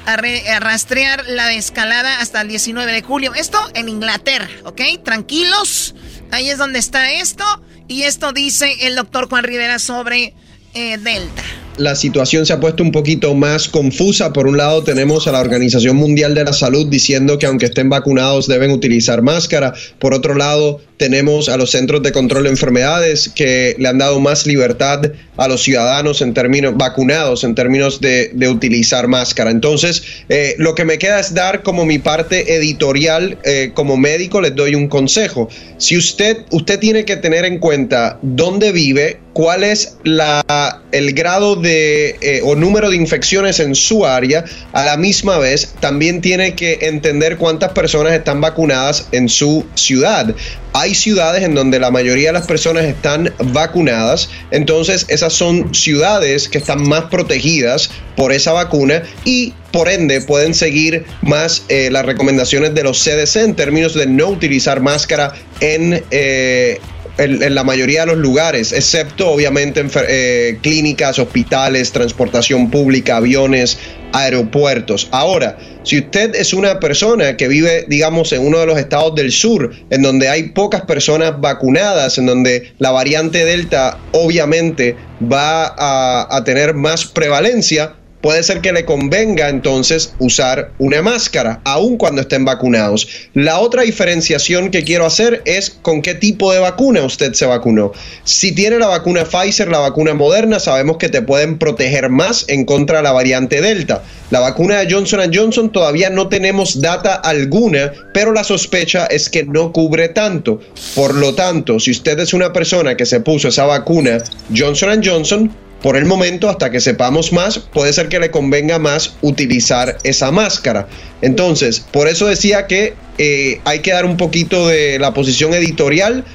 [0.05, 0.17] a,
[0.59, 3.33] rastrear la escalada hasta el 19 de julio.
[3.33, 4.81] Esto en Inglaterra, ¿ok?
[5.03, 5.95] Tranquilos.
[6.31, 7.43] Ahí es donde está esto.
[7.87, 10.35] Y esto dice el doctor Juan Rivera sobre
[10.75, 11.43] eh, Delta
[11.79, 14.33] la situación se ha puesto un poquito más confusa.
[14.33, 17.89] Por un lado, tenemos a la Organización Mundial de la Salud diciendo que aunque estén
[17.89, 19.73] vacunados deben utilizar máscara.
[19.97, 24.19] Por otro lado, tenemos a los centros de control de enfermedades que le han dado
[24.19, 25.01] más libertad
[25.37, 29.51] a los ciudadanos en términos vacunados en términos de, utilizar máscara.
[29.51, 34.41] Entonces, eh, lo que me queda es dar como mi parte editorial eh, como médico
[34.41, 35.49] les doy un consejo.
[35.77, 41.55] Si usted usted tiene que tener en cuenta dónde vive, cuál es la, el grado
[41.55, 46.55] de eh, o número de infecciones en su área, a la misma vez también tiene
[46.55, 50.33] que entender cuántas personas están vacunadas en su ciudad.
[50.73, 56.47] Hay ciudades en donde la mayoría de las personas están vacunadas, entonces esas son ciudades
[56.47, 62.05] que están más protegidas por esa vacuna y por ende pueden seguir más eh, las
[62.05, 66.03] recomendaciones de los CDC en términos de no utilizar máscara en...
[66.11, 66.79] Eh,
[67.19, 73.77] en, la mayoría de los lugares, excepto obviamente en eh, clínicas, hospitales, transportación pública, aviones,
[74.13, 75.07] aeropuertos.
[75.11, 79.31] Ahora, si usted es una persona que vive, digamos, en uno de los estados del
[79.31, 86.35] sur, en donde hay pocas personas vacunadas, en donde la variante Delta obviamente va a,
[86.35, 92.21] a tener más prevalencia, puede ser que le convenga entonces usar una máscara, aun cuando
[92.21, 93.07] estén vacunados.
[93.33, 97.91] La otra diferenciación que quiero hacer es con qué tipo de vacuna usted se vacunó.
[98.23, 102.65] Si tiene la vacuna Pfizer, la vacuna Moderna, sabemos que te pueden proteger más en
[102.65, 104.03] contra de la variante Delta.
[104.31, 109.43] La vacuna de Johnson Johnson todavía no tenemos data alguna, pero la sospecha es que
[109.43, 110.59] no cubre tanto.
[110.95, 114.23] Por lo tanto, si usted es una persona que se puso esa vacuna
[114.55, 115.51] Johnson Johnson,
[115.81, 120.31] por el momento, hasta que sepamos más, puede ser que le convenga más utilizar esa
[120.31, 120.87] máscara.
[121.21, 126.25] Entonces, por eso decía que eh, hay que dar un poquito de la posición editorial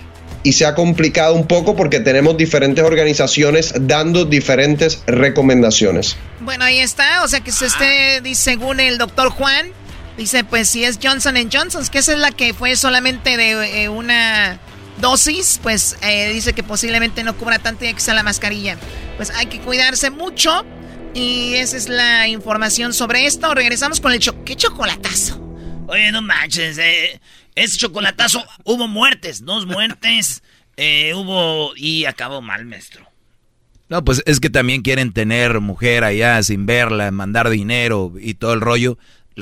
[0.43, 6.17] y se ha complicado un poco porque tenemos diferentes organizaciones dando diferentes recomendaciones.
[6.41, 9.69] Bueno, ahí está, o sea que se esté, según el doctor Juan,
[10.17, 13.89] dice, pues si es Johnson Johnson, que esa es la que fue solamente de eh,
[13.89, 14.61] una
[15.01, 18.79] dosis, pues eh, dice que posiblemente no cubra tanto y que sea la mascarilla.
[19.17, 20.65] Pues hay que cuidarse mucho.
[21.15, 23.55] Y esa es la información sobre esto.
[23.55, 25.41] Regresamos con el cho ¿Qué chocolatazo?
[25.87, 27.21] Oye, no manches, eh.
[27.55, 30.43] Ese chocolatazo, hubo muertes, dos muertes,
[30.77, 31.73] eh, hubo...
[31.77, 33.09] y acabó mal, maestro.
[33.89, 38.55] No, pues es que también quieren tener mujer allá sin verla, mandar dinero y todo
[38.55, 38.99] el rollo.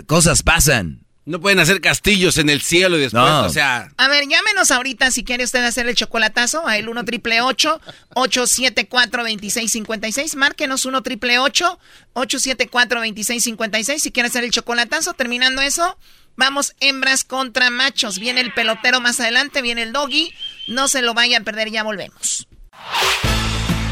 [0.06, 1.01] Cosas pasan.
[1.24, 3.90] No pueden hacer castillos en el cielo y después, o sea...
[3.96, 9.22] A ver, llámenos ahorita si quiere usted hacer el chocolatazo a el 1 triple 874
[9.22, 15.14] 2656 Márquenos 1 triple 874 2656 si quiere hacer el chocolatazo.
[15.14, 15.96] Terminando eso,
[16.34, 18.18] vamos hembras contra machos.
[18.18, 20.34] Viene el pelotero más adelante, viene el doggy.
[20.66, 22.48] No se lo vaya a perder, ya volvemos.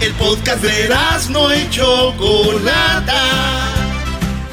[0.01, 0.89] El podcast de
[1.31, 3.80] no hecho Chocolata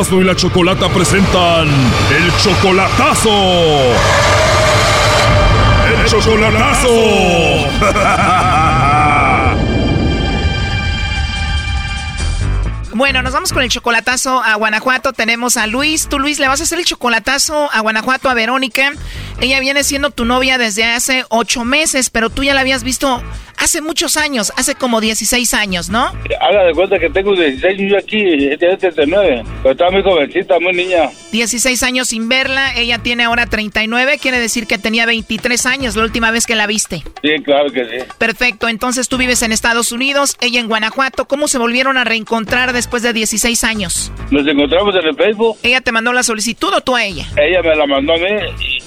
[0.00, 3.30] Y la Chocolata presentan El Chocolatazo.
[5.88, 6.88] El Chocolatazo.
[12.94, 15.12] Bueno, nos vamos con el chocolatazo a Guanajuato.
[15.12, 16.08] Tenemos a Luis.
[16.08, 18.92] Tú, Luis, le vas a hacer el chocolatazo a Guanajuato a Verónica.
[19.40, 23.20] Ella viene siendo tu novia desde hace ocho meses, pero tú ya la habías visto
[23.58, 26.12] hace muchos años, hace como 16 años, ¿no?
[26.40, 30.72] Haga de cuenta que tengo 16 años aquí, tiene 39, pero está muy jovencita, muy
[30.72, 31.10] niña.
[31.32, 36.04] 16 años sin verla, ella tiene ahora 39, quiere decir que tenía 23 años la
[36.04, 37.02] última vez que la viste.
[37.22, 38.04] Sí, claro que sí.
[38.18, 42.72] Perfecto, entonces tú vives en Estados Unidos, ella en Guanajuato, ¿cómo se volvieron a reencontrar
[42.72, 44.12] después de 16 años?
[44.30, 45.58] Nos encontramos en el Facebook.
[45.62, 47.26] ¿Ella te mandó la solicitud o tú a ella?
[47.36, 48.28] Ella me la mandó a mí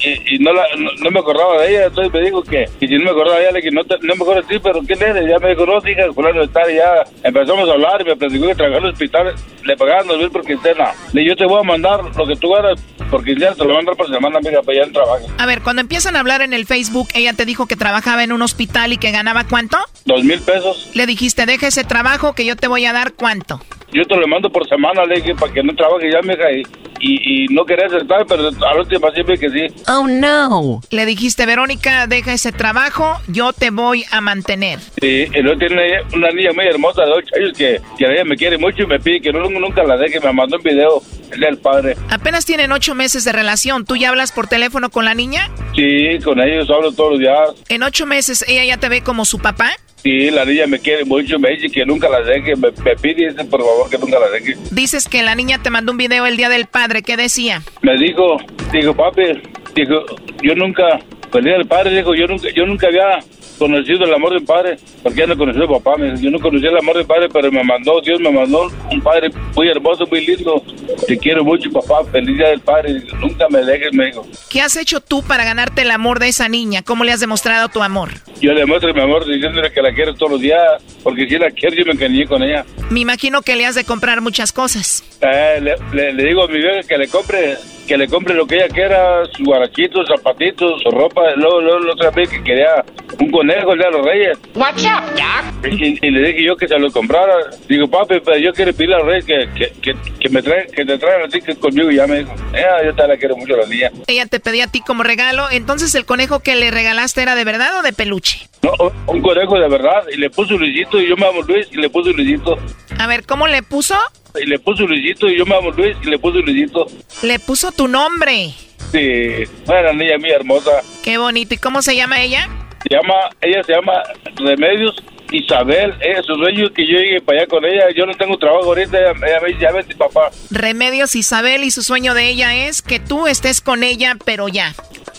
[0.03, 3.11] y, no, no, me acordaba de ella, entonces me dijo que, y si no me
[3.11, 5.27] acordaba de ella, le dije, no, no me acuerdo de ti, pero ¿quién eres?
[5.27, 8.55] Ya me dijo, no, hija, fulano está, ya empezamos a hablar y me platicó que
[8.55, 10.91] trabajaba en el hospital, le pagaban dos mil por quincena.
[11.13, 13.95] Le yo te voy a mandar lo que tú hagas por quincena, te lo mandar
[13.95, 15.27] por semana, amiga, para allá en trabajo.
[15.37, 18.31] A ver, cuando empiezan a hablar en el Facebook, ella te dijo que trabajaba en
[18.31, 19.77] un hospital y que ganaba ¿cuánto?
[20.05, 20.91] Dos mil pesos.
[20.93, 23.59] Le dijiste, deja ese trabajo que yo te voy a dar ¿cuánto?
[23.91, 26.63] Yo te lo mando por semana, le dije, para que no trabaje ya, mija, y,
[27.01, 29.67] y, no quería aceptar, pero a la última siempre que sí.
[29.87, 30.81] Oh, no.
[30.89, 34.79] Le dijiste, Verónica, deja ese trabajo, yo te voy a mantener.
[35.01, 38.35] Sí, y luego tiene una niña muy hermosa de 8 años que, que ella me
[38.35, 41.43] quiere mucho y me pide que no, nunca la deje, me mandó un video, él
[41.43, 41.97] es el padre.
[42.09, 45.49] Apenas tienen ocho meses de relación, ¿tú ya hablas por teléfono con la niña?
[45.75, 47.49] Sí, con ellos hablo todos los días.
[47.69, 49.71] ¿En ocho meses ella ya te ve como su papá?
[50.03, 53.61] Sí, la niña me quiere mucho, me dice que nunca la deje, me, pide por
[53.61, 54.55] favor que nunca la deje.
[54.71, 57.61] Dices que la niña te mandó un video el día del padre, ¿qué decía?
[57.81, 58.37] Me dijo,
[58.71, 59.41] dijo papi,
[59.75, 60.03] dijo,
[60.41, 60.99] yo nunca,
[61.33, 63.19] el día del padre, dijo, yo nunca, yo nunca había
[63.61, 66.77] conocido el amor de padre, porque ya no conocí a papá, yo no conocía el
[66.77, 70.63] amor de padre, pero me mandó, Dios me mandó un padre muy hermoso, muy lindo,
[71.05, 74.25] te quiero mucho papá, feliz día del padre, nunca me dejes, me dijo.
[74.49, 76.81] ¿Qué has hecho tú para ganarte el amor de esa niña?
[76.81, 78.09] ¿Cómo le has demostrado tu amor?
[78.41, 80.59] Yo le muestro mi amor diciéndole que la quiero todos los días,
[81.03, 82.65] porque si la quiero yo me encariñé con ella.
[82.89, 85.03] Me imagino que le has de comprar muchas cosas.
[85.21, 87.57] Eh, le, le, digo a mi vieja que le compre
[87.91, 91.23] que le compre lo que ella quiera, sus guarachitos, zapatitos, su ropa.
[91.35, 92.85] Luego, luego, la otra vez que quería
[93.19, 94.37] un conejo, el de los reyes.
[94.55, 95.73] Watch out, Doc.
[95.73, 97.33] Y, le dije yo que se lo comprara.
[97.67, 99.49] Digo, papi, pero yo quiero pedirle al rey que,
[99.81, 101.91] que, que, me trae, que te traigan el ticket conmigo.
[101.91, 103.91] Y ya me dijo, eh, yo te la quiero mucho la niña.
[104.07, 105.51] Ella te pedía a ti como regalo.
[105.51, 108.50] Entonces, ¿el conejo que le regalaste era de verdad o de peluche?
[108.63, 108.71] No,
[109.07, 110.03] un conejo de verdad.
[110.13, 112.57] Y le puso Luisito y yo me amo Luis y le puso Luisito.
[112.99, 113.95] A ver, ¿cómo le puso?
[114.39, 116.87] Y le puso Luisito y yo me amo Luis y le puso Luisito.
[117.23, 118.53] Le puso tu nombre.
[118.91, 120.81] Sí, una niña muy hermosa.
[121.03, 121.53] Qué bonito.
[121.53, 122.49] ¿Y cómo se llama ella?
[122.83, 123.93] Se llama, ella se llama
[124.35, 124.95] Remedios
[125.31, 125.93] Isabel.
[126.01, 127.85] Ella, su sueño es que yo llegue para allá con ella.
[127.95, 128.97] Yo no tengo trabajo ahorita.
[128.99, 130.29] Ella, me dice, ya vete, papá.
[130.49, 134.73] Remedios Isabel y su sueño de ella es que tú estés con ella, pero ya.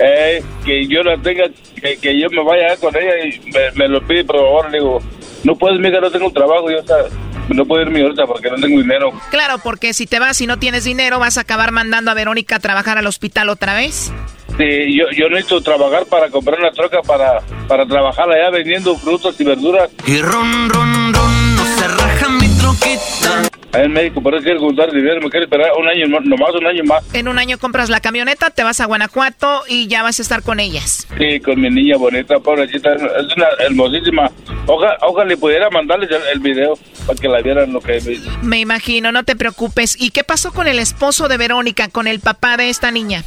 [0.05, 1.45] Eh, que yo la tenga,
[1.81, 3.41] que, yo me vaya con ella y
[3.77, 4.71] me, lo pide, por favor.
[4.71, 4.99] Le digo,
[5.45, 6.71] no puedes, mira, no tengo trabajo.
[6.71, 6.97] Yo, está
[7.49, 9.13] no puedo irme ahorita porque no tengo dinero.
[9.31, 12.57] Claro, porque si te vas y no tienes dinero, vas a acabar mandando a Verónica
[12.57, 14.13] a trabajar al hospital otra vez.
[14.57, 19.39] Sí, yo, yo necesito trabajar para comprar una troca para, para trabajar allá vendiendo frutas
[19.41, 19.91] y verduras.
[20.07, 23.52] Y ron, ron, ron, no se raja mi troquita.
[23.73, 26.85] El médico parece que juntar dinero, me quiere esperar un año más, nomás un año
[26.85, 27.03] más.
[27.15, 30.43] En un año compras la camioneta, te vas a Guanajuato y ya vas a estar
[30.43, 31.07] con ellas.
[31.19, 33.03] Sí, con mi niña bonita, pobrecita, es
[33.35, 34.31] una hermosísima.
[34.67, 36.75] Ojalá, ojalá pudiera mandarles el, video
[37.07, 39.97] para que la vieran lo que me Me imagino, no te preocupes.
[39.99, 43.25] ¿Y qué pasó con el esposo de Verónica, con el papá de esta niña?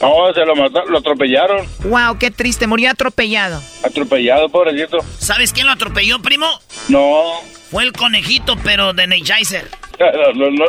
[0.00, 1.66] No, se lo mataron, lo atropellaron.
[1.84, 3.60] Wow, qué triste, murió atropellado.
[3.82, 4.98] Atropellado, pobrecito.
[5.18, 6.46] ¿Sabes quién lo atropelló, primo?
[6.88, 7.53] No.
[7.74, 9.64] Fue el conejito, pero de Neijaiser.
[9.98, 10.64] No, no, no,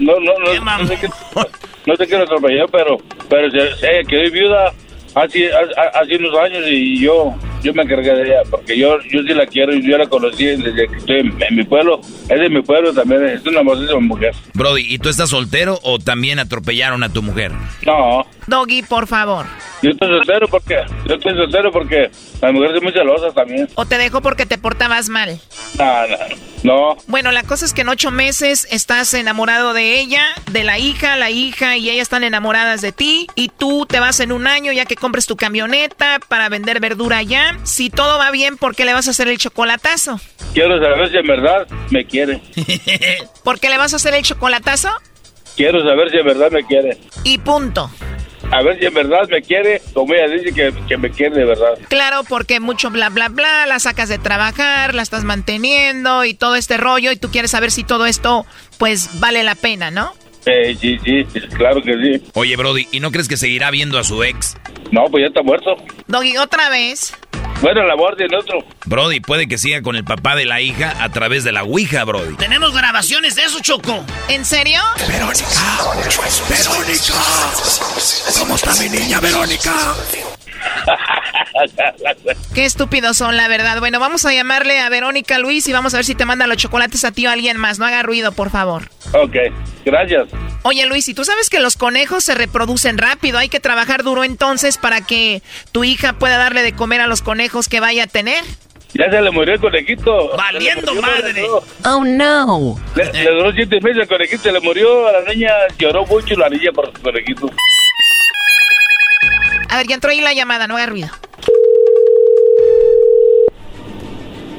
[0.00, 1.08] no, no, no, no, sé qué,
[1.86, 2.98] no sé atropelló, pero,
[3.30, 4.70] pero se, se quedó viuda
[5.14, 9.34] hace, hace unos años y yo yo me encargué de ella porque yo yo sí
[9.34, 12.00] la quiero y yo la conocí desde que estoy en, mi pueblo.
[12.28, 14.34] Es de mi pueblo también es una hermosísima mujer.
[14.54, 17.52] Brody ¿y tú estás soltero o también atropellaron a tu mujer?
[17.86, 18.26] no.
[18.46, 19.46] Doggy por favor.
[19.82, 22.10] Yo estoy soltero porque yo estoy soltero porque
[22.40, 23.68] las mujeres son muy celosas también.
[23.74, 25.38] O te dejo porque te portabas mal.
[25.78, 26.16] No no
[26.62, 26.96] no.
[27.06, 31.16] Bueno la cosa es que en ocho meses estás enamorado de ella de la hija
[31.16, 34.72] la hija y ella están enamoradas de ti y tú te vas en un año
[34.72, 37.51] ya que compres tu camioneta para vender verdura allá.
[37.64, 40.20] Si todo va bien, ¿por qué le vas a hacer el chocolatazo?
[40.54, 42.40] Quiero saber si en verdad me quiere.
[43.44, 44.90] ¿Por qué le vas a hacer el chocolatazo?
[45.56, 46.98] Quiero saber si en verdad me quiere.
[47.24, 47.90] Y punto.
[48.50, 51.44] A ver si en verdad me quiere, como ella dice que, que me quiere de
[51.44, 51.78] verdad.
[51.88, 56.56] Claro, porque mucho bla, bla, bla, la sacas de trabajar, la estás manteniendo y todo
[56.56, 58.44] este rollo y tú quieres saber si todo esto,
[58.78, 60.12] pues, vale la pena, ¿no?
[60.44, 61.24] Eh, sí, sí,
[61.56, 62.30] claro que sí.
[62.34, 64.56] Oye, Brody, ¿y no crees que seguirá viendo a su ex?
[64.90, 65.76] No, pues ya está muerto.
[66.08, 67.14] Doggy, otra vez.
[67.62, 68.64] Bueno, la muerte en otro.
[68.86, 72.02] Brody, puede que siga con el papá de la hija a través de la Ouija,
[72.02, 72.34] Brody.
[72.34, 74.04] Tenemos grabaciones de eso, Choco.
[74.28, 74.80] ¿En serio?
[75.06, 75.46] Verónica.
[76.48, 77.14] Verónica.
[78.40, 79.94] ¿Cómo está mi niña, Verónica?
[82.54, 83.78] Qué estúpidos son, la verdad.
[83.80, 86.56] Bueno, vamos a llamarle a Verónica Luis y vamos a ver si te manda los
[86.56, 87.78] chocolates a ti o a alguien más.
[87.78, 88.84] No haga ruido, por favor.
[89.12, 89.36] Ok,
[89.84, 90.28] gracias.
[90.62, 93.38] Oye, Luis, y tú sabes que los conejos se reproducen rápido.
[93.38, 95.42] Hay que trabajar duro entonces para que
[95.72, 98.44] tu hija pueda darle de comer a los conejos que vaya a tener.
[98.94, 100.36] Ya se le murió el conejito.
[100.36, 101.46] Valiendo madre.
[101.84, 102.78] Oh, no.
[102.94, 105.08] Le, duró siete meses el conejito, se le murió.
[105.08, 107.50] A la niña lloró mucho la niña por su conejito.
[109.72, 111.08] A ver, ya entró ahí la llamada, no haga ruido.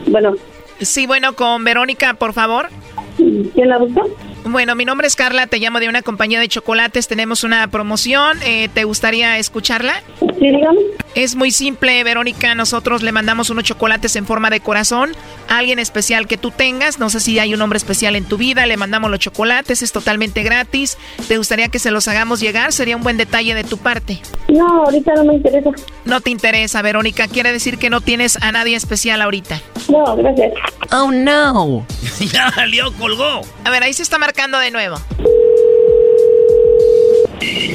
[0.08, 0.34] Bueno.
[0.82, 2.70] Sí, bueno, con Verónica, por favor.
[3.18, 4.02] ¿Quién la busca?
[4.46, 8.38] Bueno, mi nombre es Carla, te llamo de una compañía de chocolates, tenemos una promoción,
[8.44, 10.04] eh, ¿te gustaría escucharla?
[10.20, 10.80] Sí, dígame.
[11.16, 15.12] Es muy simple, Verónica, nosotros le mandamos unos chocolates en forma de corazón
[15.48, 18.36] a alguien especial que tú tengas, no sé si hay un hombre especial en tu
[18.36, 20.98] vida, le mandamos los chocolates, es totalmente gratis,
[21.30, 22.74] ¿te gustaría que se los hagamos llegar?
[22.74, 24.20] Sería un buen detalle de tu parte.
[24.50, 25.70] No, ahorita no me interesa.
[26.04, 29.62] No te interesa, Verónica, quiere decir que no tienes a nadie especial ahorita.
[29.90, 30.54] No, gracias.
[30.92, 31.86] Oh, no.
[32.20, 33.42] ya salió, colgó.
[33.64, 34.98] A ver, ahí se está marcando de nuevo.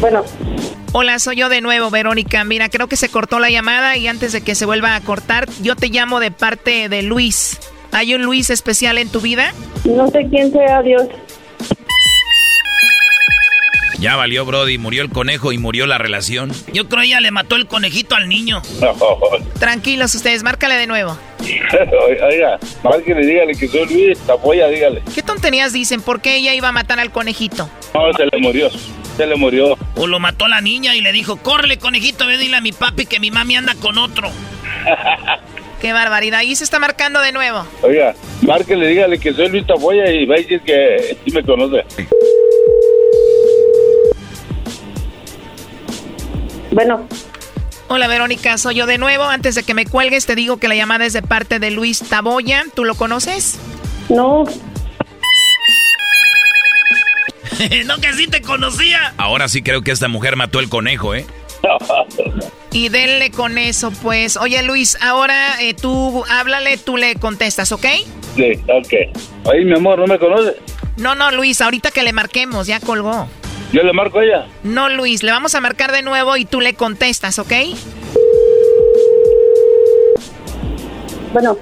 [0.01, 0.25] Bueno.
[0.93, 2.45] Hola, soy yo de nuevo, Verónica.
[2.45, 5.49] Mira, creo que se cortó la llamada y antes de que se vuelva a cortar,
[5.63, 7.59] yo te llamo de parte de Luis.
[7.93, 9.53] ¿Hay un Luis especial en tu vida?
[9.85, 11.09] No sé quién sea, Dios.
[14.01, 14.79] Ya valió, Brody.
[14.79, 16.53] Murió el conejo y murió la relación.
[16.73, 18.63] Yo creo ella le mató el conejito al niño.
[19.59, 21.19] Tranquilos ustedes, márcale de nuevo.
[22.29, 25.03] Oiga, márquele, dígale que soy Luis Tapoya, dígale.
[25.15, 26.01] ¿Qué tonterías dicen?
[26.01, 27.69] ¿Por qué ella iba a matar al conejito?
[27.95, 28.71] No, se le murió.
[29.17, 29.77] Se le murió.
[29.97, 33.07] O lo mató la niña y le dijo, córrele, conejito, ve dile a mi papi
[33.07, 34.31] que mi mami anda con otro.
[35.81, 36.43] Qué barbaridad.
[36.43, 37.65] Y se está marcando de nuevo.
[37.83, 41.85] Oiga, márquele, dígale que soy Luis Tapoya y va a decir que sí me conoce.
[46.71, 47.07] Bueno.
[47.89, 49.25] Hola Verónica, soy yo de nuevo.
[49.25, 52.01] Antes de que me cuelgues, te digo que la llamada es de parte de Luis
[52.01, 52.65] Taboya.
[52.75, 53.59] ¿Tú lo conoces?
[54.11, 54.45] No.
[57.87, 59.15] no, que sí te conocía.
[59.17, 61.25] Ahora sí creo que esta mujer mató el conejo, ¿eh?
[62.73, 64.37] Y denle con eso, pues.
[64.37, 67.87] Oye, Luis, ahora eh, tú háblale, tú le contestas, ¿ok?
[68.37, 68.93] Sí, ok.
[69.51, 70.57] Ahí, mi amor, ¿no me conoce?
[70.99, 73.29] No, no, Luis, ahorita que le marquemos, ya colgó.
[73.73, 74.47] ¿Yo le marco a ella?
[74.63, 77.53] No, Luis, le vamos a marcar de nuevo y tú le contestas, ¿ok?
[81.33, 81.59] Bueno.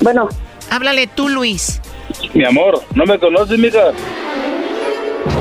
[0.00, 0.28] Bueno.
[0.70, 1.80] Háblale tú, Luis.
[2.32, 3.92] Mi amor, ¿no me conoces, mija?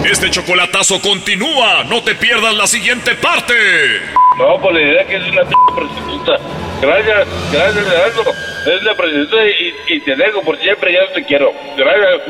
[0.04, 1.86] Este chocolatazo continúa.
[1.86, 3.54] No te pierdas la siguiente parte.
[4.38, 6.34] No, por la idea que es una p prostituta.
[6.82, 8.24] Gracias, gracias, Gerardo.
[8.76, 11.54] Es la prostituta y, y, te dejo por siempre, ya no te quiero.
[11.78, 12.22] Gracias,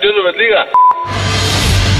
[0.00, 0.66] Dios lo bendiga.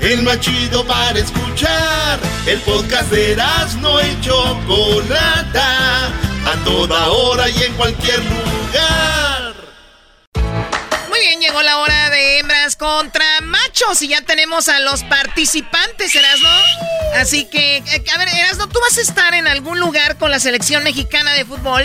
[0.00, 2.18] el más chido para escuchar.
[2.46, 9.54] El podcast de Erasmo y Chocolata, a toda hora y en cualquier lugar.
[11.08, 16.14] Muy bien, llegó la hora de hembras contra machos y ya tenemos a los participantes,
[16.14, 16.48] Erasmo.
[17.16, 20.38] Así que, eh, a ver, Erasmo, ¿tú vas a estar en algún lugar con la
[20.38, 21.84] selección mexicana de fútbol?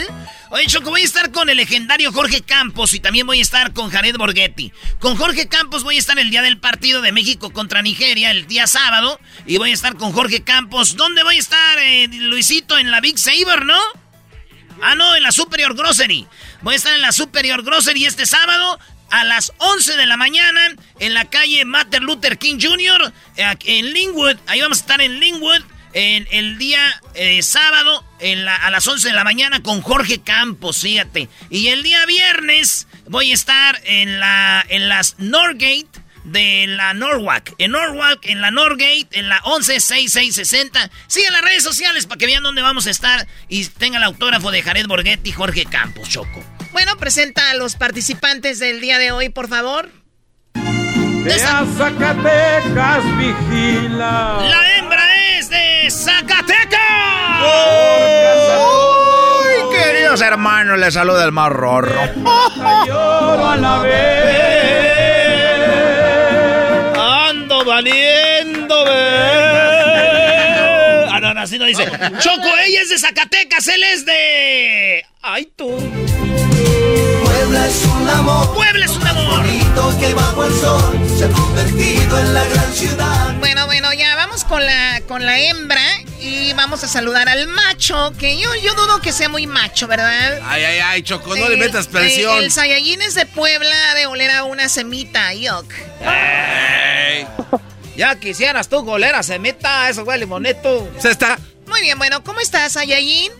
[0.53, 3.71] Oye, Choco, voy a estar con el legendario Jorge Campos y también voy a estar
[3.71, 4.73] con Jared Borghetti.
[4.99, 8.47] Con Jorge Campos voy a estar el día del partido de México contra Nigeria, el
[8.47, 9.17] día sábado.
[9.45, 10.97] Y voy a estar con Jorge Campos.
[10.97, 11.79] ¿Dónde voy a estar,
[12.11, 12.77] Luisito?
[12.77, 13.79] En la Big Saber, ¿no?
[14.81, 16.27] Ah, no, en la Superior Grocery.
[16.63, 18.77] Voy a estar en la Superior Grocery este sábado
[19.09, 23.13] a las 11 de la mañana en la calle Martin Luther King Jr.
[23.37, 24.35] Eh, en Linwood.
[24.47, 25.61] Ahí vamos a estar en Linwood
[25.93, 28.03] en el día eh, sábado
[28.47, 31.29] a las 11 de la mañana con Jorge Campos, fíjate.
[31.49, 35.87] Y el día viernes voy a estar en la en las Norgate
[36.23, 37.53] de la Norwalk.
[37.57, 40.89] En Norwalk, en la Norgate, en la 116660.
[41.07, 44.51] Sigan las redes sociales para que vean dónde vamos a estar y tengan el autógrafo
[44.51, 46.43] de Jared Borghetti y Jorge Campos, Choco.
[46.71, 49.89] Bueno, presenta a los participantes del día de hoy, por favor.
[50.53, 54.37] De Zacatecas vigila.
[54.49, 56.80] La hembra es de Zacatecas.
[58.63, 61.99] Uy, queridos hermanos, les saluda el más rorro.
[61.99, 64.21] a la vez.
[66.97, 68.85] Ando valiendo,
[71.13, 71.85] Ah, no, no, así no dice.
[72.19, 75.05] Choco, ella es de Zacatecas, él es de.
[75.21, 75.69] Ay, tú.
[77.23, 78.53] Puebla es un amor.
[78.53, 79.41] Puebla es un amor.
[79.99, 83.33] que bajo el sol se ha convertido en la gran ciudad.
[83.39, 85.81] Bueno, bueno, ya vamos con la, con la hembra
[86.21, 90.39] y vamos a saludar al macho, que yo, yo dudo que sea muy macho, ¿verdad?
[90.43, 92.37] Ay, ay, ay, Choco, no le metas presión.
[92.37, 95.73] El, el Saiyajin es de Puebla de oler a una semita, yuck.
[97.97, 100.89] Ya quisieras tú oler a semita, eso huele bonito.
[100.99, 101.39] Se está.
[101.67, 103.31] Muy bien, bueno, ¿cómo estás, Saiyajin?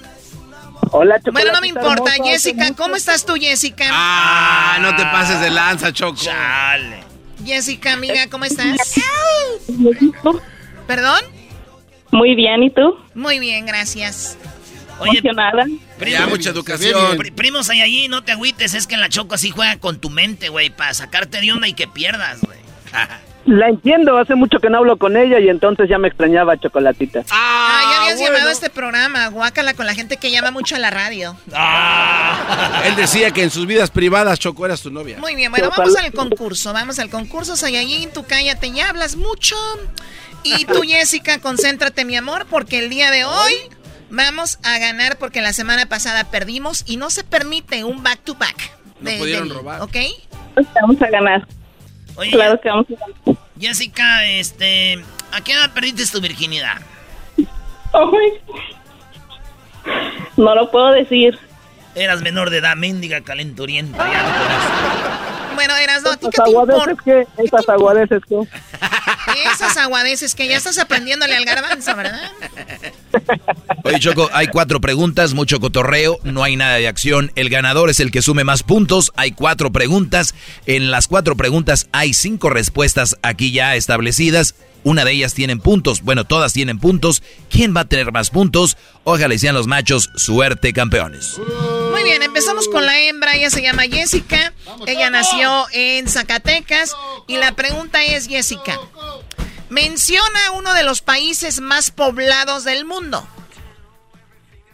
[0.91, 1.33] Hola, Choco.
[1.33, 2.11] Bueno, no me importa.
[2.23, 3.85] Jessica, ¿cómo estás tú, Jessica?
[3.91, 6.19] Ah, no te pases de lanza, Choco.
[6.19, 7.03] Chale.
[7.45, 8.75] Jessica, amiga, ¿cómo estás?
[10.87, 11.40] ¿Perdón?
[12.11, 12.97] Muy bien, ¿y tú?
[13.15, 14.37] Muy bien, gracias.
[14.99, 15.65] Oye, Emocionada.
[16.05, 17.17] Ya, mucha educación.
[17.35, 20.09] primos hay allí, no te agüites, es que en la Choco así juega con tu
[20.09, 22.59] mente, güey, para sacarte de onda y que pierdas, güey.
[23.45, 27.23] La entiendo, hace mucho que no hablo con ella y entonces ya me extrañaba Chocolatita.
[27.31, 30.79] Ah, ya habías llamado a este programa, guácala con la gente que llama mucho a
[30.79, 31.35] la radio.
[31.51, 32.83] Ah.
[32.85, 35.17] Él decía que en sus vidas privadas Choco eras tu novia.
[35.17, 39.55] Muy bien, bueno, vamos al concurso, vamos al concurso, Sayayin, tú cállate, ya hablas mucho.
[40.43, 43.53] Y tú, Jessica, concéntrate, mi amor, porque el día de hoy
[44.09, 48.71] vamos a ganar porque la semana pasada perdimos y no se permite un back-to-back.
[48.99, 49.81] no pudieron robar.
[49.81, 49.97] ¿Ok?
[50.81, 51.47] Vamos a ganar.
[52.15, 53.41] Oye, claro que vamos a ganar.
[53.59, 56.81] Jessica, este, ¿a qué edad perdiste tu virginidad?
[60.37, 61.37] No lo puedo decir.
[61.93, 63.97] Eras menor de edad, mendiga calenturienta.
[64.11, 64.23] Ya
[65.25, 65.30] no
[65.61, 66.95] bueno, eras no, ¿a ti qué te importa?
[67.05, 67.27] ¿Qué?
[67.37, 68.35] ¿Esas aguadeces qué?
[69.53, 72.31] Esas aguadeces que ya estás aprendiéndole al garbanzo, ¿verdad?
[73.83, 77.31] Oye, Choco, hay cuatro preguntas, mucho cotorreo, no hay nada de acción.
[77.35, 79.11] El ganador es el que sume más puntos.
[79.15, 80.33] Hay cuatro preguntas.
[80.65, 84.55] En las cuatro preguntas hay cinco respuestas aquí ya establecidas.
[84.83, 86.01] una de ellas tienen puntos.
[86.01, 87.21] Bueno, todas tienen puntos.
[87.51, 88.77] ¿Quién va a tener más puntos?
[89.03, 90.09] Ojalá y sean los machos.
[90.15, 91.39] Suerte, campeones.
[92.01, 93.35] Muy bien, empezamos con la hembra.
[93.35, 94.53] Ella se llama Jessica.
[94.87, 96.95] Ella nació en Zacatecas.
[97.27, 98.79] Y la pregunta es, Jessica,
[99.69, 103.23] menciona uno de los países más poblados del mundo.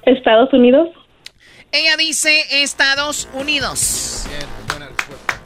[0.04, 0.88] Estados Unidos.
[1.74, 4.24] Ella dice Estados Unidos.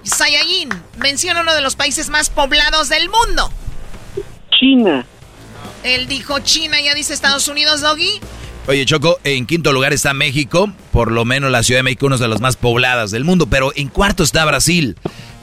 [0.03, 3.51] Sayayin, menciona uno de los países más poblados del mundo.
[4.51, 5.03] China.
[5.83, 8.21] Él dijo China, ya dice Estados Unidos, Doggy.
[8.67, 12.17] Oye, Choco, en quinto lugar está México, por lo menos la Ciudad de México, una
[12.17, 14.97] de las más pobladas del mundo, pero en cuarto está Brasil.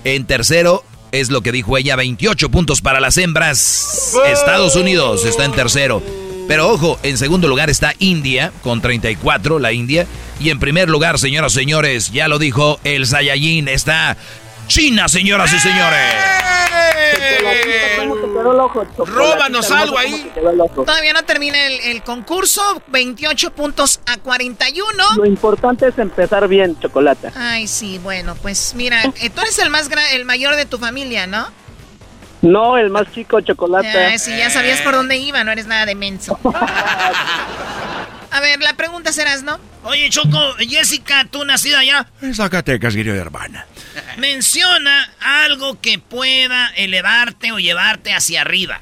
[0.05, 4.15] En tercero es lo que dijo ella, 28 puntos para las hembras.
[4.27, 6.03] Estados Unidos está en tercero.
[6.47, 10.07] Pero ojo, en segundo lugar está India, con 34, la India.
[10.40, 14.16] Y en primer lugar, señoras y señores, ya lo dijo el Saiyajin, está
[14.69, 16.15] China, señoras y señores.
[19.07, 20.31] Róbanos algo ahí.
[20.74, 22.82] Todavía no termina el, el, concurso.
[22.89, 24.86] 28 puntos a 41.
[25.16, 27.32] Lo importante es empezar bien, Chocolata.
[27.35, 31.27] Ay, sí, bueno, pues mira, eh, tú eres el más el mayor de tu familia,
[31.27, 31.49] ¿no?
[32.43, 34.09] No, el más chico, Chocolata.
[34.12, 36.39] Ah, sí, ya sabías por dónde iba, no eres nada de menso.
[38.31, 39.59] A ver, la pregunta serás, ¿no?
[39.85, 43.66] Oye, Choco, Jessica, tú nacida allá en Zacatecas, querido hermana.
[44.19, 48.81] Menciona algo que pueda elevarte o llevarte hacia arriba.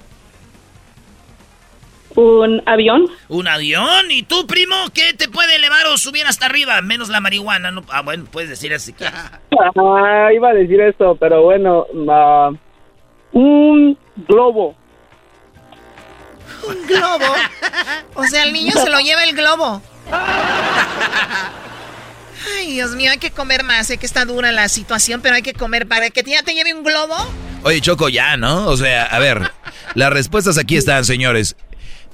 [2.16, 3.10] ¿Un avión?
[3.28, 4.10] ¿Un avión?
[4.10, 6.80] ¿Y tú, primo, qué te puede elevar o subir hasta arriba?
[6.80, 7.70] Menos la marihuana.
[7.70, 8.94] No, ah, bueno, puedes decir así.
[9.78, 12.55] Ah, iba a decir eso, pero bueno, uh,
[13.32, 13.98] un
[14.28, 14.74] globo.
[16.68, 17.24] ¿Un globo?
[18.14, 19.80] O sea, el niño se lo lleva el globo.
[22.59, 23.89] Ay, Dios mío, hay que comer más.
[23.89, 26.74] Sé que está dura la situación, pero hay que comer para que ya te lleve
[26.74, 27.14] un globo.
[27.64, 28.66] Oye, Choco, ya, ¿no?
[28.68, 29.51] O sea, a ver,
[29.94, 31.56] las respuestas aquí están, señores.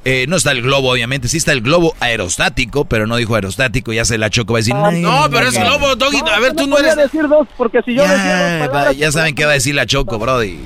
[0.05, 1.29] Eh, no está el globo, obviamente.
[1.29, 3.93] Sí está el globo aerostático, pero no dijo aerostático.
[3.93, 4.55] Ya se la choco.
[4.55, 6.23] Va a decir, no, no pero es globo, Doggy.
[6.29, 6.97] a ver, tú no eres.
[6.97, 10.19] decir dos, porque si yo ya, va, ya saben qué va a decir la choco,
[10.19, 10.59] Brody.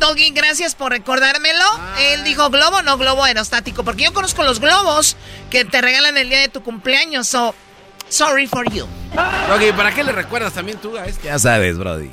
[0.00, 1.64] Doggy, gracias por recordármelo.
[2.00, 3.84] Él dijo globo, no globo aerostático.
[3.84, 5.16] Porque yo conozco los globos
[5.48, 7.28] que te regalan el día de tu cumpleaños.
[7.28, 7.54] So,
[8.12, 8.86] sorry for you.
[9.48, 11.26] Doggy, ¿para qué le recuerdas también tú a este?
[11.26, 12.10] Ya sabes, Brody.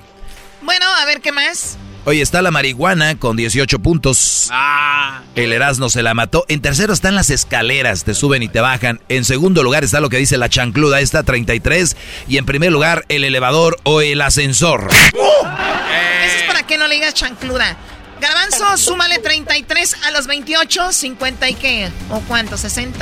[0.62, 1.78] Bueno, a ver qué más.
[2.06, 4.48] Oye, está la marihuana con 18 puntos.
[4.52, 5.22] Ah.
[5.36, 6.46] El Erasmo se la mató.
[6.48, 9.02] En tercero están las escaleras, te suben y te bajan.
[9.10, 11.96] En segundo lugar está lo que dice la chancluda, está 33.
[12.28, 14.88] Y en primer lugar, el elevador o el ascensor.
[14.90, 17.78] Eso es para que no le digas chancluda.
[18.20, 21.92] Garbanzo, súmale 33 a los 28, 50 y qué?
[22.12, 22.56] ¿O cuánto?
[22.58, 22.94] ¿60?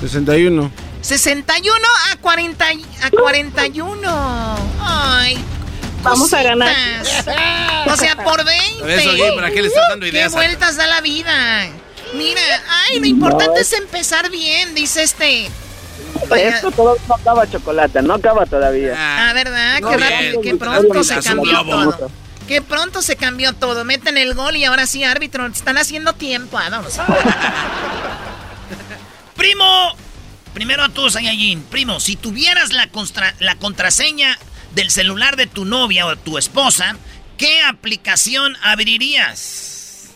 [0.00, 0.70] 61.
[1.00, 1.74] 61
[2.12, 2.64] a 40
[3.02, 4.56] a 41.
[4.80, 5.38] Ay,
[6.02, 6.74] Vamos a ganar.
[7.86, 8.94] O sea, por 20.
[8.94, 10.30] Eso, Gui, ¿para qué le estás dando ideas?
[10.32, 11.68] ¿Qué vueltas da la vida?
[12.14, 15.48] Mira, ay, lo importante es empezar bien, dice este.
[16.36, 18.94] Esto todo no acaba chocolate, no acaba todavía.
[18.96, 19.78] Ah, ¿verdad?
[19.78, 22.10] qué, rápido, qué pronto se cambió todo.
[22.46, 23.84] Qué pronto se cambió todo.
[23.84, 26.58] Meten el gol y ahora sí, árbitro, están haciendo tiempo.
[26.58, 26.98] Ah, vamos.
[29.36, 29.96] Primo,
[30.54, 31.62] primero a todos, Saiyajin.
[31.64, 34.38] Primo, si tuvieras la, contra, la contraseña
[34.74, 36.96] del celular de tu novia o de tu esposa,
[37.36, 40.14] ¿qué aplicación abrirías?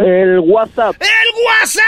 [0.00, 0.96] El WhatsApp.
[1.00, 1.08] ¡El
[1.46, 1.84] WhatsApp!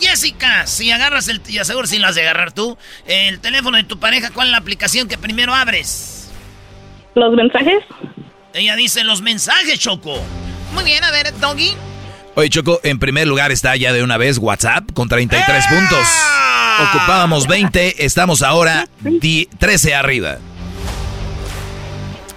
[0.00, 1.40] Jessica, si agarras el...
[1.46, 2.76] Y aseguro si lo has de agarrar tú.
[3.06, 6.19] El teléfono de tu pareja, ¿cuál es la aplicación que primero abres?
[7.14, 7.84] ¿Los mensajes?
[8.54, 10.20] Ella dice los mensajes, Choco.
[10.74, 11.72] Muy bien, a ver, Doggy.
[12.34, 16.06] Oye, Choco, en primer lugar está ya de una vez WhatsApp con 33 puntos.
[16.88, 18.88] Ocupábamos 20, estamos ahora
[19.58, 20.38] 13 arriba.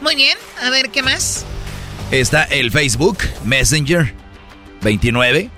[0.01, 1.45] Muy bien, a ver, ¿qué más?
[2.11, 4.13] Está el Facebook, Messenger,
[4.81, 5.49] 29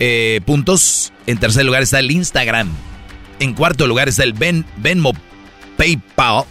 [0.00, 1.12] eh, puntos.
[1.26, 2.68] En tercer lugar está el Instagram.
[3.38, 5.12] En cuarto lugar está el ben, Venmo
[5.76, 6.44] PayPal.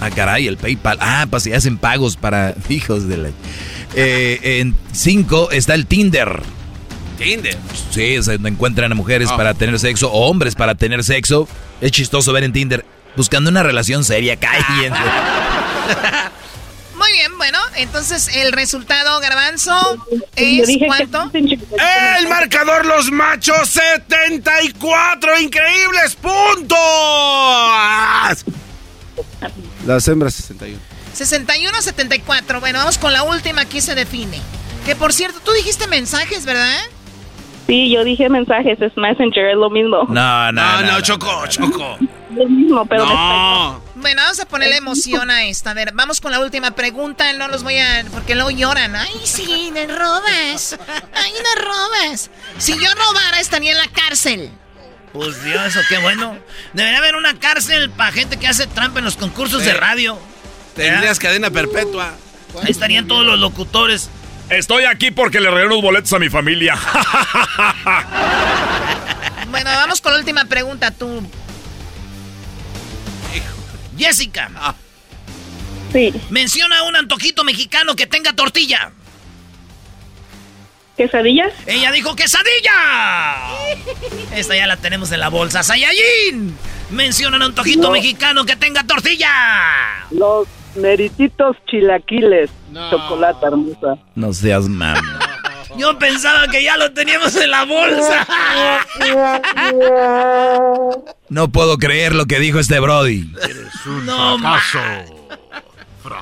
[0.00, 0.98] Ah, caray, el PayPal.
[1.00, 3.30] Ah, pues si hacen pagos para hijos de la...
[3.94, 6.40] Eh, en cinco está el Tinder.
[7.18, 7.56] Tinder.
[7.90, 11.48] Sí, es donde encuentran a mujeres para tener sexo o hombres para tener sexo.
[11.80, 12.84] Es chistoso ver en Tinder
[13.16, 14.36] buscando una relación seria.
[14.36, 15.00] Cállense.
[16.96, 20.04] Muy bien, bueno, entonces el resultado, Garbanzo,
[20.34, 21.30] es cuánto?
[21.34, 26.78] El marcador Los Machos 74 increíbles puntos.
[29.88, 30.78] Las hembras 61.
[31.14, 32.60] 61 74.
[32.60, 34.38] Bueno, vamos con la última, aquí se define.
[34.84, 36.78] Que por cierto, tú dijiste mensajes, ¿verdad?
[37.66, 40.04] Sí, yo dije mensajes, es Messenger, es lo mismo.
[40.10, 41.96] No, no, No, no, no, Choco, Choco.
[42.34, 43.80] lo mismo, pero en No.
[43.94, 45.70] Bueno, vamos a ponerle emoción a esta.
[45.70, 47.32] A ver, vamos con la última pregunta.
[47.32, 48.04] No los voy a.
[48.12, 48.94] Porque luego lloran.
[48.94, 50.78] Ay, sí, me robas.
[51.14, 52.30] Ay, me robas.
[52.58, 54.50] Si yo robara, estaría en la cárcel.
[55.12, 56.38] Pues Dios, eso qué bueno.
[56.72, 60.18] Debería haber una cárcel para gente que hace trampa en los concursos de radio.
[60.74, 62.14] Tendrías cadena perpetua.
[62.62, 64.10] Ahí estarían todos los locutores.
[64.50, 66.76] Estoy aquí porque le regalé los boletos a mi familia.
[69.50, 71.26] Bueno, vamos con la última pregunta, tú.
[73.96, 74.74] Jessica.
[75.92, 76.12] Sí.
[76.28, 78.92] Menciona un antojito mexicano que tenga tortilla.
[80.98, 81.52] ¿Quesadillas?
[81.66, 82.74] Ella dijo quesadilla.
[84.34, 85.62] Esta ya la tenemos en la bolsa.
[85.62, 86.56] Sayayin.
[86.90, 87.90] Menciona un antojito No.
[87.92, 89.30] mexicano que tenga tortilla.
[90.10, 92.50] Los merititos chilaquiles.
[92.90, 93.96] Chocolate hermosa.
[94.16, 95.00] No seas mami.
[95.78, 98.26] Yo pensaba que ya lo teníamos en la bolsa.
[101.28, 103.30] No puedo creer lo que dijo este Brody.
[104.04, 104.38] No,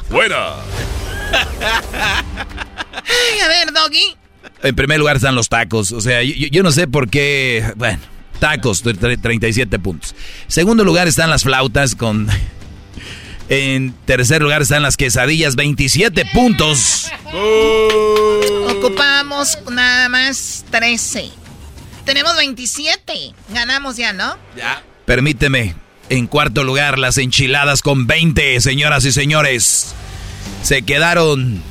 [0.09, 0.55] Fuera.
[2.93, 4.17] Ay, a ver, Doggy.
[4.67, 5.93] En primer lugar están los tacos.
[5.93, 7.65] O sea, yo, yo no sé por qué.
[7.77, 7.99] Bueno,
[8.41, 10.15] tacos, tre- 37 puntos.
[10.49, 12.29] Segundo lugar están las flautas con.
[13.49, 17.07] En tercer lugar están las quesadillas, 27 puntos.
[18.69, 21.31] Ocupamos nada más 13.
[22.05, 23.13] Tenemos 27.
[23.55, 24.37] Ganamos ya, ¿no?
[24.57, 24.83] Ya.
[25.05, 25.77] Permíteme.
[26.09, 29.95] En cuarto lugar, las enchiladas con 20, señoras y señores.
[30.63, 31.63] Se quedaron.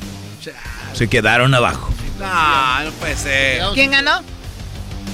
[0.94, 1.92] Se quedaron abajo.
[2.18, 3.62] No, no puede ser.
[3.74, 4.22] ¿Quién ganó?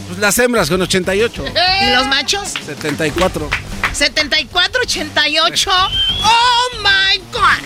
[0.08, 1.44] Pues las hembras con 88.
[1.82, 2.48] ¿Y los machos?
[2.64, 3.48] 74.
[3.92, 5.68] 74-88.
[6.24, 7.62] ¡Oh, my God!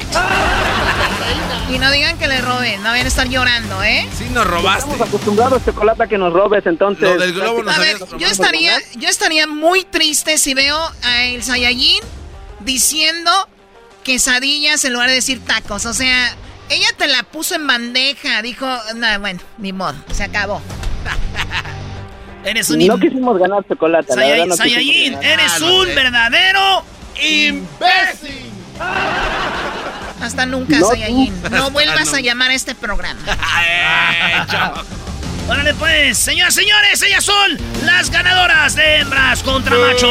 [1.73, 4.09] Y no digan que le roben, no vayan a estar llorando, ¿eh?
[4.17, 4.91] Sí nos robaste.
[4.91, 7.03] Estamos acostumbrados, chocolate, a que nos robes, entonces.
[7.03, 11.25] Lo del globo nos A ver, yo estaría, yo estaría muy triste si veo a
[11.25, 12.03] el Saiyajin
[12.61, 13.31] diciendo
[14.05, 15.87] quesadillas en lugar de decir tacos.
[15.87, 16.37] O sea,
[16.68, 18.43] ella te la puso en bandeja.
[18.43, 20.60] Dijo, no, bueno, ni modo, se acabó.
[22.44, 24.14] Eres un No im- quisimos ganar chocolate.
[24.14, 25.24] la verdad, Sayay- no quisimos Saiyajin, ganar.
[25.32, 26.84] eres Ah, un verdadero
[27.20, 28.51] imbécil.
[30.20, 31.43] Hasta nunca, No, Saiyajin.
[31.43, 31.51] tú.
[31.51, 33.20] No vuelvas a llamar a este programa.
[35.48, 40.10] Órale pues, señoras, señores, ellas son las ganadoras de hembras contra machos.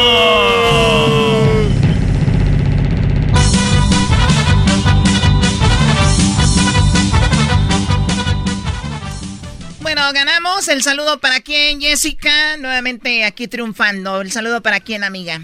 [9.86, 10.66] Bueno, ganamos.
[10.66, 12.56] El saludo para quién, Jessica.
[12.58, 14.20] Nuevamente aquí triunfando.
[14.20, 15.40] El saludo para quién, amiga.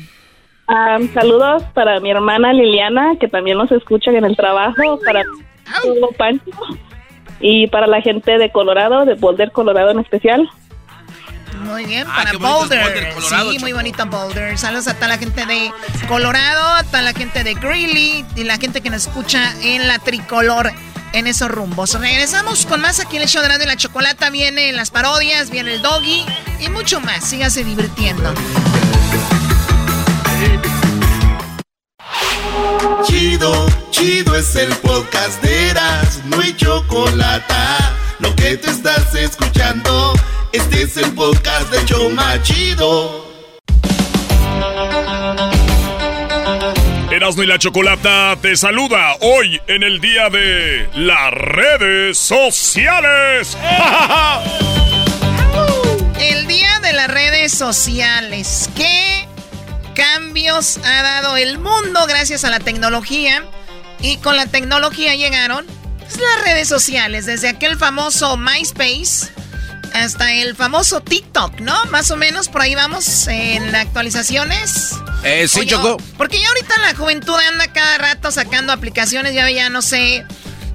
[0.66, 5.22] Ah, saludos para mi hermana Liliana, que también nos escucha en el trabajo, para
[5.84, 6.50] todo Pancho
[7.38, 10.50] y para la gente de Colorado, de Boulder, Colorado en especial.
[11.60, 12.82] Muy bien, Ah, para Boulder.
[12.82, 14.58] Boulder, Colorado, sí, muy bonito Boulder.
[14.58, 15.70] Saludos a toda la gente de
[16.08, 20.00] Colorado, a toda la gente de Greeley y la gente que nos escucha en la
[20.00, 20.72] tricolor
[21.12, 21.98] en esos rumbos.
[21.98, 24.30] Regresamos con más aquí en el show de Radio la Chocolata.
[24.30, 26.24] Vienen las parodias, viene el doggy
[26.60, 27.24] y mucho más.
[27.24, 28.34] Sígase divirtiendo.
[33.04, 37.54] Chido, chido es el podcast de Eras, no hay chocolate.
[38.18, 40.12] Lo que te estás escuchando,
[40.52, 43.31] este es el podcast de Choma Chido.
[47.22, 53.56] Erasmo y la Chocolata te saluda hoy en el día de las redes sociales.
[56.18, 58.68] El día de las redes sociales.
[58.74, 59.28] ¿Qué
[59.94, 63.44] cambios ha dado el mundo gracias a la tecnología?
[64.00, 65.64] Y con la tecnología llegaron
[66.00, 69.32] pues, las redes sociales, desde aquel famoso MySpace
[69.94, 71.74] hasta el famoso TikTok, ¿no?
[71.86, 74.92] Más o menos por ahí vamos en las actualizaciones.
[75.24, 75.92] Eh, sí, Oye, Choco.
[75.94, 80.24] oh, porque ya ahorita la juventud anda cada rato sacando aplicaciones, ya, ya no sé,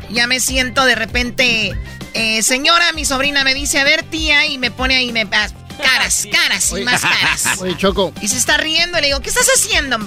[0.10, 1.74] ya me siento de repente,
[2.14, 5.50] eh, señora, mi sobrina me dice, a ver tía, y me pone ahí, me, ah,
[5.84, 7.46] caras, caras y más caras.
[7.60, 8.14] Oye, Choco.
[8.22, 9.98] Y se está riendo, y le digo, ¿qué estás haciendo?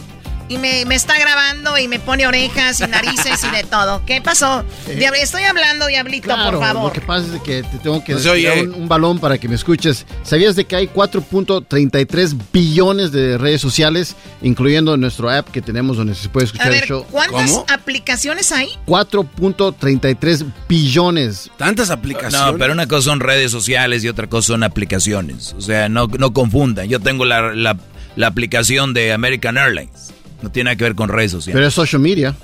[0.50, 4.02] Y me, me está grabando y me pone orejas y narices y de todo.
[4.04, 4.64] ¿Qué pasó?
[4.88, 6.84] Eh, Diablo, estoy hablando, Diablito, Claro, por favor.
[6.86, 8.62] lo que pasa es que te tengo que se tirar oye.
[8.68, 10.04] un, un balón para que me escuches.
[10.24, 16.16] ¿Sabías de que hay 4.33 billones de redes sociales, incluyendo nuestro app que tenemos donde
[16.16, 17.06] se puede A escuchar ver, el show?
[17.12, 18.70] ¿cuántas aplicaciones hay?
[18.86, 21.50] 4.33 billones.
[21.56, 22.52] Tantas aplicaciones.
[22.52, 25.54] No, pero una cosa son redes sociales y otra cosa son aplicaciones.
[25.56, 26.88] O sea, no, no confundan.
[26.88, 27.76] Yo tengo la, la-
[28.16, 30.12] la aplicación de American Airlines.
[30.42, 31.54] No tiene nada que ver con redes sociales.
[31.56, 32.34] Pero es social media,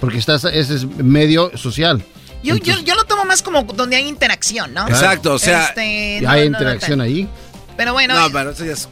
[0.00, 2.02] porque estás, ese es medio social.
[2.42, 4.86] Yo, yo, yo lo tomo más como donde hay interacción, ¿no?
[4.88, 7.04] Exacto, o sea, Este, no, hay no, interacción no.
[7.04, 7.28] ahí.
[7.76, 8.88] Pero bueno, No, eh, pero eso ya es.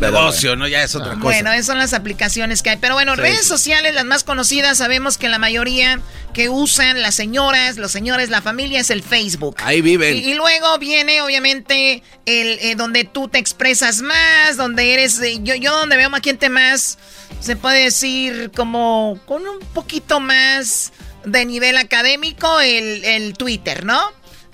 [0.00, 0.66] negocio, ¿no?
[0.68, 1.22] Ya es otra cosa.
[1.22, 2.76] Bueno, esas son las aplicaciones que hay.
[2.76, 6.00] Pero bueno, Sí, redes sociales, las más conocidas, sabemos que la mayoría
[6.34, 9.56] que usan las señoras, los señores, la familia es el Facebook.
[9.62, 10.14] Ahí viven.
[10.16, 15.18] Y, y luego viene, obviamente, el eh, donde tú te expresas más, donde eres.
[15.20, 16.98] eh, yo, yo donde veo más gente más,
[17.40, 20.92] se puede decir como con un poquito más
[21.24, 24.00] de nivel académico, el, el Twitter, ¿no?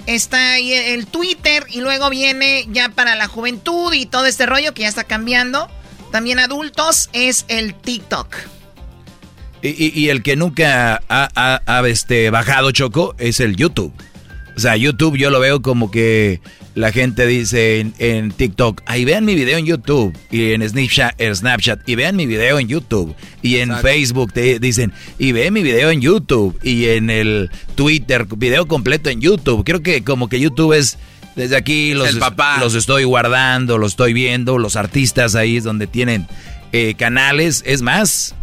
[0.06, 4.74] Está ahí el Twitter y luego viene ya para la juventud y todo este rollo
[4.74, 5.68] que ya está cambiando.
[6.10, 8.34] También adultos es el TikTok.
[9.64, 13.92] Y, el que nunca ha, ha- ha, este, bajado Choco es el YouTube.
[14.56, 16.40] O sea, YouTube yo lo veo como que
[16.74, 20.16] la gente dice en, en TikTok, ahí vean mi video en YouTube.
[20.30, 23.14] Y en Snapchat, Snapchat, y vean mi video en YouTube.
[23.42, 23.88] Y en Exacto.
[23.88, 26.58] Facebook te dicen, y vean mi video en YouTube.
[26.62, 29.64] Y en el Twitter, video completo en YouTube.
[29.64, 30.98] Creo que como que YouTube es...
[31.34, 32.58] Desde aquí los, papá.
[32.60, 34.58] los estoy guardando, los estoy viendo.
[34.58, 36.26] Los artistas ahí es donde tienen
[36.72, 37.62] eh, canales.
[37.64, 38.34] Es más,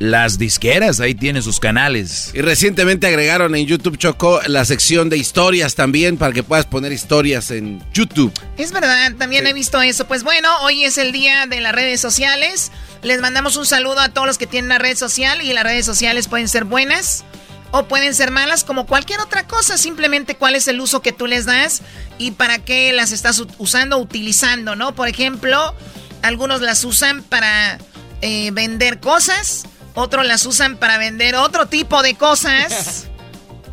[0.00, 2.30] las disqueras ahí tienen sus canales.
[2.34, 6.90] Y recientemente agregaron en YouTube Choco la sección de historias también para que puedas poner
[6.90, 8.32] historias en YouTube.
[8.56, 10.08] Es verdad, también he visto eso.
[10.08, 12.72] Pues bueno, hoy es el día de las redes sociales.
[13.02, 15.84] Les mandamos un saludo a todos los que tienen una red social y las redes
[15.84, 17.24] sociales pueden ser buenas
[17.70, 19.76] o pueden ser malas como cualquier otra cosa.
[19.76, 21.82] Simplemente cuál es el uso que tú les das
[22.16, 24.94] y para qué las estás usando o utilizando, ¿no?
[24.94, 25.74] Por ejemplo,
[26.22, 27.78] algunos las usan para
[28.22, 29.64] eh, vender cosas,
[29.94, 33.06] otros las usan para vender otro tipo de cosas.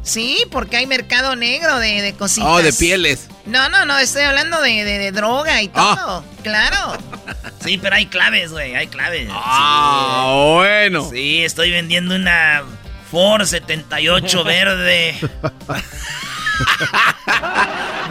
[0.04, 2.48] Sí, porque hay mercado negro de, de cositas.
[2.50, 3.28] Oh, de pieles.
[3.46, 5.96] No, no, no, estoy hablando de, de- de droga y Ah.
[6.00, 6.24] todo.
[6.44, 6.98] Claro.
[7.60, 9.28] Sí, pero hay claves, güey, hay claves.
[9.30, 11.10] Ah, bueno.
[11.12, 12.64] Sí, estoy vendiendo una
[13.12, 15.18] Ford 78 verde.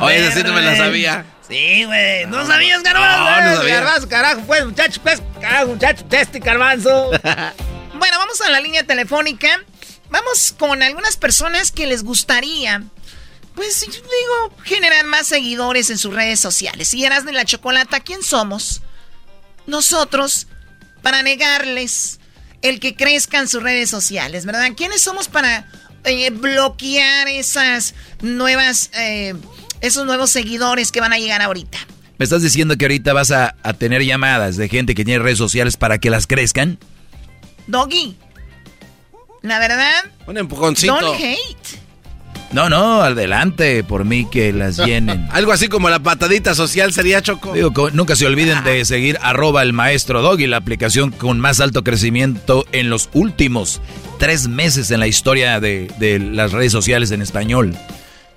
[0.00, 1.24] Oye, esa sí no me la sabía.
[1.48, 2.26] Sí, güey.
[2.26, 3.24] ¿No sabías, Garbanzo?
[3.24, 3.74] No, no sabía.
[3.80, 7.10] Garbanzo, carajo, pues, muchacho, pues, carajo, muchacho, este Garbanzo.
[7.98, 9.48] Bueno, vamos a la línea telefónica.
[10.10, 12.82] Vamos con algunas personas que les gustaría,
[13.54, 16.92] pues yo digo, generar más seguidores en sus redes sociales.
[16.94, 18.82] Y eras de la chocolata, ¿quién somos?
[19.66, 20.46] Nosotros,
[21.02, 22.20] para negarles
[22.62, 24.68] el que crezcan sus redes sociales, ¿verdad?
[24.76, 25.68] ¿Quiénes somos para
[26.04, 29.34] eh, bloquear esas nuevas, eh,
[29.80, 31.78] esos nuevos seguidores que van a llegar ahorita?
[32.18, 35.76] ¿Me estás diciendo que ahorita vas a tener llamadas de gente que tiene redes sociales
[35.76, 36.78] para que las crezcan?
[37.66, 38.16] Doggy,
[39.42, 40.98] la verdad, Un empujoncito.
[41.00, 41.78] don't hate.
[42.52, 45.28] No, no, adelante, por mí que las llenen.
[45.32, 47.52] Algo así como la patadita social sería Choco.
[47.52, 51.82] Digo, nunca se olviden de seguir arroba el maestro Doggy, la aplicación con más alto
[51.82, 53.80] crecimiento en los últimos
[54.18, 57.76] tres meses en la historia de, de las redes sociales en español.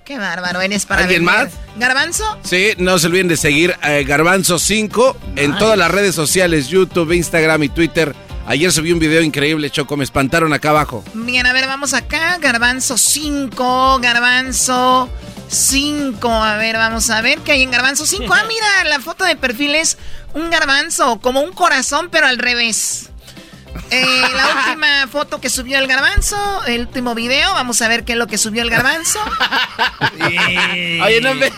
[0.06, 1.46] Qué bárbaro eres para ¿Alguien vender.
[1.46, 1.54] más?
[1.78, 2.26] ¿Garbanzo?
[2.44, 7.12] Sí, no se olviden de seguir eh, Garbanzo 5 en todas las redes sociales, YouTube,
[7.12, 8.16] Instagram y Twitter.
[8.46, 11.04] Ayer subí un video increíble, Choco, me espantaron acá abajo.
[11.14, 12.38] Bien, a ver, vamos acá.
[12.40, 15.10] Garbanzo 5, Garbanzo
[15.48, 16.28] 5.
[16.30, 18.34] A ver, vamos a ver qué hay en Garbanzo 5.
[18.34, 19.98] Ah, mira, la foto de perfil es
[20.34, 23.09] un garbanzo, como un corazón, pero al revés.
[23.92, 26.38] Eh, la última foto que subió el garbanzo,
[26.68, 29.20] el último video, vamos a ver qué es lo que subió el garbanzo.
[30.20, 31.52] Oye, no me...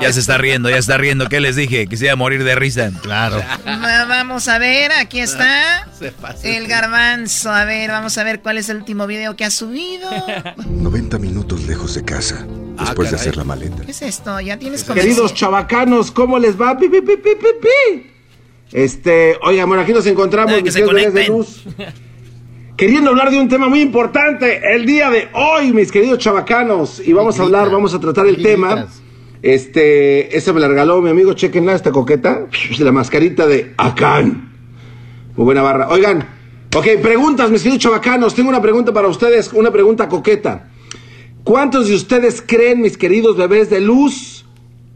[0.00, 1.28] Ya se está riendo, ya está riendo.
[1.28, 1.86] ¿Qué les dije?
[1.86, 2.90] Que se iba a morir de risa.
[3.02, 3.42] Claro.
[3.66, 6.40] Va- Vamos a ver, aquí está Se pasó.
[6.44, 7.50] el garbanzo.
[7.52, 10.10] A ver, vamos a ver cuál es el último video que ha subido.
[10.66, 12.46] 90 minutos lejos de casa,
[12.78, 13.84] después de hacer la maleta.
[13.84, 14.40] ¿Qué es esto?
[14.40, 16.76] ¿Ya tienes Queridos chavacanos, ¿cómo les va?
[16.78, 18.10] Pi, pi, pi, pi, pi, pi.
[18.72, 21.64] Este, oiga, bueno, aquí nos encontramos, Eh, que mis se queridos bebés de luz.
[22.76, 27.02] Queriendo hablar de un tema muy importante el día de hoy, mis queridos chavacanos.
[27.04, 28.86] Y vamos a hablar, vamos a tratar el tema.
[29.42, 32.46] Este, esa me la regaló mi amigo, chequenla, esta coqueta.
[32.78, 34.52] La mascarita de Akan.
[35.36, 35.88] Muy buena barra.
[35.88, 36.28] Oigan,
[36.74, 38.34] ok, preguntas, mis queridos chavacanos.
[38.34, 40.70] Tengo una pregunta para ustedes, una pregunta coqueta.
[41.44, 44.44] ¿Cuántos de ustedes creen, mis queridos bebés de luz,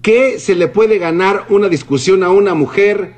[0.02, 3.14] que se le puede ganar una discusión a una mujer,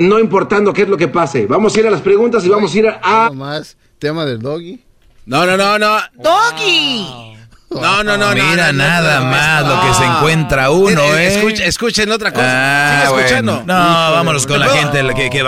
[0.00, 1.46] no importando qué es lo que pase?
[1.46, 3.30] Vamos a ir a las preguntas y vamos a ir a...
[3.30, 4.84] más tema del doggy.
[5.26, 5.98] No, no, no, no.
[6.14, 7.36] ¡Doggy!
[7.70, 8.30] No, no, no.
[8.34, 9.68] Mira no, no, nada no, no, más no.
[9.76, 11.38] lo que se encuentra uno, Eh, ¿eh?
[11.38, 12.44] escucha- escuchen otra cosa.
[12.48, 13.26] Ah, Sigue bueno.
[13.26, 13.62] escuchando.
[13.64, 13.74] No,
[14.12, 15.42] vámonos con ¿Te la puedo- gente, que, que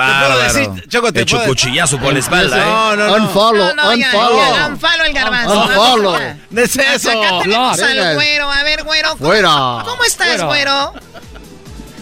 [0.44, 2.64] decir, Choco, te Hecho puedo- cuchillazo por la espalda, ¿eh?
[2.64, 3.24] No, no, no.
[3.24, 4.54] Unfollow, No, unfollow.
[4.54, 5.64] ya, unfollow el garbanzo.
[5.64, 6.16] Unfollow.
[6.50, 7.10] No es eso.
[7.10, 8.52] Acá tenemos al güero.
[8.52, 9.08] A ver, güero.
[9.18, 9.50] ¿cómo- Fuera.
[9.84, 10.92] ¿Cómo estás, güero?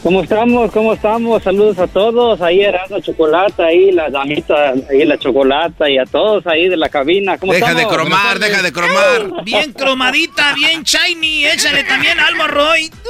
[0.03, 0.71] ¿Cómo estamos?
[0.73, 1.43] ¿Cómo estamos?
[1.43, 2.41] Saludos a todos.
[2.41, 6.89] Ahí Erasmo Chocolata, ahí la damita, ahí la Chocolata y a todos ahí de la
[6.89, 7.37] cabina.
[7.37, 9.45] ¿Cómo Deja de cromar, deja de cromar.
[9.45, 11.45] Bien cromadita, bien shiny.
[11.47, 12.91] Échale también alma Roy.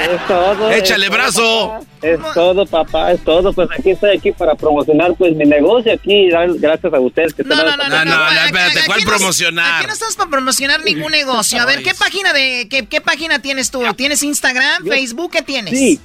[0.00, 1.74] Es todo, Échale es brazo.
[2.02, 3.52] Es todo, papá, es todo.
[3.52, 7.44] Pues aquí estoy aquí para promocionar pues mi negocio aquí, dar- gracias a ustedes que
[7.44, 9.76] No, están- no, no, no, no, espérate, ¿cuál promocionar?
[9.76, 11.60] Aquí no estamos para promocionar ningún negocio.
[11.60, 13.82] A ver, ¿qué página de qué, qué página tienes tú?
[13.96, 15.30] ¿Tienes Instagram, Yo- Facebook?
[15.32, 15.78] ¿Qué tienes?
[15.78, 16.00] Sí,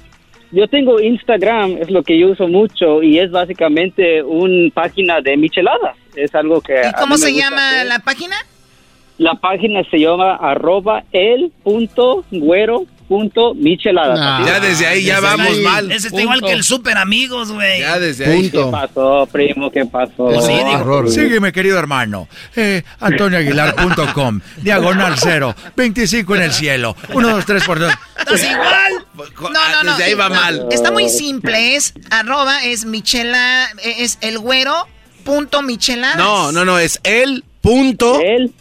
[0.52, 5.36] yo tengo Instagram, es lo que yo uso mucho y es básicamente una página de
[5.36, 5.96] micheladas.
[6.14, 6.80] Es algo que...
[6.88, 7.86] ¿Y cómo se llama hacer.
[7.86, 8.36] la página?
[9.18, 14.18] La página se llama arroba el punto güero punto micheladas.
[14.20, 14.62] Ah, Así ya es.
[14.62, 15.90] desde ahí ya vamos mal.
[15.90, 17.80] Ese está igual que el super amigos, güey.
[17.80, 18.50] Ya desde ahí.
[18.50, 19.70] ¿Qué pasó, primo?
[19.70, 20.12] ¿Qué pasó?
[20.16, 22.28] Pues sí, digo, Sígueme, querido hermano.
[22.54, 24.40] Eh, AntonioAguilar.com.
[24.58, 25.54] Diagonal cero.
[25.76, 26.96] 25 en el cielo.
[27.12, 27.92] 1, 2, 3 por 2.
[28.18, 29.06] ¿Estás igual?
[29.16, 29.90] No, no, no.
[29.92, 30.66] Desde ahí va No, mal.
[30.70, 31.76] Está muy simple.
[31.76, 34.74] Es arroba, es michela, es el güero
[35.24, 36.16] punto micheladas.
[36.16, 38.20] No, no, no, es el punto.
[38.20, 38.52] El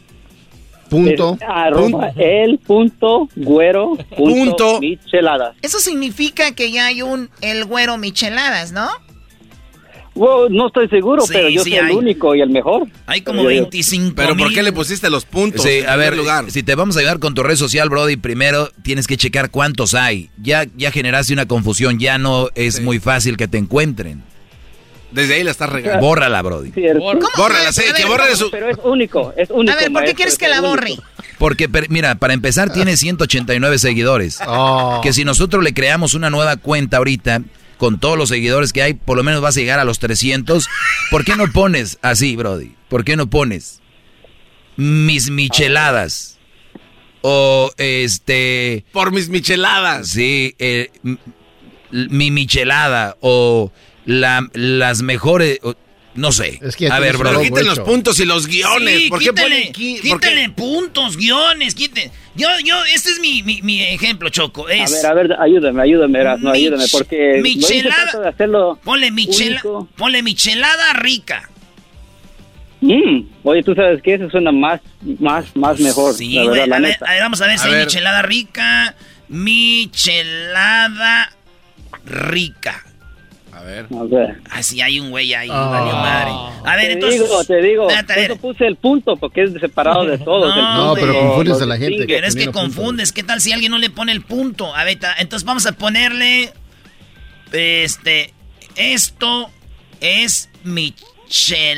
[0.90, 1.38] punto.
[1.40, 4.80] Es arroba el punto güero punto, Punto.
[4.80, 5.56] micheladas.
[5.62, 8.88] Eso significa que ya hay un el güero micheladas, ¿no?
[10.16, 12.88] No estoy seguro, Sí, pero yo sí soy el único y el mejor.
[13.06, 14.56] Hay como 25 Pero ¿por mil.
[14.56, 15.64] qué le pusiste los puntos?
[15.64, 16.50] Sí, en a ver, lugar?
[16.52, 19.94] si te vamos a ayudar con tu red social, Brody, primero tienes que checar cuántos
[19.94, 20.30] hay.
[20.42, 24.24] Ya, ya generaste una confusión, ya no es muy fácil que te encuentren.
[25.16, 26.00] Desde ahí la estás regando.
[26.06, 26.72] Bórrala, Brody.
[26.72, 27.04] Cierto.
[27.38, 28.52] Bórrala, sí, que borre de su...
[28.52, 29.72] Pero es único, es único.
[29.72, 30.70] A ver, ¿por qué maestro, quieres que la único.
[30.70, 30.96] borre?
[31.40, 34.40] Porque, per- mira, para empezar tiene 189 seguidores.
[35.02, 37.42] Que si nosotros le creamos una nueva cuenta ahorita,
[37.78, 40.68] con todos los seguidores que hay, por lo menos vas a llegar a los 300.
[41.12, 42.74] ¿Por qué no pones así, Brody?
[42.90, 43.82] ¿Por qué no pones
[44.78, 46.38] mis micheladas?
[47.22, 48.86] O este...
[48.92, 50.08] Por mis micheladas.
[50.10, 50.92] Sí, eh,
[51.92, 53.72] mi michelada o
[54.06, 55.60] la- las mejores...
[56.16, 56.60] no sé.
[56.62, 57.30] Es que a ver, bro.
[57.32, 59.02] Pero quiten los puntos y los guiones.
[59.02, 60.00] Sí, ¿Por qué quítale, qué?
[60.02, 62.12] quítale puntos, guiones, quiten.
[62.36, 64.66] Yo, yo, este es mi, mi, mi ejemplo, Choco.
[64.66, 68.04] A ver, a ver, ayúdame, ayúdame, Erasmo, Mich- ayúdame, porque michelada.
[68.04, 69.88] trato de hacerlo Ponle, michela, único.
[69.98, 71.50] ponle michelada rica.
[72.82, 74.82] Mm, Oye, tú sabes que eso suena más,
[75.20, 76.14] más, más mejor.
[76.14, 76.60] Sí, la güey.
[76.60, 77.06] verdad, la A ver, neta.
[77.06, 77.86] a ver, vamos a ver A si hay ver.
[77.86, 78.96] michelada rica.
[79.30, 81.32] Michelada
[82.06, 82.86] rica.
[83.56, 83.88] A ver.
[83.98, 84.42] A ver.
[84.50, 85.70] Ah, sí, hay un güey ahí, Ah.
[85.70, 86.32] valió madre.
[86.70, 87.22] A ver, te entonces.
[87.22, 90.54] digo, te digo, por eso puse el punto, porque es separado de todos.
[90.56, 92.06] el No, pero confundes a la gente.
[92.06, 93.14] Pero es que confundes.
[93.14, 94.76] ¿Qué tal si alguien no le pone el punto?
[94.76, 96.52] A ver, entonces vamos a ponerle.
[97.54, 98.34] Este.
[98.76, 99.50] Esto
[100.02, 101.72] es micheladas.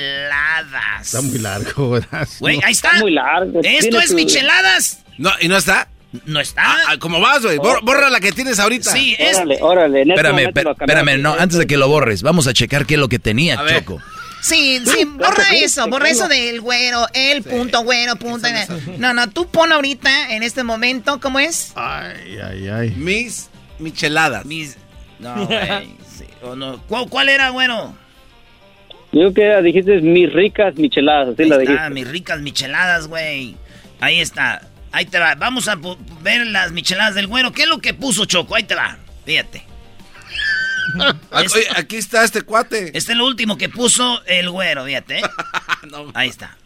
[1.13, 2.27] Está muy largo, ¿verdad?
[2.39, 2.89] Güey, ahí está.
[2.89, 3.59] Está muy largo.
[3.63, 5.03] Esto es micheladas.
[5.17, 5.87] No, ¿y no está?
[6.26, 6.64] No está.
[6.88, 7.57] Ah, ¿Cómo vas, güey?
[7.57, 8.91] Bor- Borra la que tienes ahorita.
[8.91, 9.38] sí, es.
[9.38, 10.02] Órale, órale.
[10.02, 12.99] en este Espérame, espérame, no, antes de que lo borres, vamos a checar qué es
[12.99, 13.80] lo que tenía, A ver.
[13.80, 14.02] Choco.
[14.41, 18.48] Sí, sí, borra eso, borra eso del güero, el punto güero, punto.
[18.99, 21.72] No, no, tú pon ahorita, en este momento, ¿cómo es?
[21.76, 22.89] Ay, ay, ay.
[22.91, 23.49] Mis
[23.80, 24.45] micheladas.
[24.45, 24.77] Mis.
[25.19, 25.98] No, güey.
[26.18, 26.80] sí, o no.
[26.88, 27.98] ¿Cuál, cuál era, bueno?
[29.11, 31.89] Yo que dijiste mis ricas micheladas, así Ahí la está, dijiste.
[31.91, 33.56] mis ricas micheladas, güey.
[33.99, 34.61] Ahí está.
[34.98, 35.36] Ahí te va.
[35.36, 35.78] Vamos a
[36.24, 37.52] ver las micheladas del güero.
[37.52, 38.56] ¿Qué es lo que puso Choco?
[38.56, 38.98] Ahí te va.
[39.26, 39.64] Fíjate.
[41.32, 42.98] Oye, aquí está este cuate.
[42.98, 45.19] Este es lo último que puso el güero, fíjate.
[45.19, 45.24] ¿eh?
[46.15, 46.57] Ahí está.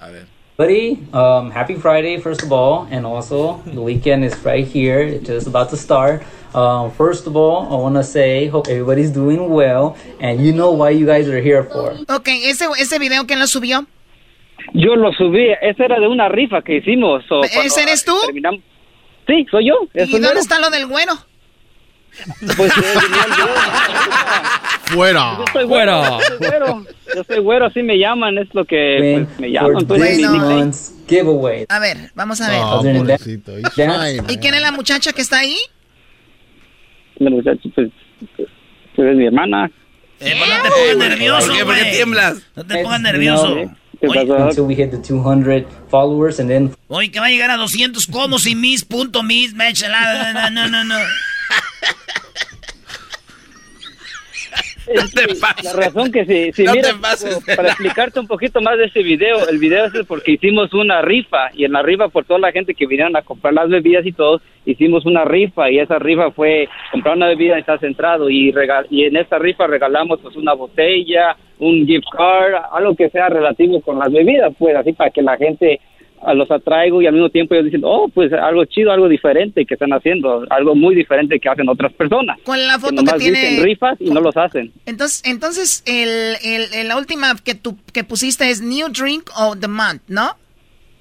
[0.00, 0.26] A ver.
[0.56, 5.26] Buddy, um, happy Friday, first of all, and also the weekend is right here, it's
[5.26, 6.22] just about to start.
[6.54, 10.72] Um, first of all, I want to say, hope everybody's doing well, and you know
[10.72, 11.92] why you guys are here for.
[12.08, 13.86] Ok, ese, ese video, ¿quién lo subió?
[14.74, 17.24] Yo lo subí, esa era de una rifa que hicimos.
[17.28, 18.14] so, ¿Ese eres tú?
[18.26, 18.60] terminamos-
[19.26, 19.74] Sí, soy yo.
[19.94, 21.12] ¿Y dónde está lo del güero?
[22.56, 22.94] Pues eh,
[23.38, 23.46] yo.
[24.94, 25.38] Fuera.
[25.38, 26.84] Yo soy güero, yo soy güero.
[27.14, 29.86] Yo soy güero, así me llaman, es lo que pues, me llaman.
[29.86, 31.66] Pues, month's giveaway.
[31.68, 32.60] A ver, vamos a ver.
[32.62, 33.58] Oh, pobrecito.
[33.58, 35.56] ¿Y quién es la muchacha que está ahí?
[37.16, 37.90] La muchacha, pues,
[38.36, 38.48] pues,
[39.10, 39.70] es mi hermana.
[40.20, 41.94] Eh, pues no te pongas nervioso, ¿Por qué, por qué güey.
[41.94, 42.42] tiemblas?
[42.54, 43.54] No te pongas nervioso.
[43.54, 44.36] know, ¿Qué pasó?
[44.36, 48.08] Until we hit the 200 followers, and then oye, que va a llegar a 200
[48.08, 50.32] como si mis punto mis michelada.
[50.32, 50.98] No, no, no, no.
[55.62, 56.88] La razón que si, si No mira,
[57.56, 61.50] para explicarte un poquito más de ese video, el video es porque hicimos una rifa
[61.54, 64.12] y en la rifa por toda la gente que vinieron a comprar las bebidas y
[64.12, 68.52] todo, hicimos una rifa y esa rifa fue comprar una bebida y estar centrado y
[68.52, 73.28] regal y en esta rifa regalamos pues una botella, un gift card, algo que sea
[73.28, 75.80] relativo con las bebidas, pues así para que la gente
[76.34, 79.74] los atraigo y al mismo tiempo ellos dicen, oh, pues algo chido, algo diferente que
[79.74, 82.38] están haciendo, algo muy diferente que hacen otras personas.
[82.44, 83.38] Con la Que foto que nomás tiene...
[83.40, 84.70] dicen rifas y no los hacen.
[84.86, 89.58] Entonces, entonces el, el- el- la última que, tú, que pusiste es New Drink of
[89.60, 90.30] the Month, ¿no?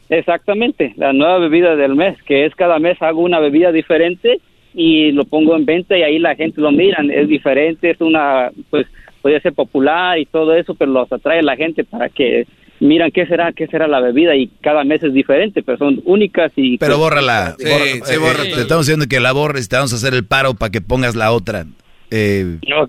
[0.10, 4.40] Exactamente, la nueva bebida del mes, que es cada mes hago una bebida diferente
[4.74, 8.52] y lo pongo en venta y ahí la gente lo miran, es diferente, es una,
[8.70, 8.88] pues
[9.22, 12.46] puede ser popular y todo eso, pero los atrae la gente para que
[12.82, 16.52] miran qué será, qué será la bebida y cada mes es diferente, pero son únicas
[16.58, 16.78] y...
[16.78, 17.56] Pero pues, bórrala.
[17.58, 19.96] Sí, Borra- sí, eh, borra eh, te estamos diciendo que la borres, te vamos a
[19.96, 21.66] hacer el paro para que pongas la otra.
[22.10, 22.88] Eh, No,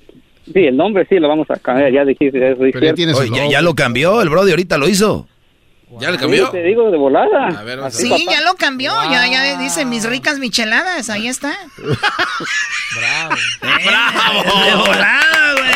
[0.53, 2.63] sí, el nombre sí lo vamos a cambiar, ya dijiste eso.
[2.63, 5.29] Oye, ya, ya lo cambió, el Brody ahorita lo hizo.
[6.01, 7.49] ¿Ya le Sí, te digo de volada.
[7.87, 8.23] Así, Sí, papá.
[8.31, 11.57] ya lo cambió, ya, ya dice mis ricas micheladas, ahí está.
[12.97, 13.35] ¡Bravo!
[14.65, 15.73] De volada, güey.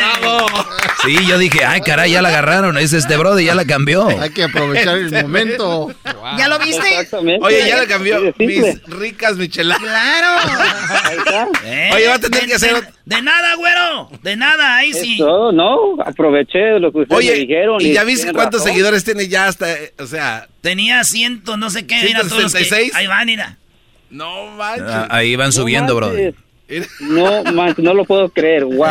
[1.05, 2.79] Sí, yo dije, ay, caray, ya la agarraron.
[2.79, 4.09] Es este Brody, ya la cambió.
[4.21, 5.93] Hay que aprovechar el momento.
[6.39, 7.09] ¿Ya lo viste?
[7.43, 8.35] Oye, ya le cambió.
[8.39, 9.83] Mis ricas micheladas.
[9.83, 11.51] Claro.
[11.95, 12.89] Oye, va a tener que hacer.
[13.07, 14.11] De nada, güero.
[14.23, 15.15] De nada, ahí sí.
[15.15, 17.81] Eso, no, aproveché lo que ustedes me dijeron.
[17.81, 18.73] ¿y ya viste cuántos razón.
[18.73, 19.69] seguidores tiene ya hasta,
[20.01, 22.03] o sea, Tenía ciento, no sé qué.
[22.03, 22.95] Mira todos los que- 166?
[22.97, 23.57] Ahí van, mira.
[24.11, 24.87] no manches.
[24.89, 26.35] Ah, ahí van subiendo, No manches.
[26.99, 28.65] No, manches, no lo puedo creer.
[28.65, 28.87] Wow, wow,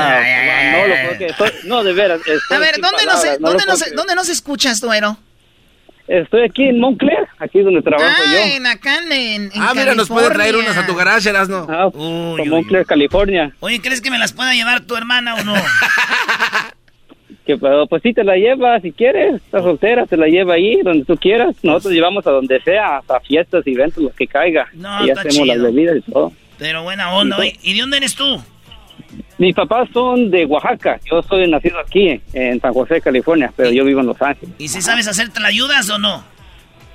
[0.72, 1.36] no lo puedo creer.
[1.66, 2.22] No, de veras.
[2.52, 5.18] A ver, ¿dónde nos, palabras, no dónde nos, dónde nos escuchas, Duero?
[6.08, 8.56] Estoy aquí en Montclair, aquí donde trabajo Ah, yo.
[8.56, 10.72] en acá en, en Ah, mira, nos puede traer California.
[10.72, 11.66] unas a tu garage, Erasno.
[11.70, 11.90] Ah,
[12.38, 13.52] en Montclair, California.
[13.60, 15.54] Oye, ¿crees que me las pueda llevar tu hermana o no?
[17.46, 19.36] Que, pero, pues sí, te la lleva si quieres.
[19.36, 21.56] Estás soltera, te la lleva ahí, donde tú quieras.
[21.62, 24.68] Nosotros llevamos a donde sea, hasta fiestas, eventos, lo que caiga.
[24.74, 26.34] No, y está hacemos las bebidas y todo.
[26.58, 27.38] Pero buena onda.
[27.38, 28.42] Oye, ¿y de dónde eres tú?
[29.38, 31.00] Mis papás son de Oaxaca.
[31.10, 34.56] Yo soy nacido aquí, en San José, California, pero yo vivo en Los Ángeles.
[34.58, 36.24] ¿Y si sabes hacer te la ayudas o no?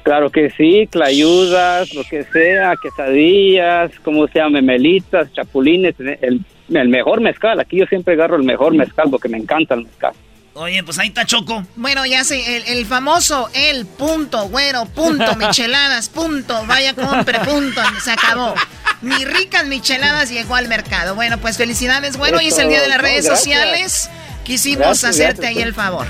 [0.02, 6.40] Claro que sí, clayudas, lo que sea, quesadillas, como se llama, memelitas, chapulines, el,
[6.70, 7.60] el mejor mezcal.
[7.60, 10.12] Aquí yo siempre agarro el mejor mezcal porque me encanta el mezcal.
[10.54, 11.64] Oye, pues ahí está Choco.
[11.76, 17.80] Bueno, ya sé, el, el famoso el punto, güero, punto, micheladas, punto, vaya compre, punto,
[18.02, 18.54] se acabó.
[19.00, 21.14] Mis ricas micheladas llegó al mercado.
[21.14, 23.38] Bueno, pues felicidades, güero, hoy es el día de las No, redes gracias.
[23.38, 24.10] sociales.
[24.44, 25.56] Quisimos Gracias, hacerte gracias.
[25.56, 26.06] ahí el favor.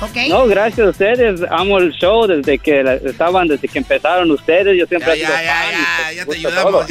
[0.00, 0.16] ¿Ok?
[0.28, 1.40] No, gracias a ustedes.
[1.50, 4.76] Amo el show desde que la- estaban, desde que empezaron ustedes.
[4.76, 6.86] Yo siempre he sido fan y, pues, gusta todo.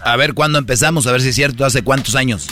[0.00, 2.46] A ver cuándo empezamos, a ver si es cierto, hace cuántos años.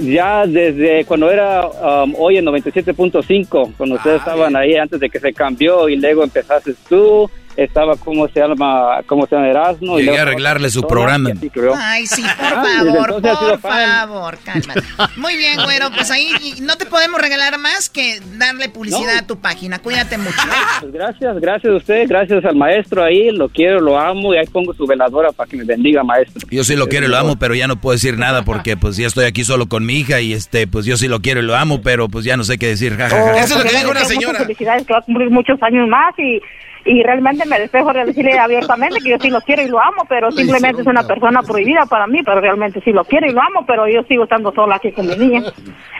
[0.00, 5.20] Ya desde cuando era um, hoy en 97.5, cuando ustedes estaban ahí antes de que
[5.20, 9.94] se cambió y luego empezaste tú, estaba como se llama, cómo se llama Erasmo.
[9.98, 11.30] y Llegué luego a arreglarle su programa.
[11.30, 11.74] y así creo.
[11.76, 14.82] Ay, sí, por Ah, favor, por favor, cálmate.
[15.16, 19.18] Muy bien, güero, pues ahí y no te podemos regalar más que darle publicidad No.
[19.20, 19.78] a tu página.
[19.80, 20.36] Cuídate mucho.
[20.80, 24.46] Pues gracias, gracias a usted, gracias al maestro ahí, lo quiero, lo amo y ahí
[24.46, 26.46] pongo su veladora para que me bendiga, maestro.
[26.50, 28.96] Yo sí lo quiero y lo amo, pero ya no puedo decir nada porque pues
[28.96, 31.44] ya estoy aquí solo con mi hija y este, pues yo sí lo quiero y
[31.44, 32.96] lo amo, pero pues ya no sé qué decir.
[32.96, 33.40] ja, ja, ja.
[33.40, 34.38] Eso es lo que dijo una Muchas señora.
[34.40, 36.40] felicidades, que va a cumplir muchos años más y,
[36.84, 40.04] y realmente me despejo de decirle abiertamente que yo sí lo quiero y lo amo,
[40.08, 43.40] pero simplemente es una persona prohibida para mí, pero realmente sí lo quiero y lo
[43.40, 45.42] amo, pero yo sigo estando sola aquí con mi niña.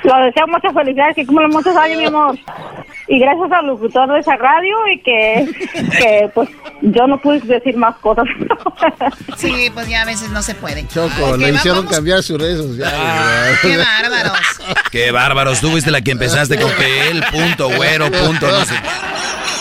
[0.04, 2.36] Lo deseo muchas felicidades, que cumplan muchos años, mi amor.
[3.06, 5.48] Y gracias al locutor de esa radio y que,
[5.96, 6.48] que pues
[6.80, 8.24] yo no pude decir más cosas.
[9.36, 10.86] Sí, pues ya a veces no se puede.
[10.88, 13.59] Choco, Ok, le hicieron vamos- cambiar sus redes sociales.
[13.62, 14.38] Qué bárbaros.
[14.90, 18.74] Qué bárbaros, tú fuiste la que empezaste con que él, punto, güero, punto, no sé.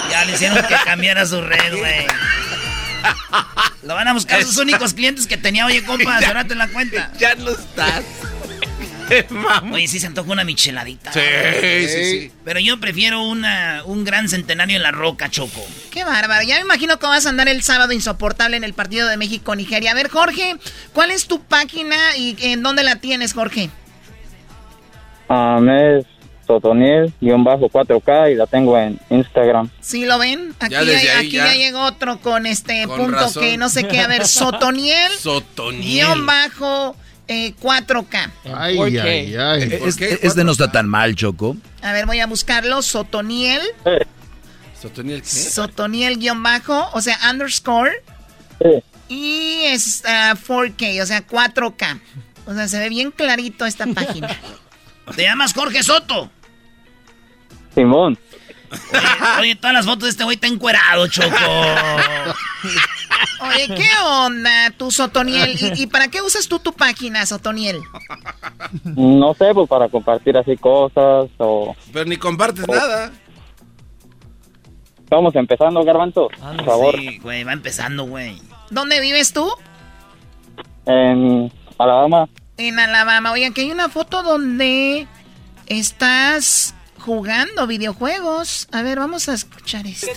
[0.09, 0.75] Ya le hicieron que
[1.11, 2.07] cambiara su red, güey.
[3.83, 5.65] Lo van a buscar sus únicos clientes que tenía.
[5.65, 7.11] Oye, compa, cerrate la cuenta.
[7.17, 8.03] Ya no estás.
[9.71, 11.11] Oye, sí se antoja una micheladita.
[11.11, 11.19] Sí,
[11.59, 12.31] sí, sí.
[12.45, 15.65] Pero yo prefiero una, un gran centenario en la roca, Choco.
[15.91, 16.43] Qué bárbaro.
[16.47, 19.91] Ya me imagino que vas a andar el sábado insoportable en el partido de México-Nigeria.
[19.91, 20.55] A ver, Jorge,
[20.93, 23.69] ¿cuál es tu página y en dónde la tienes, Jorge?
[25.27, 26.05] Um, es
[26.59, 29.69] Sotoniel-4K y la tengo en Instagram.
[29.79, 30.53] ¿Sí lo ven?
[30.59, 31.45] Aquí, Ya desde ya, ahí aquí ya.
[31.47, 33.43] ya llegó otro con este Con punto razón.
[33.43, 33.99] que no sé qué.
[33.99, 35.81] A ver, Sotoniel, Sotoniel.
[36.05, 36.95] guion bajo
[37.27, 38.31] eh, 4K.
[38.55, 39.79] Ay, ay, ay.
[39.83, 41.55] Es- Este no está tan mal, Choco.
[41.81, 42.81] A ver, voy a buscarlo.
[42.81, 43.61] Sotoniel,
[44.79, 45.27] ¿Sotoniel qué?
[45.27, 47.91] Sotoniel guion bajo, o sea, underscore.
[49.07, 51.99] Y es ah, 4K, o sea, 4K.
[52.47, 54.29] O sea, se ve bien clarito esta página.
[55.15, 56.31] Te llamas Jorge Soto.
[57.75, 58.17] Simón.
[58.71, 61.35] Oye, oye, todas las fotos de este güey está encuerado, Choco.
[63.41, 65.57] Oye, ¿qué onda, tú, Sotoniel?
[65.59, 67.81] ¿Y, y para qué usas tú tu página, Sotoniel?
[68.83, 71.75] No sé, pues para compartir así cosas o...
[71.91, 73.11] Pero ni compartes nada.
[75.09, 76.95] Vamos empezando, Garbanzo, por favor.
[76.97, 78.41] Sí, güey, va empezando, güey.
[78.69, 79.51] ¿Dónde vives tú?
[80.85, 82.29] En Alabama.
[82.55, 83.33] En Alabama.
[83.33, 85.07] Oye, aquí hay una foto donde
[85.67, 88.67] estás jugando videojuegos.
[88.71, 90.07] A ver, vamos a escuchar esto.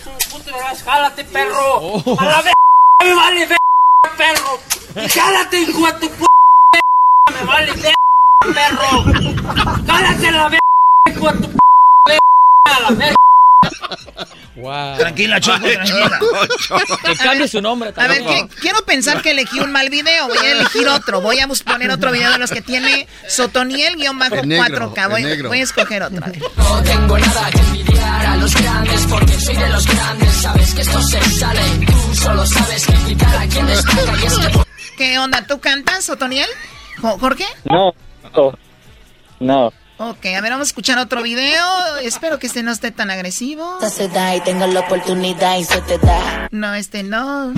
[0.85, 1.95] ¡Jálate, perro!
[2.19, 2.43] ¡A la
[3.03, 3.57] me vale v
[4.17, 4.59] perro!
[4.95, 6.25] ¡Y ¡Jálate, hijo de tu p
[7.45, 9.03] vale perro!
[9.85, 10.59] ¡Cállate la verga,
[11.11, 12.19] hijo de tu p
[12.71, 13.15] a la verga!
[14.55, 14.97] Wow.
[14.97, 16.19] Tranquila, Choco, tranquila.
[17.05, 17.93] Que cambie su nombre.
[17.95, 20.27] A ver, que, quiero pensar que elegí un mal video.
[20.27, 21.21] Voy a elegir otro.
[21.21, 25.09] Voy a poner otro video de los que tiene Sotoniel-4K.
[25.09, 26.25] Voy, voy, a escoger otro.
[26.57, 30.33] No tengo nada que envidiar a los grandes porque soy de los grandes.
[30.35, 31.61] Sabes que esto se sale.
[31.85, 34.17] Tú solo sabes criticar a quien destaca.
[34.21, 34.65] Y es que...
[34.97, 35.45] ¿Qué onda?
[35.45, 36.47] ¿Tú cantas, Sotoniel?
[37.01, 37.45] ¿Jorge?
[37.65, 37.93] No,
[38.33, 38.53] no.
[39.39, 39.73] No.
[39.97, 41.63] Ok, a ver, vamos a escuchar otro video.
[42.01, 43.79] Espero que este no esté tan agresivo.
[43.89, 46.49] Se da y tengo la oportunidad y se te da.
[46.51, 47.53] No, este no.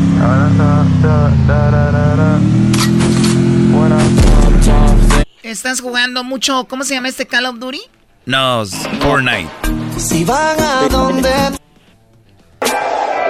[5.41, 6.65] ¿Estás jugando mucho?
[6.65, 7.81] ¿Cómo se llama este Call of Duty?
[8.27, 8.63] No,
[9.01, 9.49] Fortnite.
[9.97, 11.31] Si van a donde...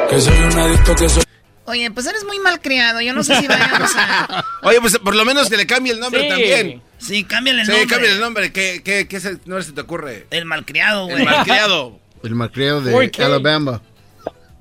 [0.09, 1.23] Que soy un adicto que soy...
[1.63, 2.99] Oye, pues eres muy mal criado.
[2.99, 4.43] Yo no sé si vayamos a.
[4.63, 6.29] Oye, pues por lo menos que le cambie el nombre sí.
[6.29, 6.81] también.
[6.97, 7.83] Sí, cámbiale el nombre.
[7.83, 8.51] Sí, cámbiale el nombre.
[8.51, 10.27] ¿Qué, qué, qué se, no se te ocurre?
[10.31, 11.17] El malcriado, güey.
[11.17, 11.99] El malcriado.
[12.23, 13.81] el malcriado de ¿Cambia Alabama.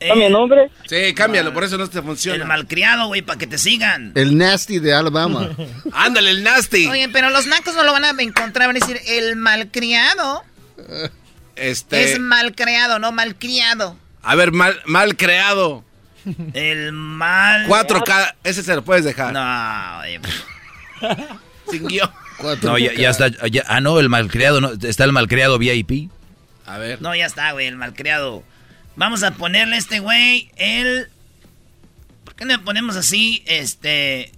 [0.00, 0.70] el nombre?
[0.86, 2.42] Sí, cámbialo, por eso no te funciona.
[2.42, 4.12] El malcriado, güey, para que te sigan.
[4.14, 5.50] El nasty de Alabama.
[5.92, 6.86] Ándale, el nasty.
[6.86, 10.44] Oye, pero los nacos no lo van a encontrar, van a decir, el malcriado.
[11.56, 12.12] Este...
[12.12, 13.96] Es malcriado, no malcriado.
[14.22, 15.84] A ver, mal, mal creado.
[16.52, 17.66] El mal.
[17.66, 19.32] 4K, ese se lo puedes dejar.
[19.32, 20.20] No, oye.
[21.70, 22.10] Sin guion.
[22.62, 23.28] No, ya, ya está.
[23.48, 24.60] Ya, ah, no, el malcriado.
[24.60, 26.10] No, está el malcriado VIP.
[26.66, 27.00] A ver.
[27.00, 28.42] No, ya está, güey, el malcriado.
[28.96, 31.08] Vamos a ponerle a este güey el.
[32.24, 33.42] ¿Por qué no le ponemos así?
[33.46, 34.32] Este.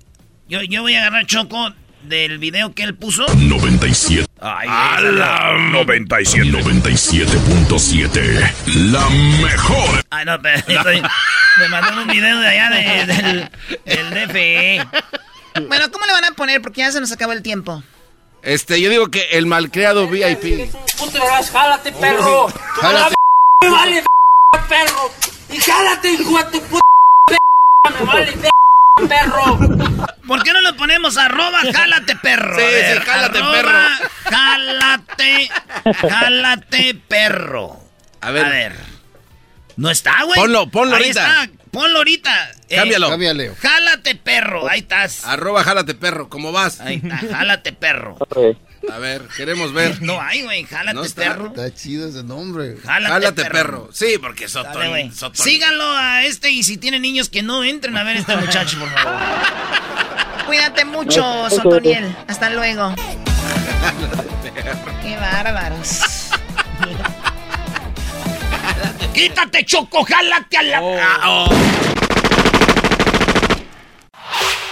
[0.48, 1.72] Yo, yo voy a agarrar Choco
[2.02, 3.26] del video que él puso.
[3.36, 4.26] 97.
[4.40, 6.46] Ay, a la 97.
[6.46, 8.52] 97.7.
[8.90, 9.08] La
[9.42, 10.04] mejor.
[10.10, 11.02] Ay, no, pero estoy,
[11.58, 13.50] me mandaron un video de allá de, del,
[13.84, 14.86] del DFE.
[15.66, 16.62] Bueno, ¿cómo le van a poner?
[16.62, 17.82] Porque ya se nos acabó el tiempo.
[18.42, 20.70] Este, yo digo que el malcriado VIP.
[20.98, 21.20] Puto
[21.52, 22.48] jálate, perro.
[22.48, 23.14] Jálate.
[23.62, 24.04] Me vale
[24.68, 25.10] perro.
[25.50, 26.84] Y jálate, hijo de tu puta
[27.98, 28.32] Me vale
[29.08, 29.58] perro.
[30.26, 32.58] ¿Por qué no le ponemos arroba jálate perro?
[32.58, 33.78] Sí, sí, jálate arroba, perro.
[34.24, 35.50] Jálate,
[36.08, 37.76] jálate perro.
[38.20, 38.44] A ver.
[38.44, 38.87] A ver.
[39.78, 40.38] No está, güey.
[40.38, 41.42] Ponlo, ponlo Ahí ahorita.
[41.44, 42.50] está, ponlo ahorita.
[42.68, 43.08] Eh, Cámbialo.
[43.10, 43.54] Cámbiale.
[43.54, 45.24] Jálate perro, ahí estás.
[45.24, 46.80] Arroba jálate perro, ¿cómo vas?
[46.80, 48.18] Ahí está, jálate perro.
[48.92, 50.02] A ver, queremos ver.
[50.02, 51.22] No hay, güey, jálate No está.
[51.22, 51.46] perro.
[51.48, 52.76] Está chido ese nombre.
[52.84, 53.52] Jálate, Jálate perro.
[53.52, 53.88] perro.
[53.92, 55.12] Sí, porque Sotón.
[55.34, 58.78] Síganlo a este y si tienen niños que no entren a ver a este muchacho,
[58.80, 59.14] por favor.
[60.46, 62.16] Cuídate mucho, Sotoniel.
[62.26, 62.94] Hasta luego.
[65.02, 66.00] Qué bárbaros.
[69.18, 70.78] Quítate, Choco, jálate a la...
[70.78, 71.48] Ah, oh.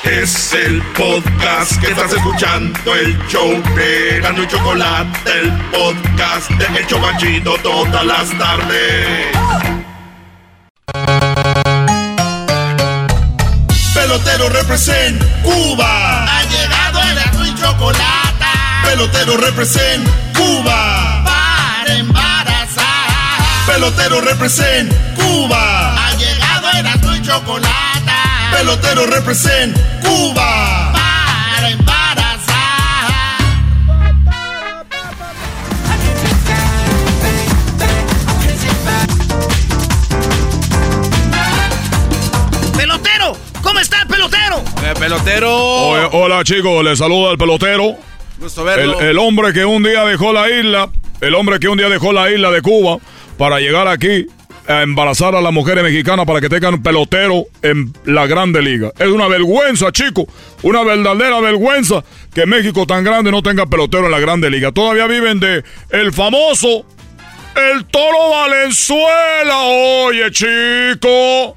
[0.04, 6.78] Es el podcast que estás escuchando, el show de Gano y Chocolate, el podcast de
[6.78, 9.26] El Chobachito todas las tardes.
[13.94, 16.24] Pelotero represent Cuba.
[16.24, 18.46] Ha llegado el azul y chocolate
[18.84, 21.24] Pelotero represent Cuba.
[21.24, 22.35] para embarazar.
[23.66, 25.94] Pelotero represent Cuba.
[25.96, 28.12] Ha llegado el azul y chocolate
[28.52, 30.92] Pelotero represent Cuba.
[30.92, 32.46] para embarazar.
[42.76, 43.36] ¡Pelotero!
[43.62, 44.62] ¿Cómo está el pelotero?
[44.84, 45.54] Eh, pelotero.
[45.56, 47.96] Oye, hola chicos, les saluda el pelotero.
[48.38, 49.00] Gusto El, verlo.
[49.00, 50.90] el hombre que un día dejó la isla,
[51.20, 52.98] el hombre que un día dejó la isla de Cuba
[53.36, 54.26] para llegar aquí
[54.68, 58.90] a embarazar a las mujeres mexicanas para que tengan pelotero en la Grande Liga.
[58.98, 60.26] Es una vergüenza, chicos,
[60.62, 62.02] una verdadera vergüenza
[62.34, 64.72] que México tan grande no tenga pelotero en la Grande Liga.
[64.72, 66.84] Todavía viven de el famoso
[67.74, 69.62] el Toro Valenzuela.
[69.64, 71.56] Oye, chico.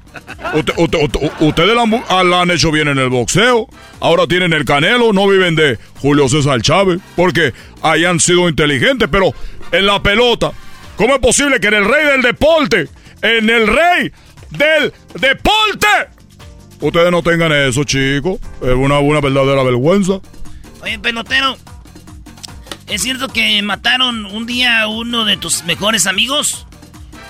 [0.54, 3.68] Usted- usted- usted- ustedes la, ah, la han hecho bien en el boxeo.
[4.00, 5.12] Ahora tienen el Canelo.
[5.12, 7.00] No viven de Julio César Chávez.
[7.16, 7.52] Porque
[7.82, 9.08] hayan sido inteligentes.
[9.12, 9.34] Pero
[9.72, 10.52] en la pelota,
[11.00, 12.88] ¿cómo es posible que en el rey del deporte,
[13.22, 14.12] en el rey
[14.50, 15.86] del deporte,
[16.80, 18.38] ustedes no tengan eso, chicos?
[18.60, 20.20] Es una, una verdadera vergüenza.
[20.82, 21.56] Oye, pelotero,
[22.86, 26.66] ¿es cierto que mataron un día a uno de tus mejores amigos?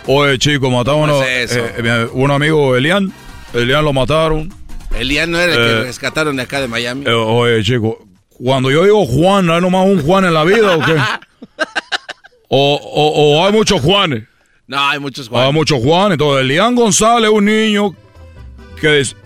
[0.07, 1.65] Oye, chicos, mataron ¿Cómo a es eso?
[1.77, 3.13] eh, un amigo, Elian.
[3.55, 4.53] Elian lo mataron.
[4.99, 5.65] Elian no era el Eh.
[5.79, 7.05] que rescataron de acá de Miami.
[7.07, 10.81] Eh, oye, chico, cuando yo digo Juan, ¿hay nomás un Juan en la vida o
[10.85, 10.97] qué?
[12.53, 14.25] o, o- o hay muchos Juanes.
[14.67, 15.55] No, hay muchos Hay Juan.
[15.55, 16.13] muchos Juanes.
[16.13, 17.95] Entonces, Elian González es un niño
[18.81, 19.17] que es...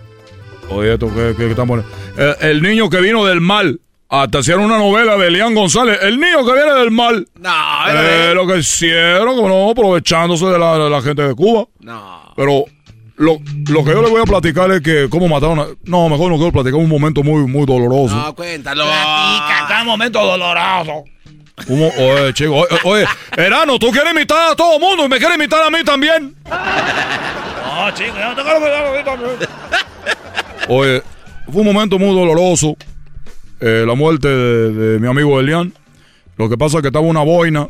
[0.71, 1.93] Oye, esto que, que, que están poniendo?
[2.17, 3.79] Eh, el niño que vino del mal
[4.09, 7.27] Hasta hicieron una novela de Elian González, el niño que viene del mal.
[7.41, 7.51] No,
[7.91, 11.67] Eh, lo que hicieron, como no, aprovechándose de la, de la gente de Cuba.
[11.81, 12.33] No.
[12.37, 12.65] Pero
[13.17, 13.39] lo,
[13.69, 15.67] lo que yo le voy a platicar es que cómo mataron a...
[15.85, 18.15] No, mejor no quiero platicar un momento muy, muy doloroso.
[18.17, 18.85] No, cuéntalo.
[18.85, 21.05] Platica, cada momento doloroso.
[21.67, 21.89] ¿Cómo?
[21.89, 23.07] Oye, chico, oye, oye,
[23.37, 26.35] Erano, tú quieres imitar a todo mundo y me quieres imitar a mí también.
[26.45, 29.31] No, chico, yo no te quiero cuidar a mí también.
[30.69, 31.03] Oye,
[31.51, 32.77] fue un momento muy doloroso.
[33.61, 35.73] eh, la muerte de, de mi amigo Elian.
[36.37, 37.69] Lo que pasa es que estaba una boina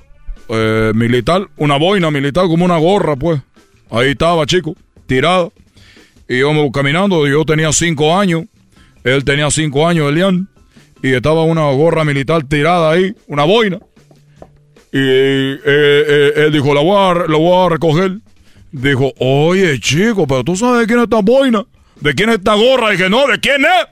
[0.49, 3.41] eh, militar, una boina militar como una gorra, pues.
[3.91, 4.75] Ahí estaba, chico,
[5.07, 5.49] tirada.
[6.29, 8.45] Y íbamos caminando, yo tenía cinco años,
[9.05, 10.49] él tenía cinco años, Elian,
[11.05, 13.79] y estaba una gorra militar tirada ahí, una boina.
[14.91, 18.21] Y eh, eh, él dijo, la voy, a, la recoger.
[18.73, 21.67] Dijo, oye, chico, pero tú sabes de quién es esta boina,
[22.01, 22.89] de quién es esta gorra.
[22.89, 23.87] Dije, no, ¿de quién es?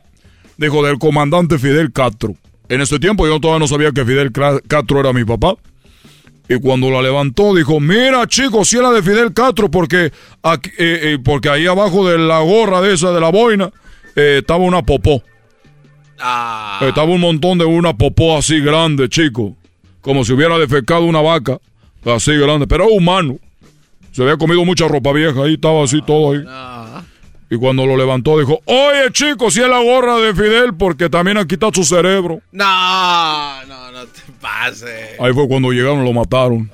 [0.57, 2.35] Dijo, del comandante Fidel Castro.
[2.71, 4.33] En ese tiempo yo todavía no sabía que Fidel
[4.67, 5.57] Castro era mi papá.
[6.49, 10.13] Y cuando la levantó, dijo, mira, chicos, si era de Fidel Castro, porque,
[10.79, 13.71] eh, porque ahí abajo de la gorra de esa, de la boina,
[14.17, 15.23] estaba una popó.
[16.23, 16.79] Ah.
[16.83, 19.57] Estaba un montón de una popó así grande, chico.
[20.01, 21.59] Como si hubiera defecado una vaca.
[22.05, 23.39] Así grande, pero humano.
[24.13, 26.45] Se había comido mucha ropa vieja, ahí estaba así todo ahí.
[27.51, 31.37] Y cuando lo levantó dijo, oye chico, si es la gorra de Fidel porque también
[31.37, 32.41] han quitado su cerebro.
[32.51, 35.21] No, no, no te pases.
[35.21, 36.71] Ahí fue cuando llegaron, lo mataron.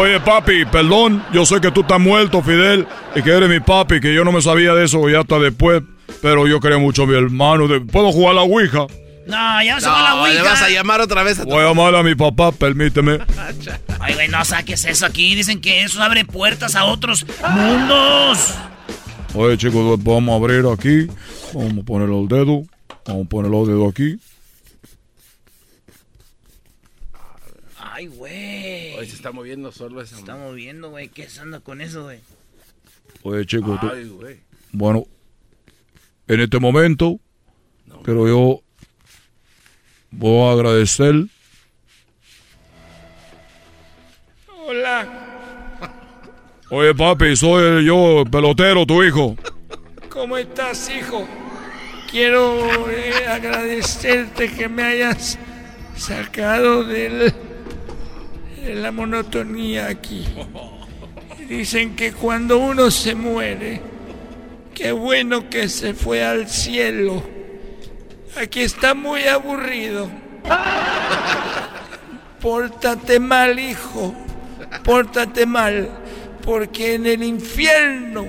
[0.00, 2.86] Oye papi, perdón, yo sé que tú estás muerto, Fidel,
[3.16, 5.82] y que eres mi papi, que yo no me sabía de eso ya hasta después,
[6.22, 7.68] pero yo quería mucho a mi hermano.
[7.68, 8.86] De- ¿Puedo jugar a la Ouija?
[9.26, 10.34] No, ya se va la No, Ouija.
[10.34, 11.50] le vas a llamar otra vez a tu...
[11.50, 13.18] Voy a llamar a mi papá, permíteme.
[14.00, 15.34] Ay, güey, no saques eso aquí.
[15.34, 18.54] Dicen que eso abre puertas a otros mundos.
[19.34, 21.06] Oye, chicos, vamos a abrir aquí.
[21.52, 22.66] Vamos a poner los dedos.
[23.06, 24.18] Vamos a poner los dedos aquí.
[27.78, 28.94] Ay, güey.
[28.96, 31.08] Oye, se está moviendo solo esa Está moviendo, güey.
[31.08, 32.20] ¿Qué se anda con eso, güey?
[33.22, 34.36] Oye, chicos, tú- Ay, güey.
[34.72, 35.04] bueno,
[36.28, 37.18] en este momento,
[38.04, 38.60] pero yo
[40.10, 41.14] voy a agradecer.
[44.66, 45.08] Hola.
[46.70, 49.36] Oye, papi, soy yo, el pelotero, tu hijo.
[50.10, 51.26] ¿Cómo estás, hijo?
[52.10, 55.38] Quiero eh, agradecerte que me hayas
[55.96, 57.32] sacado del-
[58.64, 60.24] de la monotonía aquí.
[61.48, 63.80] Dicen que cuando uno se muere,
[64.78, 67.20] qué bueno que se fue al cielo.
[68.40, 70.08] Aquí está muy aburrido.
[72.40, 74.14] Pórtate mal, hijo.
[74.84, 75.88] Pórtate mal,
[76.44, 78.26] porque en el infierno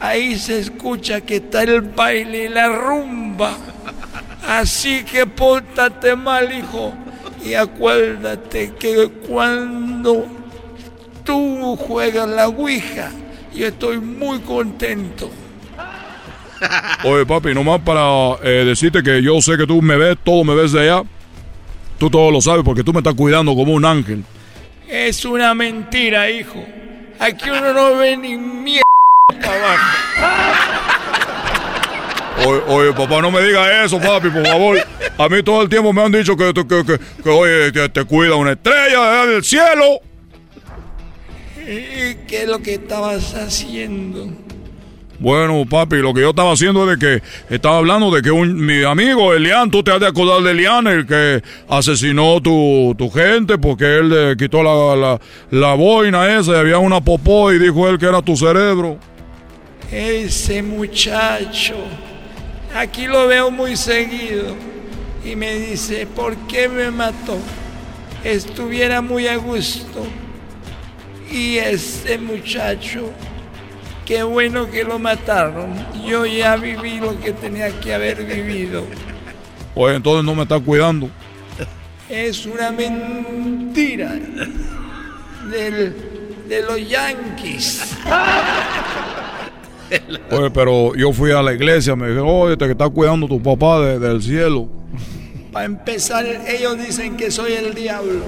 [0.00, 3.58] ahí se escucha que está el baile y la rumba.
[4.46, 6.94] Así que pórtate mal, hijo.
[7.44, 10.26] Y acuérdate que cuando
[11.24, 13.10] tú juegas la Ouija,
[13.54, 15.30] yo estoy muy contento.
[17.04, 20.54] Oye, papi, nomás para eh, decirte que yo sé que tú me ves, todo me
[20.54, 21.02] ves de allá.
[21.98, 24.24] Tú todo lo sabes porque tú me estás cuidando como un ángel.
[24.88, 26.64] Es una mentira, hijo.
[27.18, 28.84] Aquí uno no ve ni mierda.
[32.46, 34.78] Oye, oye, papá, no me digas eso, papi, por favor.
[35.18, 38.04] A mí todo el tiempo me han dicho que, que, que, que, oye, que te
[38.04, 40.00] cuida una estrella del cielo.
[41.66, 44.28] ¿Y qué es lo que estabas haciendo?
[45.20, 48.54] Bueno, papi, lo que yo estaba haciendo es de que estaba hablando de que un,
[48.64, 53.10] mi amigo Elian, tú te has de acordar de Elian, el que asesinó tu, tu
[53.10, 55.20] gente porque él le quitó la, la,
[55.50, 58.96] la boina esa y había una popó y dijo él que era tu cerebro.
[59.90, 61.74] Ese muchacho,
[62.74, 64.54] aquí lo veo muy seguido
[65.24, 67.38] y me dice, ¿por qué me mató?
[68.22, 70.06] Estuviera muy a gusto.
[71.30, 73.10] Y ese muchacho,
[74.08, 75.74] qué bueno que lo mataron.
[76.06, 78.84] Yo ya viví lo que tenía que haber vivido.
[79.74, 81.10] Pues entonces no me estás cuidando.
[82.08, 84.14] Es una mentira
[85.52, 85.94] del,
[86.48, 87.94] de los yanquis.
[90.30, 93.42] Oye, pero yo fui a la iglesia, me dijeron, oye, te que está cuidando tu
[93.42, 94.68] papá de- del cielo.
[95.52, 98.20] Para empezar, ellos dicen que soy el diablo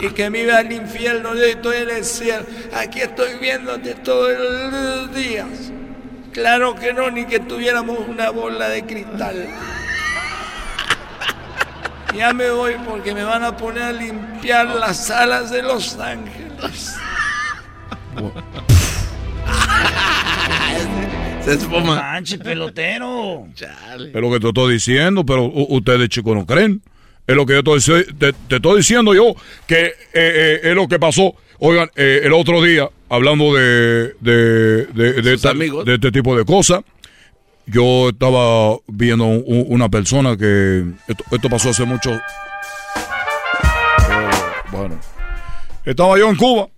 [0.00, 2.44] y que me iba al infierno, yo estoy en el cielo.
[2.74, 4.32] Aquí estoy viéndote todos
[4.72, 5.46] los días.
[6.32, 9.46] Claro que no, ni que tuviéramos una bola de cristal.
[12.12, 16.96] Ya me voy porque me van a poner a limpiar las alas de los ángeles.
[21.44, 21.96] Se espuma.
[21.96, 23.46] Manche, pelotero.
[23.56, 26.82] Es lo que te estoy diciendo, pero ustedes chicos no creen.
[27.26, 29.34] Es lo que yo estoy, te, te estoy diciendo yo,
[29.66, 31.34] que eh, eh, es lo que pasó.
[31.58, 36.44] Oigan, eh, el otro día, hablando de, de, de, de, esta- de este tipo de
[36.44, 36.80] cosas,
[37.66, 40.84] yo estaba viendo un- una persona que...
[41.08, 42.10] Esto, esto pasó hace mucho...
[44.10, 45.00] Oh, bueno.
[45.84, 46.68] Estaba yo en Cuba.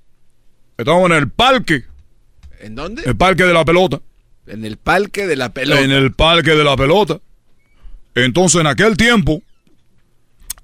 [0.78, 1.84] Estaba en el parque.
[2.60, 3.02] ¿En dónde?
[3.04, 4.00] El parque de la pelota.
[4.46, 5.80] En el parque de la pelota.
[5.80, 7.18] En el parque de la pelota.
[8.14, 9.42] Entonces, en aquel tiempo,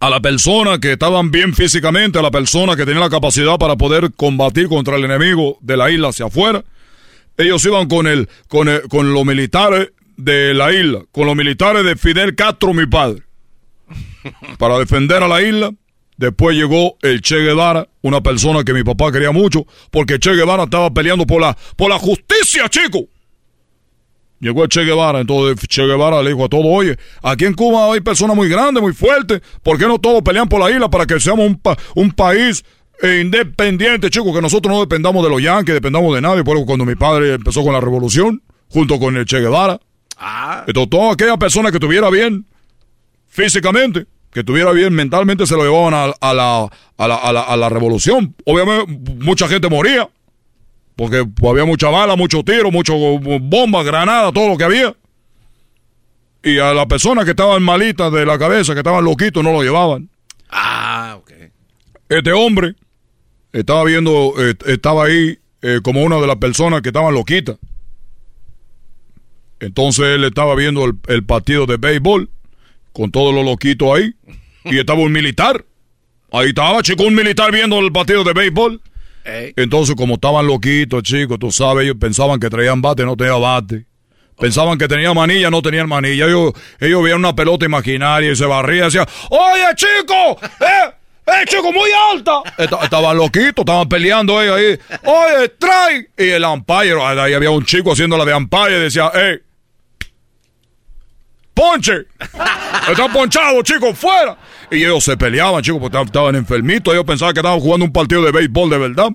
[0.01, 3.77] a la persona que estaban bien físicamente, a la persona que tenía la capacidad para
[3.77, 6.65] poder combatir contra el enemigo de la isla hacia afuera,
[7.37, 11.85] ellos iban con el, con el- con los militares de la isla, con los militares
[11.85, 13.23] de Fidel Castro, mi padre,
[14.59, 15.71] para defender a la isla.
[16.17, 20.65] Después llegó el Che Guevara, una persona que mi papá quería mucho, porque Che Guevara
[20.65, 23.07] estaba peleando por la, por la justicia, chico.
[24.43, 27.94] Llegó el Che Guevara, entonces Che Guevara le dijo a todos, oye, aquí en Cuba
[27.94, 31.06] hay personas muy grandes, muy fuertes, ¿por qué no todos pelean por la isla para
[31.06, 32.64] que seamos un, pa- un país
[33.02, 36.43] eh, independiente, chicos, que nosotros no dependamos de los yanquis, dependamos de nadie?
[36.43, 39.78] Por eso cuando mi padre empezó con la revolución, junto con el Che Guevara,
[40.66, 42.44] entonces toda aquella persona que estuviera bien
[43.28, 47.43] físicamente, que estuviera bien mentalmente, se lo llevaban a, a la, a, la, a la-
[47.43, 48.35] a la revolución.
[48.44, 50.09] Obviamente mucha gente moría,
[50.97, 54.94] porque había mucha bala, mucho tiro, mucho bombas, granadas, todo lo que había.
[56.43, 59.62] Y a las personas que estaban malitas de la cabeza, que estaban loquitos, no lo
[59.62, 60.10] llevaban.
[60.51, 61.32] Ah, ok.
[62.09, 62.74] Este hombre
[63.52, 67.56] estaba viendo, eh, estaba ahí eh, como una de las personas que estaban loquitas.
[69.60, 72.28] Entonces él estaba viendo el, el partido de béisbol
[72.93, 74.14] con todos los loquitos ahí.
[74.64, 75.64] Y estaba un militar.
[76.32, 78.81] Ahí estaba, chico, un militar viendo el partido de béisbol.
[79.24, 83.86] Entonces, como estaban loquitos, chicos, tú sabes, ellos pensaban que traían bate, no tenían bate.
[84.39, 86.27] Pensaban que tenían manilla, no tenían manilla.
[86.27, 90.39] Ellos, ellos veían una pelota imaginaria y se barrían y decían, ¡Oye, chico!
[90.61, 90.93] ¡Eh!
[91.24, 92.43] ¡Eh, chico, muy alta!
[92.59, 94.99] Esta- Estaban loquitos, estaban peleando ellos ahí.
[95.05, 96.09] ¡Oye, trae!
[96.19, 99.40] Y el umpire, ahí había un chico haciendo la de umpire y decía, ¡Eh!
[101.55, 102.07] ¡Ponche!
[102.90, 104.36] Están ponchados, chicos, fuera.
[104.73, 106.93] Y ellos se peleaban, chicos, porque estaban- enfermitos.
[106.94, 109.09] Ellos pensaban que estaban jugando un partido de béisbol de verdad.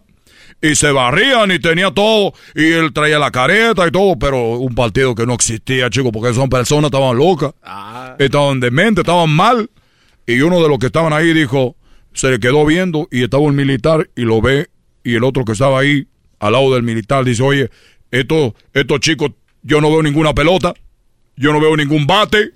[0.61, 2.33] Y se barrían y tenía todo.
[2.55, 6.33] Y él traía la careta y todo, pero un partido que no existía, chicos, porque
[6.33, 7.51] son personas, estaban locas.
[8.19, 9.69] Estaban dementes, estaban mal.
[10.25, 11.75] Y uno de los que estaban ahí dijo,
[12.13, 14.67] se le quedó viendo y estaba un militar y lo ve.
[15.03, 16.07] Y el otro que estaba ahí,
[16.39, 17.69] al lado del militar, dice, oye,
[18.11, 19.31] estos, estos chicos,
[19.61, 20.73] yo no veo ninguna pelota.
[21.35, 22.51] Yo no veo ningún bate.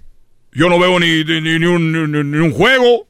[0.53, 3.07] Yo no veo ni, ni, ni- ni un, ni- ni un juego.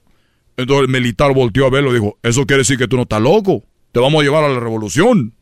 [0.57, 3.21] Entonces el militar volteó a verlo y dijo, eso quiere decir que tú no estás
[3.21, 3.63] loco.
[3.91, 5.33] Te vamos a llevar a la revolución.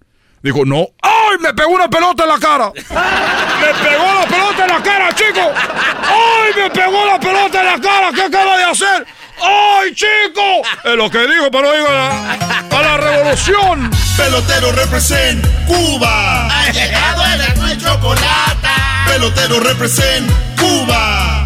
[0.42, 0.88] Dijo, no.
[1.02, 1.38] ¡Ay!
[1.42, 2.72] Me pegó una pelota en la cara.
[2.76, 5.42] ¡Me pegó la pelota en la cara, chico!
[5.42, 6.52] ¡Ay!
[6.64, 8.12] Me pegó la pelota en la cara.
[8.14, 9.06] ¿Qué acaba de hacer?
[9.42, 10.42] ¡Ay, chico!
[10.86, 12.34] Es lo que dijo, pero digo a la,
[12.78, 13.92] a la revolución.
[14.18, 16.48] Pelotero represent Cuba.
[16.48, 18.68] Ha llegado el y chocolate.
[19.08, 21.39] Pelotero represent Cuba.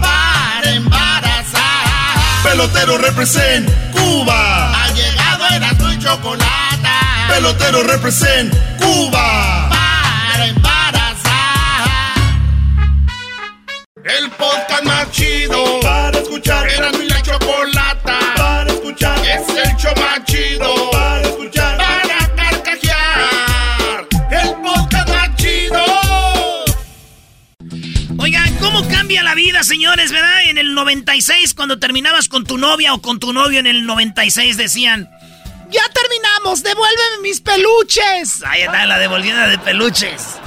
[2.53, 4.71] Pelotero represent Cuba.
[4.71, 6.87] Ha llegado el erno y chocolate.
[7.27, 9.69] Pelotero represent Cuba.
[9.71, 11.87] Para embarazar.
[14.03, 16.69] El podcast más chido para escuchar.
[16.69, 17.12] Era mi
[29.63, 30.43] señores, verdad?
[30.45, 34.57] En el 96, cuando terminabas con tu novia o con tu novio en el 96,
[34.57, 35.09] decían...
[35.69, 36.61] ¡Ya terminamos!
[36.61, 38.43] ¡Devuélveme mis peluches!
[38.45, 40.37] Ahí está la devolvida de peluches.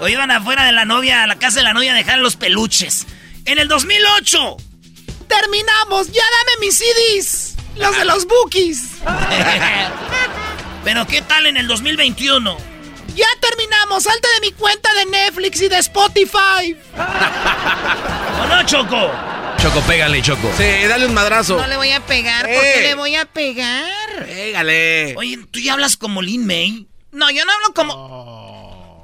[0.00, 2.36] O iban afuera de la novia, a la casa de la novia, a dejar los
[2.36, 3.06] peluches.
[3.44, 4.56] En el 2008...
[5.26, 6.12] ¡Terminamos!
[6.12, 7.56] ¡Ya dame mis CDs!
[7.76, 8.98] ¡Los de los bookies!
[10.84, 12.75] Pero ¿qué tal en el 2021?
[13.66, 14.02] ¡Ya terminamos!
[14.04, 16.76] ¡Salte de mi cuenta de Netflix y de Spotify!
[18.42, 19.10] ¿O no, Choco?
[19.58, 20.50] Choco, pégale, Choco.
[20.56, 21.56] Sí, dale un madrazo.
[21.56, 24.26] No le voy a pegar, ¿por qué le voy a pegar?
[24.26, 25.14] Pégale.
[25.16, 26.86] Oye, ¿tú ya hablas como Lin May?
[27.12, 29.02] No, yo no hablo como...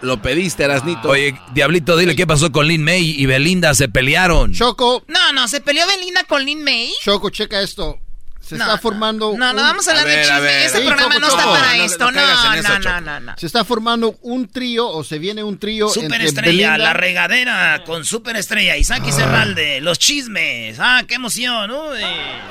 [0.00, 1.10] Lo pediste, Erasnito.
[1.10, 4.52] Oye, Diablito, dile qué pasó con Lin May y Belinda, se pelearon.
[4.52, 6.92] Choco, No, no, se peleó Belinda con Lin May.
[7.04, 8.00] Choco, checa esto.
[8.42, 8.82] Se No, está no.
[8.82, 9.32] formando.
[9.36, 10.40] No, no un- vamos a hablar de ver, chisme.
[10.40, 10.66] ver.
[10.66, 12.10] Este Sí, programa no está para No, esto.
[12.10, 12.26] no No,
[12.62, 13.34] no, no, no, no.
[13.38, 18.04] Se está formando un trío o se viene un trío entre Superestrella, la regadera con
[18.04, 18.76] superestrella.
[18.76, 20.78] Isaac y Cerralde, los chismes.
[20.80, 21.70] Ah, qué emoción.
[21.70, 22.00] Uy.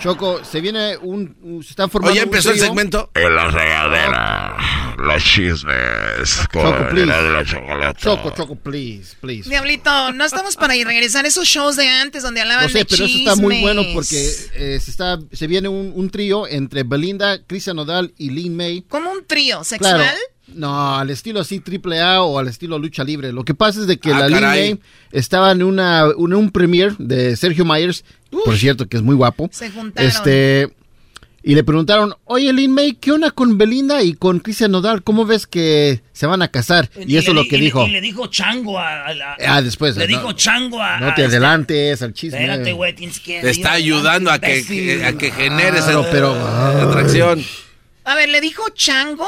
[0.02, 3.12] Choco, se viene un, se está formando Oye, un empezó el segmento.
[3.14, 4.58] En la regadera,
[5.02, 7.06] los chismes con Choco, please.
[7.06, 7.94] La.
[7.94, 9.50] Choco, Choco, please, please.
[9.50, 12.80] Diablito, no estamos para ir regresar a esos shows de antes donde hablaban No sé,
[12.80, 14.18] de pero eso está muy bueno porque
[14.56, 18.84] eh, se, está, se viene un, un trío entre Belinda, Cristian Nodal y Lin May.
[18.88, 19.96] ¿Como un trío sexual?
[19.96, 20.18] Claro.
[20.54, 23.32] No, al estilo así triple A o al estilo lucha libre.
[23.32, 24.42] Lo que pasa es de que Ah, la Lin.
[24.42, 24.80] May
[25.12, 29.50] estaba en una en un premiere de Sergio Myers, por cierto, que es muy guapo.
[29.52, 30.10] Se juntaron.
[30.10, 30.70] Este
[31.44, 35.02] y le preguntaron, oye Lin May, ¿qué onda con Belinda y con Cristian Nodal?
[35.04, 36.90] ¿Cómo ves que se van a casar?
[37.06, 37.88] Y, eso es lo que y le- dijo.
[37.88, 39.06] Y le dijo chango a,
[39.48, 40.18] Ah, después, Le no.
[40.18, 41.00] dijo chango a.
[41.00, 42.40] No a te este- adelantes al chisme.
[42.42, 43.42] Espérate, güey, tienes que.
[43.42, 47.44] Te está ayudando a que, a que generes Claro, el- pero- atracción.
[48.04, 49.28] A ver, ¿le dijo chango?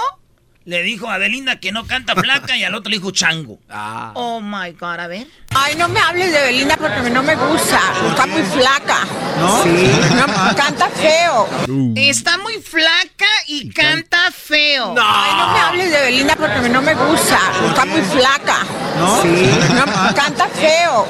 [0.66, 3.60] Le dijo a Belinda que no canta flaca y al otro le dijo chango.
[4.16, 5.28] Oh my God, a ver.
[5.56, 7.80] Ay, no me hables de Belinda porque no me gusta.
[8.10, 9.06] Está muy flaca.
[9.40, 9.64] ¿No?
[9.64, 9.92] Sí.
[10.16, 10.26] No,
[10.56, 11.48] canta feo.
[11.96, 14.96] Está muy flaca y canta feo.
[15.00, 17.40] Ay, no me hables de Belinda porque no me gusta.
[17.68, 18.58] Está muy flaca.
[18.98, 19.22] ¿No?
[19.22, 19.50] Sí.
[19.76, 21.08] No, canta feo.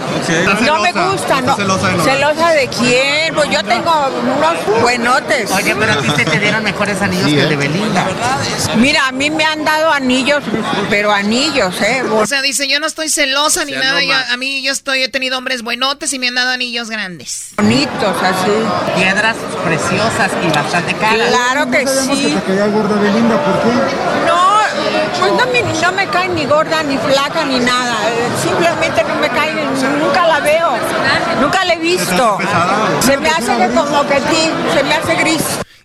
[0.65, 1.41] No me gusta.
[1.41, 1.55] No.
[1.55, 2.03] celosa de.
[2.03, 3.34] ¿Celosa de quién?
[3.35, 5.51] Pues yo tengo unos buenotes.
[5.51, 8.05] Oye, pero a ti se te dieron mejores anillos Sí, que el de Belinda.
[8.77, 10.44] Mira, a mí me han dado anillos,
[10.90, 12.02] pero anillos, ¿eh?
[12.11, 13.94] O sea, dice, yo no estoy celosa ni sea, nada.
[13.94, 16.90] no yo- a mí yo estoy, he tenido hombres buenotes y me han dado anillos
[16.90, 17.49] grandes.
[17.57, 18.95] Bonitos, así.
[18.95, 21.28] Piedras preciosas y bastante caras.
[21.30, 22.38] Claro que sí.
[22.48, 23.70] caía gorda Belinda, ¿por qué?
[24.28, 24.53] No,
[25.20, 27.95] pues no me, no me cae ni gorda, ni flaca, ni nada.
[28.10, 30.74] Eh, Simplemente no me cae, nunca la veo.
[31.40, 32.38] Nunca la he visto.
[33.02, 35.44] Se me hace que como que ti, se me hace gris.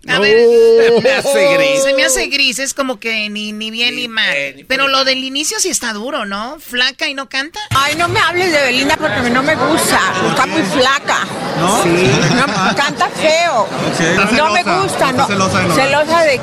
[0.09, 1.83] A ver, Se me hace gris.
[1.83, 4.65] Se me hace gris, es como que ni, ni bien ni mal.
[4.67, 6.59] Pero lo del inicio sí está duro, ¿no?
[6.61, 7.61] Flaca y no canta.
[7.71, 10.01] Ay, no me hables de Belinda porque no me gusta.
[10.31, 11.27] Está muy flaca.
[11.61, 11.83] ¿No?
[11.83, 12.11] Sí.
[12.37, 13.69] No, canta feo.
[14.37, 15.27] No me gusta, no.
[15.75, 16.41] Celosa de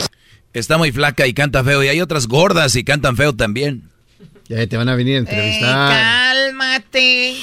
[0.54, 1.84] Está muy flaca y canta feo.
[1.84, 3.90] Y hay otras gordas y cantan feo también.
[4.48, 5.90] Ya te van a venir a Eh, entrevistar.
[5.92, 7.36] cálmate.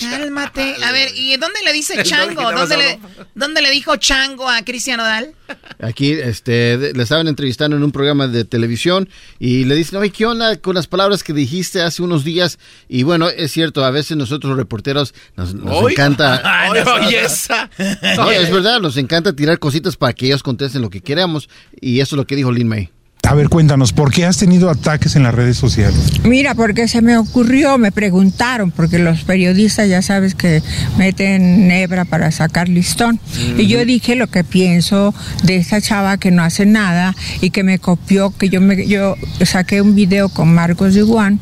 [0.00, 0.76] Cálmate.
[0.84, 2.50] A ver, ¿y dónde le dice chango?
[2.52, 2.98] ¿Dónde le,
[3.34, 5.34] ¿Dónde le dijo chango a Cristian Odal?
[5.80, 9.08] Aquí este, le estaban entrevistando en un programa de televisión
[9.38, 12.58] y le dicen, oye, ¿qué onda con las palabras que dijiste hace unos días?
[12.88, 16.40] Y bueno, es cierto, a veces nosotros los reporteros nos, nos encanta...
[16.44, 17.70] Ay, oye, esa.
[18.16, 21.48] No, es verdad, nos encanta tirar cositas para que ellos contesten lo que queramos
[21.80, 22.90] y eso es lo que dijo Lin May.
[23.30, 26.20] A ver, cuéntanos, ¿por qué has tenido ataques en las redes sociales?
[26.24, 30.64] Mira, porque se me ocurrió, me preguntaron, porque los periodistas ya sabes que
[30.98, 33.20] meten nebra para sacar listón.
[33.56, 37.62] Y yo dije lo que pienso de esta chava que no hace nada y que
[37.62, 41.38] me copió, que yo me yo saqué un video con Marcos de Juan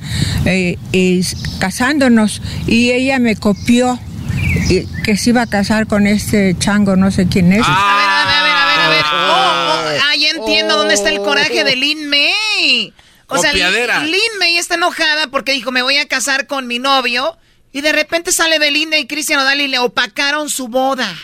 [1.58, 3.98] casándonos y ella me copió
[5.04, 7.62] que se iba a casar con este chango, no sé quién es.
[7.64, 12.92] A ver, oh, oh, ah, ya entiendo dónde está el coraje de Lin May.
[13.28, 14.04] O sea, Copiadera.
[14.04, 17.36] Lin May está enojada porque dijo, me voy a casar con mi novio.
[17.72, 21.14] Y de repente sale Belinda y Cristian Odal y le opacaron su boda.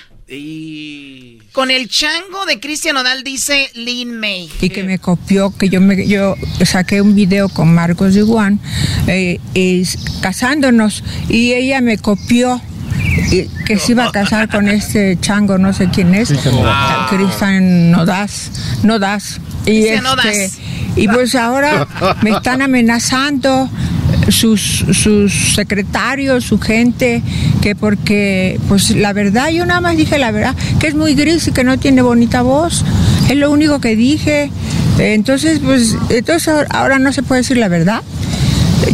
[1.52, 4.50] Con el chango de Cristian Odal dice Lin May.
[4.60, 6.34] y que me copió, que yo me yo
[6.64, 8.58] saqué un video con Marcos de Juan
[10.22, 12.60] casándonos y ella me copió
[13.30, 16.32] y que se iba a casar con este chango, no sé quién es,
[17.10, 18.50] Cristian Nodaz,
[18.82, 19.40] Nodaz.
[19.66, 20.50] Y, este,
[20.96, 21.86] y pues ahora
[22.22, 23.70] me están amenazando
[24.28, 27.22] sus, sus secretarios, su gente,
[27.62, 31.48] que porque, pues la verdad, yo nada más dije la verdad, que es muy gris
[31.48, 32.84] y que no tiene bonita voz,
[33.28, 34.50] es lo único que dije.
[34.98, 38.02] Entonces, pues, entonces ahora no se puede decir la verdad.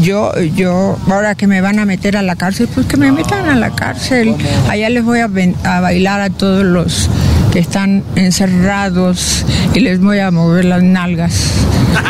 [0.01, 3.49] Yo, yo, ahora que me van a meter a la cárcel, pues que me metan
[3.49, 4.35] a la cárcel.
[4.69, 5.29] Allá les voy a,
[5.65, 7.09] a bailar a todos los
[7.51, 9.45] que están encerrados
[9.75, 11.53] y les voy a mover las nalgas.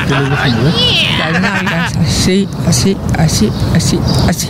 [0.09, 3.99] Las nalgas, así, así, así, así,
[4.29, 4.49] así.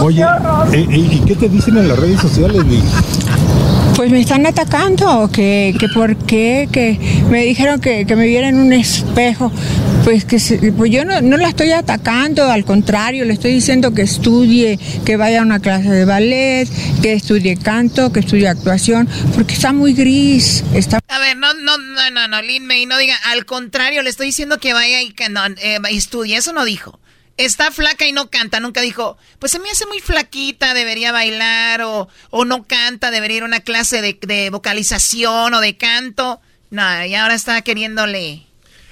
[0.00, 2.62] Oye, eh, eh, ¿y qué te dicen en las redes sociales?
[3.96, 6.98] Pues me están atacando, que, que por qué, que
[7.30, 9.52] me dijeron que, que me viera en un espejo.
[10.04, 10.38] Pues que
[10.76, 15.16] pues yo no, no la estoy atacando, al contrario, le estoy diciendo que estudie, que
[15.16, 16.66] vaya a una clase de ballet,
[17.02, 21.76] que estudie canto, que estudie actuación, porque está muy gris, está A ver, no, no,
[21.76, 25.12] no, no, no, Lin May, no diga, al contrario, le estoy diciendo que vaya y
[25.12, 26.98] que no, eh, estudie, eso no dijo.
[27.40, 31.80] Está flaca y no canta, nunca dijo, pues se me hace muy flaquita, debería bailar,
[31.80, 36.42] o, o no canta, debería ir a una clase de, vocalización o de canto.
[36.68, 38.46] No, y ahora está queriéndole.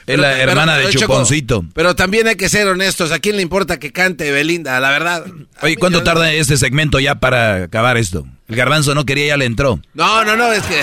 [0.08, 1.64] Es la hermana de Choco, Chuponcito.
[1.74, 3.12] pero también hay que ser honestos.
[3.12, 4.80] ¿A quién le importa que cante Belinda?
[4.80, 5.24] La verdad.
[5.62, 8.26] Oye, ¿cuánto tarda este segmento ya para acabar esto?
[8.48, 9.78] El garbanzo no quería, ya le entró.
[9.92, 10.76] No, no, no, es que.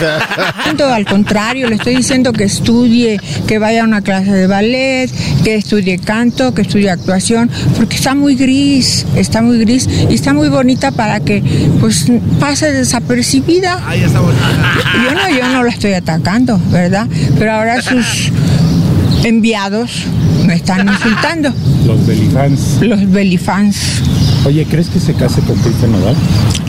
[0.78, 5.10] Todo al contrario, le estoy diciendo que estudie, que vaya a una clase de ballet,
[5.44, 10.32] que estudie canto, que estudie actuación, porque está muy gris, está muy gris y está
[10.34, 11.42] muy bonita para que
[11.80, 12.06] pues
[12.40, 13.82] pase desapercibida.
[13.88, 14.76] Ahí está bonita.
[15.04, 17.08] Yo no, yo no la estoy atacando, ¿verdad?
[17.40, 18.32] Pero ahora sus
[19.26, 20.06] enviados
[20.46, 21.52] me están insultando,
[21.86, 22.82] Los belifans.
[22.82, 23.78] los belifans.
[24.46, 26.16] Oye, ¿crees que se case con Cristian Nodal?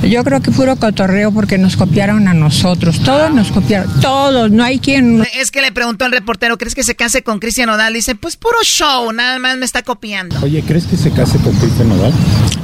[0.08, 4.62] Yo creo que puro cotorreo porque nos copiaron a nosotros, todos nos copiaron, todos, no
[4.64, 5.22] hay quien...
[5.38, 7.92] Es que le preguntó al reportero, ¿crees que se case con Cristian Odal?
[7.92, 10.38] Dice, pues puro show, nada más me está copiando.
[10.42, 12.12] Oye, ¿crees que se case con Cristian Nodal?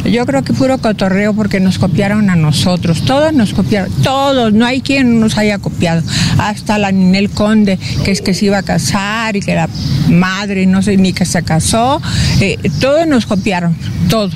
[0.05, 4.65] Yo creo que puro cotorreo porque nos copiaron a nosotros, todos nos copiaron, todos, no
[4.65, 6.03] hay quien nos haya copiado.
[6.39, 9.69] Hasta la Ninel Conde, que es que se iba a casar y que la
[10.09, 12.01] madre no sé ni que se casó,
[12.41, 13.77] eh, todos nos copiaron,
[14.09, 14.35] todos.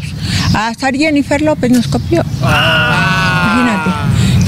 [0.54, 2.22] Hasta Jennifer López nos copió.
[2.40, 3.95] Imagínate.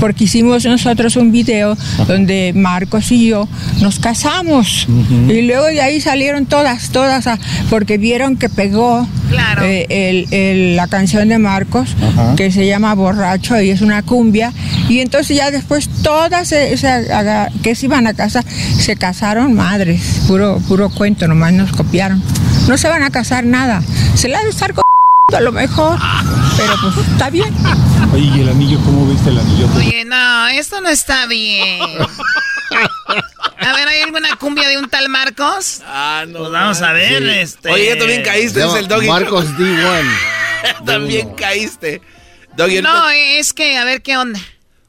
[0.00, 1.76] Porque hicimos nosotros un video
[2.06, 3.48] donde Marcos y yo
[3.80, 4.86] nos casamos.
[5.28, 7.38] Y luego de ahí salieron todas, todas, a-
[7.70, 9.06] porque vieron que pegó
[9.62, 12.34] eh, el- el- la canción de Marcos, Ajá.
[12.36, 14.52] que se llama Borracho y es una cumbia.
[14.88, 17.06] Y entonces ya después todas se- se
[17.62, 18.44] que se iban a casar,
[18.78, 20.00] se casaron madres.
[20.26, 22.22] Puro, puro cuento, nomás nos copiaron.
[22.68, 23.82] No se van a casar nada.
[24.14, 24.84] Se la ha de estar con
[25.36, 25.98] a lo mejor.
[26.56, 27.55] Pero pues está bien.
[28.12, 28.78] Oye, ¿y el anillo?
[28.84, 29.68] ¿Cómo viste el anillo?
[29.76, 31.80] Oye, no, esto no está bien.
[33.60, 35.82] A ver, ¿hay alguna cumbia de un tal Marcos?
[35.86, 36.38] Ah, no.
[36.40, 37.28] Pues vamos a ver, Sí.
[37.30, 37.70] este.
[37.70, 39.06] Oye, ya también caíste, es el doggy.
[39.09, 40.05] Marcos D1.
[40.86, 42.00] también caíste.
[42.56, 44.40] Doggy, ahorita, No, es que, a ver qué onda.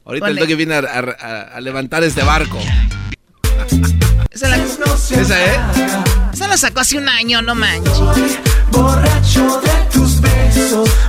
[0.06, 2.58] ahorita el doggy viene a, a- a levantar este barco.
[4.30, 5.60] Esa la, Esa, ¿eh?
[6.32, 7.92] esa la sacó hace un año, no manches.
[8.70, 9.89] Borracho de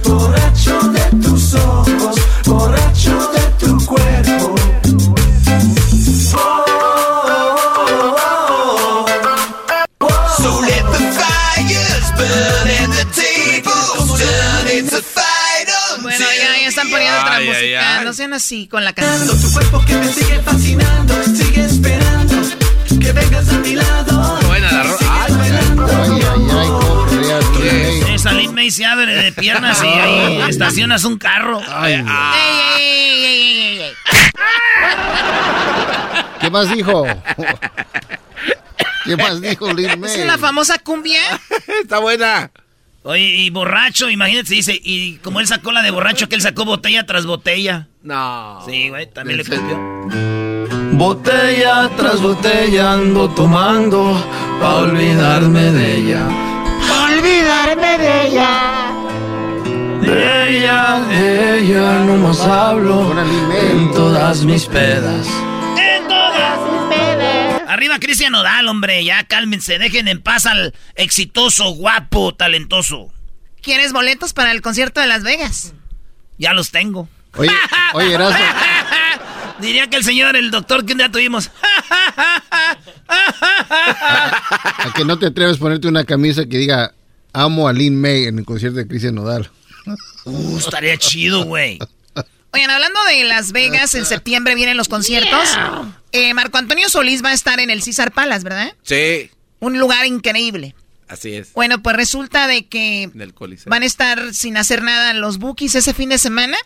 [0.03, 2.15] borracho de tus ojos,
[2.45, 4.55] borracho de tu cuerpo.
[16.01, 17.99] Bueno, ya, ya están poniendo otra Ay, ay, música.
[17.99, 18.05] ay.
[18.05, 19.39] No sean así con la canción.
[19.39, 22.35] Tu cuerpo que me sigue fascinando, sigue esperando
[22.99, 24.39] que vengas a mi lado.
[24.47, 25.27] Buena la rola.
[27.63, 31.59] Esa Lin May se abre de piernas y ahí estacionas un carro.
[31.83, 33.91] Ey, ey, ey.
[36.39, 37.05] ¿Qué más dijo?
[39.05, 40.11] ¿Qué más dijo Lin May?
[40.11, 41.21] ¿Esa es la famosa cumbia?
[41.81, 42.51] Está buena.
[43.03, 46.65] Oye, y borracho, imagínate, dice, y como él sacó la de borracho, que él sacó
[46.65, 47.87] botella tras botella.
[48.03, 48.61] No.
[48.67, 49.79] Sí, güey, también le copió.
[50.93, 54.23] Botella tras botella ando tomando
[54.59, 56.50] pa' olvidarme de ella.
[57.21, 58.93] Olvidarme de ella.
[60.01, 63.15] De ella, de ella no más hablo
[63.53, 65.27] en todas mis pedas.
[65.77, 67.61] En todas sus pedas.
[67.67, 73.13] Arriba Cristian Nodal, hombre, ya cálmense, dejen en paz al exitoso, guapo, talentoso.
[73.61, 75.75] ¿Quieres boletos para el concierto de Las Vegas?
[76.39, 77.07] Ya los tengo.
[77.37, 77.51] Oye,
[77.93, 78.43] oye, Erasmo.
[79.59, 81.51] Diría que el señor, el doctor que un día tuvimos.
[83.07, 86.95] ¿A que no te atreves a ponerte una camisa que diga
[87.33, 89.49] amo a Lin May en el concierto de Cristian Nodal?
[90.25, 91.79] Uh, estaría chido, güey.
[92.53, 95.49] Oigan, hablando de Las Vegas, en septiembre vienen los conciertos.
[96.11, 98.75] Eh, Marco Antonio Solís va a estar en el César Palace, ¿verdad?
[98.83, 100.75] Sí, Un lugar increíble.
[101.07, 101.53] así es.
[101.53, 103.09] Bueno, pues resulta de que
[103.65, 106.57] van a estar sin hacer nada los bookies ese fin de semana.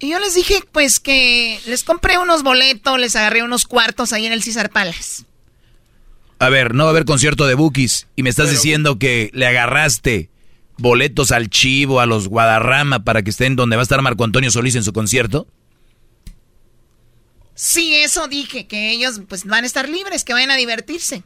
[0.00, 4.26] Y yo les dije, pues, que les compré unos boletos, les agarré unos cuartos ahí
[4.26, 5.22] en el César Palace.
[6.38, 9.46] A ver, no va a haber concierto de Bookies y me estás diciendo que le
[9.46, 10.30] agarraste
[10.76, 14.50] boletos al Chivo, a los Guadarrama para que estén donde va a estar Marco Antonio
[14.50, 15.46] Solís en su concierto.
[17.54, 21.22] Sí, eso dije, que ellos pues van a estar libres, que vayan a divertirse.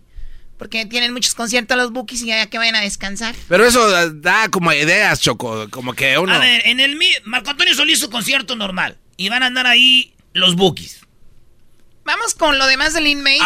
[0.58, 3.34] Porque tienen muchos conciertos los bookies y ya que vayan a descansar.
[3.48, 5.68] Pero eso da- da como ideas, Choco.
[5.70, 6.32] Como que uno.
[6.34, 8.98] A ver, en el mi- Marco Antonio Solís su concierto normal.
[9.16, 11.00] Y van a andar ahí los bookies.
[12.08, 13.44] Vamos con lo demás de Lin May, ¿qué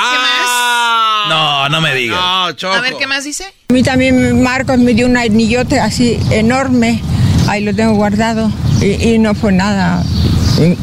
[1.29, 2.17] No, no me digas.
[2.21, 2.79] No, más?
[2.79, 3.43] A ver, ¿qué más dice?
[3.71, 7.01] A mí también Marcos me dio un anillote así enorme,
[7.49, 10.05] ahí lo tengo guardado y, y no fue nada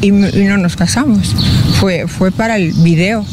[0.02, 1.34] y, y- y no nos casamos,
[1.80, 3.26] fue, fue para el video.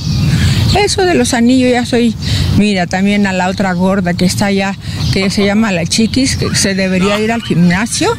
[0.78, 2.14] Eso de los anillos ya soy,
[2.56, 4.76] mira, también a la otra gorda que está allá,
[5.12, 8.14] que se llama la chiquis, que se debería ir al gimnasio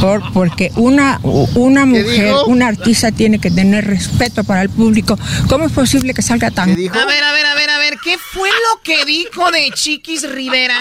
[0.00, 2.46] por, porque una, una mujer, dijo?
[2.46, 5.18] una artista tiene que tener respeto para el público.
[5.48, 6.70] ¿Cómo es posible que salga tan...
[6.70, 10.28] A ver, a ver, a ver, a ver, ¿qué fue lo que dijo de Chiquis
[10.30, 10.78] Rivera?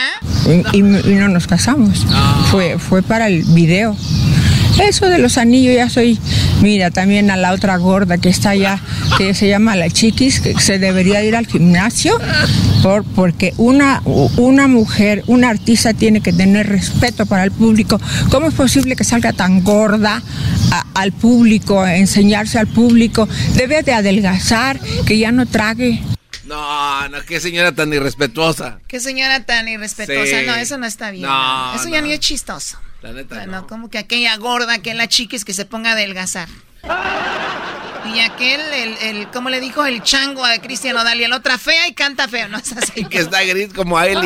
[0.72, 2.06] y, y no nos casamos.
[2.52, 3.96] Fue, fue para el video.
[4.80, 6.20] Eso de los anillos ya soy,
[6.62, 8.80] mira, también a la otra gorda que está allá,
[9.18, 12.18] que se llama la chiquis, que se debería ir al gimnasio,
[12.84, 18.00] por, porque una, una mujer, una artista tiene que tener respeto para el público.
[18.30, 20.22] ¿Cómo es posible que salga tan gorda
[20.94, 23.28] al público, enseñarse al público?
[23.56, 26.02] Debe de adelgazar, que ya no trague.
[26.48, 28.80] No, no, qué señora tan irrespetuosa.
[28.88, 30.40] Qué señora tan irrespetuosa.
[30.40, 30.46] Sí.
[30.46, 31.24] No, eso no está bien.
[31.24, 32.80] No, eso ya ni es chistoso.
[33.02, 33.68] La neta, Bueno, no.
[33.68, 36.48] como que aquella gorda, que la chiquis que se ponga a adelgazar.
[38.14, 39.86] Y aquel, el, el, ¿cómo le dijo?
[39.86, 42.58] El chango a Cristian Odal y el otra fea y canta feo, ¿no?
[42.60, 43.04] Es así.
[43.06, 44.22] Que está gris como Alien.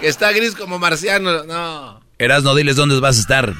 [0.00, 1.44] Que está gris como Marciano.
[1.44, 2.00] No.
[2.18, 3.54] Erasno, diles dónde vas a estar.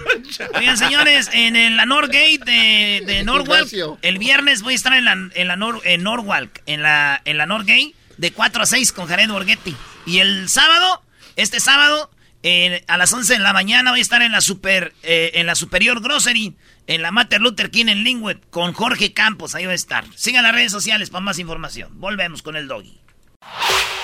[0.55, 3.69] Oigan, señores, en el- la Norgate de, de Norwalk,
[4.03, 7.37] el viernes voy a estar en la, en la Nor- en Norwalk, en la, en
[7.37, 9.77] la Norgate, de 4 a 6 con Jared Borghetti.
[10.07, 11.03] Y el sábado,
[11.37, 12.11] este sábado,
[12.43, 15.47] eh, a las 11 de la mañana voy a estar en la super, eh, en
[15.47, 16.55] la Superior Grocery,
[16.87, 20.05] en la Mater Luther King en Linwood, con Jorge Campos, ahí voy a estar.
[20.15, 21.91] Sigan las redes sociales para más información.
[22.01, 22.99] Volvemos con el doggy.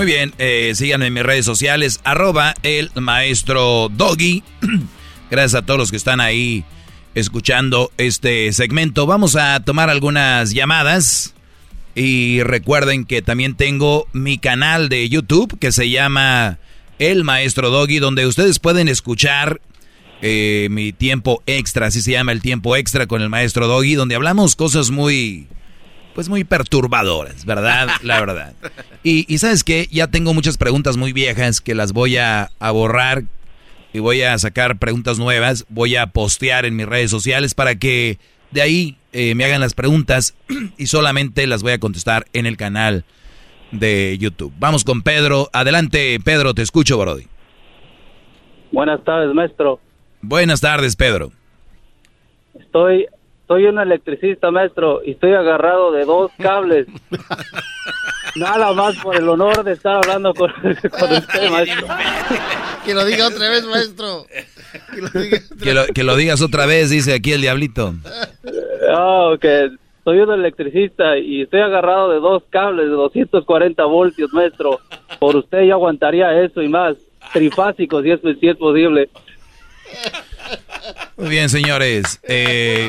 [0.00, 4.42] Muy bien, eh, síganme en mis redes sociales, arroba el maestro Doggy.
[5.30, 6.64] Gracias a todos los que están ahí
[7.14, 9.04] escuchando este segmento.
[9.04, 11.34] Vamos a tomar algunas llamadas.
[11.94, 16.56] Y recuerden que también tengo mi canal de YouTube que se llama
[16.98, 19.60] El Maestro Doggy, donde ustedes pueden escuchar
[20.22, 24.14] eh, mi tiempo extra, así se llama el tiempo extra con el Maestro Doggy, donde
[24.14, 25.46] hablamos cosas muy,
[26.14, 27.88] pues muy perturbadoras, ¿verdad?
[28.02, 28.54] La verdad.
[29.02, 32.70] Y, y sabes qué, ya tengo muchas preguntas muy viejas que las voy a, a
[32.70, 33.24] borrar
[33.92, 38.18] y voy a sacar preguntas nuevas, voy a postear en mis redes sociales para que
[38.50, 40.34] de ahí eh, me hagan las preguntas
[40.78, 43.04] y solamente las voy a contestar en el canal
[43.72, 44.52] de YouTube.
[44.58, 45.48] Vamos con Pedro.
[45.52, 47.26] Adelante, Pedro, te escucho, Brody.
[48.72, 49.80] Buenas tardes, maestro.
[50.22, 51.32] Buenas tardes, Pedro.
[52.58, 53.06] Estoy,
[53.50, 56.86] soy un electricista, maestro, y estoy agarrado de dos cables.
[58.36, 61.88] Nada más por el honor de estar hablando con, con usted, maestro.
[62.84, 64.24] Que lo diga otra vez, maestro.
[64.94, 65.38] Que lo diga.
[65.60, 67.92] Que lo, que lo digas otra vez, dice aquí el diablito.
[68.88, 69.72] Ah, que
[70.04, 74.78] soy un electricista y estoy agarrado de dos cables de 240 voltios, maestro.
[75.18, 76.94] Por usted yo aguantaría eso y más.
[77.32, 79.10] Trifásicos, si es, si es posible.
[81.16, 82.20] Muy bien, señores.
[82.24, 82.88] Eh,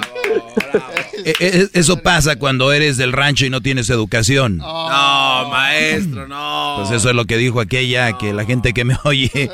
[1.25, 4.57] eh, eh, eso pasa cuando eres del rancho y no tienes educación.
[4.57, 6.75] No, maestro, no.
[6.79, 9.51] Pues eso es lo que dijo aquella, que la gente que me oye...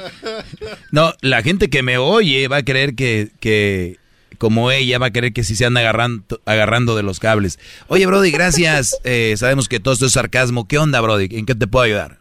[0.92, 3.98] No, la gente que me oye va a creer que, que
[4.38, 7.60] como ella, va a creer que sí se anda agarrando, agarrando de los cables.
[7.88, 8.98] Oye, Brody, gracias.
[9.10, 10.68] Eh, sabemos que todo esto es sarcasmo.
[10.68, 11.28] ¿Qué onda, Brody?
[11.32, 12.18] ¿En qué te puedo ayudar?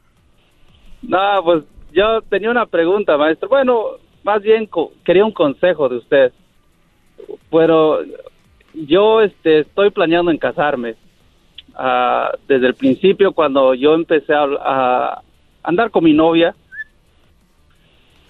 [1.02, 3.48] No, pues yo tenía una pregunta, maestro.
[3.48, 4.68] Bueno, más bien
[5.04, 6.32] quería un consejo de usted.
[7.48, 8.00] Pero
[8.74, 10.96] yo este, estoy planeando en casarme.
[11.76, 15.22] Ah, desde el principio, cuando yo empecé a,
[15.62, 16.56] andar con mi novia,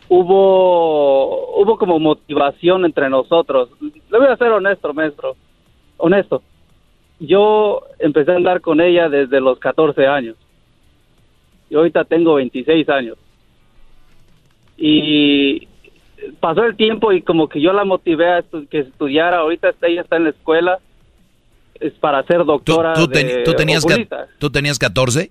[0.09, 3.70] hubo, hubo como motivación entre nosotros.
[3.81, 5.35] Le voy a ser honesto, maestro.
[5.97, 6.43] Honesto.
[7.20, 10.36] Yo empecé a andar con ella desde los 14 años.
[11.70, 13.16] Y ahorita tengo 26 años.
[14.77, 15.66] Y
[16.40, 19.39] pasó el tiempo y como que yo la motivé a estu- que estudiara.
[19.39, 20.78] Ahorita ella está en la escuela.
[21.78, 23.85] Es para ser doctora ¿Tú, de tú tenías.
[24.39, 25.31] ¿Tú tenías 14?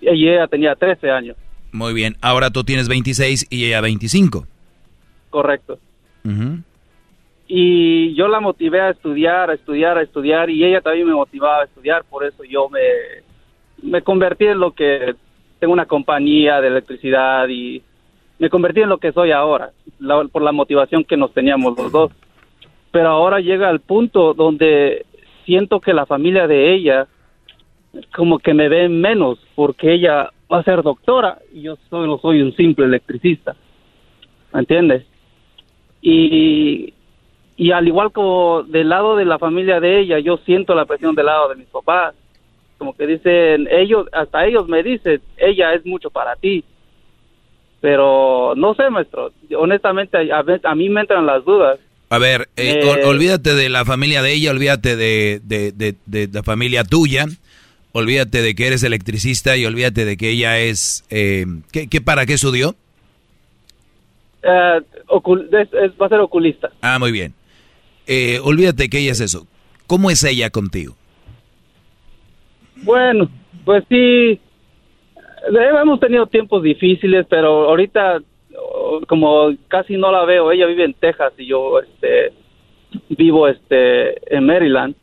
[0.00, 1.36] Y ella tenía 13 años.
[1.72, 2.16] Muy bien.
[2.20, 4.46] Ahora tú tienes 26 y ella 25.
[5.30, 5.78] Correcto.
[7.48, 11.60] Y yo la motivé a estudiar, a estudiar, a estudiar y ella también me motivaba
[11.62, 12.80] a estudiar, por eso yo me,
[13.88, 15.14] me convertí en lo que
[15.60, 17.82] tengo una compañía de electricidad y
[18.38, 21.90] me convertí en lo que soy ahora, la- por la motivación que nos teníamos los
[21.90, 22.12] dos.
[22.90, 25.04] Pero ahora llega el punto donde
[25.44, 27.06] siento que la familia de ella
[28.14, 32.42] como que me ve menos porque ella va a ser doctora y yo solo soy
[32.42, 33.56] un simple electricista.
[34.52, 35.04] ¿Me entiendes?
[36.02, 36.92] Y,
[37.56, 41.14] y al igual como del lado de la familia de ella, yo siento la presión
[41.14, 42.14] del lado de mis papás.
[42.78, 46.62] Como que dicen, ellos, hasta ellos me dicen, ella es mucho para ti.
[47.80, 51.78] Pero no sé, maestro, honestamente a, a mí me entran las dudas.
[52.08, 55.94] A ver, eh, Eh, ol- olvídate de la familia de ella, olvídate de, de, de-
[56.06, 57.26] de la familia tuya,
[57.92, 61.04] olvídate de que eres electricista y olvídate de que ella es...
[61.10, 62.74] Eh, ¿qué, qué para qué estudió?
[64.42, 66.70] Eh, ocul- es- es- va a ser oculista.
[66.80, 67.34] Ah, muy bien.
[68.06, 69.46] Eh, olvídate que ella es eso.
[69.88, 70.96] ¿Cómo es ella contigo?
[72.82, 73.28] Bueno,
[73.64, 74.38] pues sí,
[75.48, 78.20] hemos tenido tiempos difíciles, pero ahorita
[78.58, 82.32] oh, como casi no la veo, ella vive en Texas y yo este
[83.10, 84.94] vivo este en Maryland.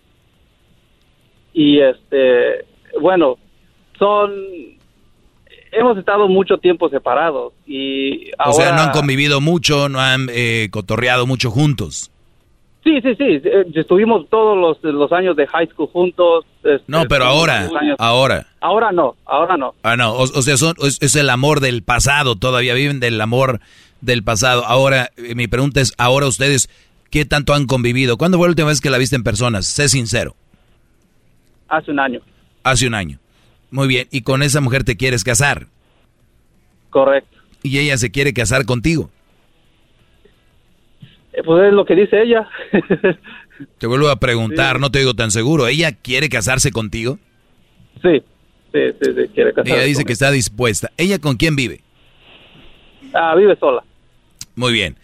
[1.53, 2.65] Y este,
[2.99, 3.37] bueno,
[3.99, 4.31] son
[5.71, 10.27] hemos estado mucho tiempo separados y ahora O sea, no han convivido mucho, no han
[10.31, 12.11] eh, cotorreado mucho juntos.
[12.83, 16.45] Sí, sí, sí, eh, estuvimos todos los, los años de high school juntos.
[16.63, 18.47] este, No, pero ahora, ahora.
[18.59, 19.73] Ahora no, ahora no.
[19.83, 23.21] Ah, no, o, o sea, son, es, es el amor del pasado, todavía viven del
[23.21, 23.61] amor
[24.01, 24.65] del pasado.
[24.65, 26.69] Ahora, eh, mi pregunta es, ahora ustedes,
[27.09, 28.17] ¿qué tanto han convivido?
[28.17, 29.65] ¿Cuándo fue la última vez que la viste en personas?
[29.65, 30.35] Sé sincero.
[31.69, 32.19] Hace un año,
[32.63, 33.17] Hace un año.
[33.71, 35.67] Muy bien, y con esa mujer te quieres casar.
[36.89, 37.37] correcto.
[37.63, 39.09] Y ella se quiere casar contigo.
[41.33, 42.47] Eh, Pues es lo que dice ella.
[43.77, 45.67] Te vuelvo a preguntar, no te digo tan seguro.
[45.67, 47.19] ¿Ella quiere casarse contigo?
[48.01, 48.21] sí,
[48.73, 50.07] sí, sí, sí, quiere casarse Ella dice conmigo.
[50.07, 50.91] que está dispuesta.
[50.97, 51.81] ¿Ella con quién vive?
[53.13, 53.83] Ah, vive sola.
[54.55, 54.97] Muy bien.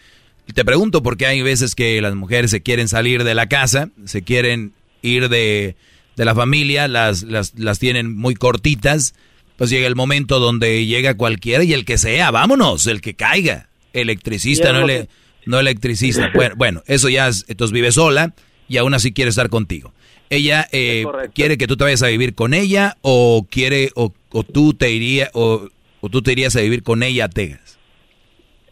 [0.54, 4.24] Te pregunto porque hay veces que las mujeres se quieren salir de la casa, se
[4.24, 4.74] quieren
[5.04, 5.76] ir de,
[6.16, 9.14] de la familia, las, las, las tienen muy cortitas,
[9.58, 13.70] pues llega el momento donde llega cualquiera y el que sea, vámonos, el que caiga,
[13.94, 15.08] electricista, no, que-
[15.50, 16.32] no electricista.
[16.36, 18.34] Bueno, bueno, eso ya, es- entonces vive sola
[18.68, 19.94] y aún así quiere estar contigo.
[20.30, 24.44] Ella eh, quiere que tú te vayas a vivir con ella o quiere o, o
[24.44, 25.68] tú te iría o,
[26.02, 27.80] o tú te irías a vivir con ella a Texas.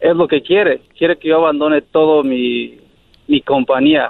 [0.00, 0.82] Es lo que quiere.
[0.96, 2.78] Quiere que yo abandone todo mi,
[3.26, 4.08] mi compañía.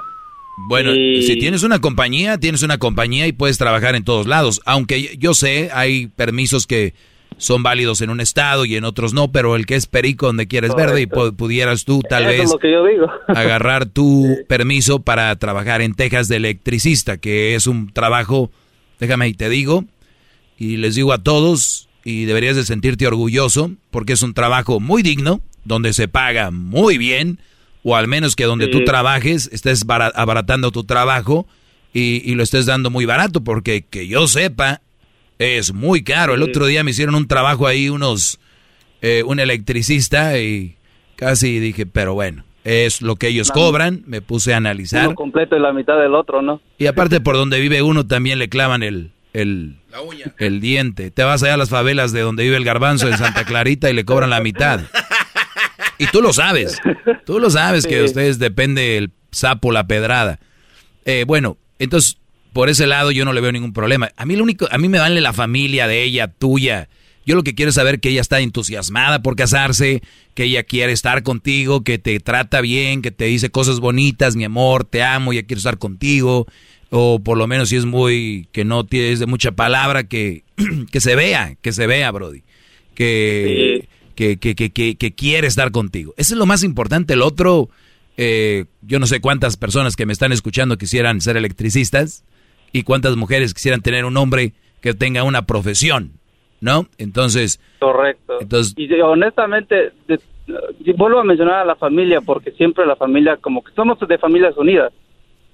[0.69, 4.61] Bueno, Y- si tienes una compañía, tienes una compañía y puedes trabajar en todos lados.
[4.67, 6.93] Aunque yo sé, hay permisos que
[7.39, 10.47] son válidos en un estado y en otros no, pero el que es perico donde
[10.49, 13.07] quieres verde y pu- pudieras tú tal Eso vez es lo que yo digo.
[13.29, 18.51] agarrar tu permiso para trabajar en Texas de electricista, que es un trabajo,
[19.01, 19.85] déjame y te digo,
[20.59, 25.03] y les digo a todos, y deberías de sentirte orgulloso, porque es un trabajo muy
[25.03, 27.39] digno, donde se paga muy bien,
[27.85, 31.47] o al menos que donde tú trabajes estés bara- abaratando tu trabajo
[31.93, 34.83] y, y lo estés dando muy barato, porque que yo sepa,
[35.39, 36.35] es muy caro.
[36.35, 36.51] El Sí.
[36.51, 38.39] otro día me hicieron un trabajo ahí unos,
[39.03, 40.77] eh, un electricista y
[41.17, 45.07] casi dije, pero bueno, es lo que ellos La- cobran, me puse a analizar.
[45.07, 46.61] Uno completo y la mitad del otro, ¿no?
[46.79, 49.77] Y aparte por donde vive uno también le clavan el, el,
[50.39, 51.11] el diente.
[51.11, 53.95] Te vas allá a las favelas de donde vive el garbanzo en Santa Clarita y
[53.95, 54.81] le cobran la mitad.
[55.99, 56.79] Y tú lo sabes.
[57.27, 60.39] Tú lo sabes que de ustedes depende el sapo, la pedrada.
[61.05, 62.19] Eh, bueno, entonces
[62.59, 64.11] por ese lado yo no le veo ningún problema.
[64.17, 66.89] A mí lo único, a mí me vale la familia de ella, tuya.
[67.25, 70.03] Yo lo que quiero es saber que ella está entusiasmada por casarse,
[70.35, 74.43] que ella quiere estar contigo, que te trata bien, que te dice cosas bonitas, mi
[74.43, 76.49] amor, te amo, ya quiero estar contigo.
[76.91, 80.43] O por lo menos si es muy, que no tienes de mucha palabra, que,
[80.91, 82.43] que se vea, que se vea, Brody.
[82.97, 83.87] Que,
[84.17, 86.13] que, que, que, que, que quiere estar contigo.
[86.17, 87.15] Eso es lo más importante.
[87.15, 87.71] El otro,
[88.17, 92.25] eh, yo no sé cuántas personas que me están escuchando quisieran ser electricistas
[92.73, 96.13] y cuántas mujeres quisieran tener un hombre que tenga una profesión,
[96.61, 96.87] ¿no?
[96.99, 98.39] Entonces, Correcto.
[98.41, 100.21] Entonces- y honestamente, de-
[100.97, 104.57] vuelvo a mencionar a la familia porque siempre la familia, como que somos de familias
[104.57, 104.93] unidas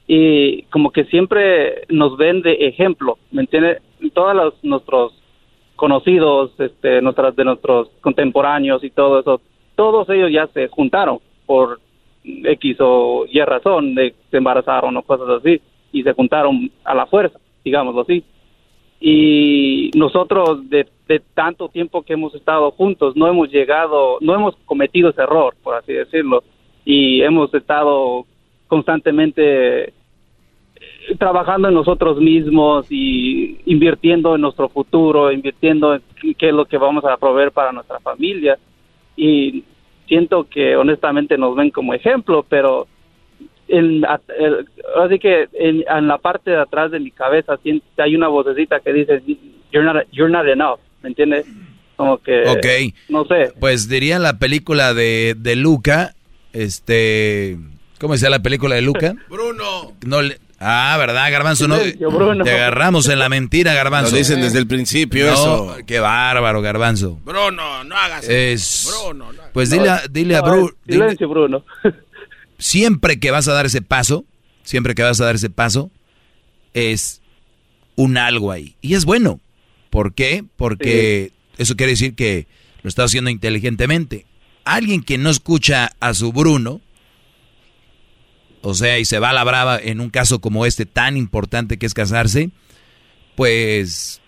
[0.07, 3.79] y como que siempre nos ven de ejemplo, ¿me entiende?
[4.13, 5.13] Todos los, nuestros
[5.77, 9.41] conocidos, este, nuestras, de nuestros contemporáneos y todo eso,
[9.75, 11.81] todos ellos ya se juntaron por
[12.25, 15.61] X o Y razón, de se embarazaron o cosas así,
[15.95, 18.23] y se juntaron a la fuerza, digámoslo así
[19.07, 24.57] y nosotros de, de tanto tiempo que hemos estado juntos no hemos llegado, no hemos
[24.65, 26.43] cometido ese error, por así decirlo,
[26.87, 28.25] y hemos estado
[28.67, 29.93] constantemente eh,
[31.19, 36.03] trabajando en nosotros mismos y invirtiendo en nuestro futuro, invirtiendo en
[36.39, 38.59] qué es lo que vamos a proveer para nuestra familia.
[39.19, 39.65] Y
[40.09, 42.87] siento que honestamente nos ven como ejemplo, pero
[43.69, 44.67] en, a- el-
[45.05, 47.59] así que en, en la parte de atrás de mi cabeza
[47.99, 49.23] hay una vocecita que dice,
[49.73, 51.47] you're not, you're not enough, ¿me entiendes?
[51.97, 52.95] Como que, Ok.
[53.09, 56.15] no sé, Pues diría la película de, de Luca,
[56.53, 57.57] este...
[58.01, 59.15] ¿Cómo decía la película de Luca?
[59.31, 59.93] Bruno.
[60.05, 61.69] No le- ah, ¿verdad, Garbanzo?
[61.69, 61.77] No,
[62.11, 62.43] Bruno.
[62.45, 64.11] te agarramos en la mentira, Garbanzo.
[64.13, 65.77] Lo dicen desde el principio No, eso.
[65.87, 67.21] Qué bárbaro, Garbanzo.
[67.25, 68.93] Bruno, no hagas Es...
[69.05, 69.43] Bruno, no.
[69.53, 70.71] Pues dile, a- dile a Bruno...
[70.87, 71.65] silencio, Bruno.
[72.59, 74.25] Siempre que vas a dar ese paso,
[74.63, 75.91] siempre que vas a dar ese paso,
[76.73, 77.23] es
[77.97, 78.77] un algo ahí.
[78.81, 79.41] Y es bueno.
[79.91, 80.45] ¿Por qué?
[80.57, 82.49] Porque eso quiere decir que
[82.83, 84.27] lo está haciendo inteligentemente.
[84.65, 86.81] Alguien que no escucha a su Bruno,
[88.63, 91.79] o sea, y se va a la brava en un caso como este tan importante
[91.79, 92.51] que es casarse,
[93.37, 94.21] pues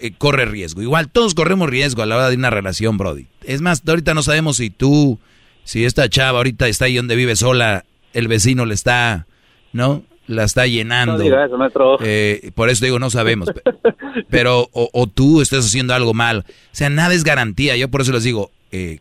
[0.00, 0.82] eh, corre riesgo.
[0.82, 3.26] Igual todos corremos riesgo a la hora de una relación, Brody.
[3.44, 5.18] Es más, ahorita no sabemos si tú,
[5.64, 9.26] si esta chava ahorita está ahí donde vive sola, el vecino le está,
[9.72, 10.02] ¿no?
[10.26, 11.14] La está llenando.
[11.18, 11.98] No diga eso, maestro.
[12.00, 13.48] Eh, por eso digo, no sabemos.
[13.52, 13.62] Pe-
[14.30, 16.44] Pero, o, o tú estás haciendo algo mal.
[16.48, 17.76] O sea, nada es garantía.
[17.76, 19.00] Yo por eso les digo, eh,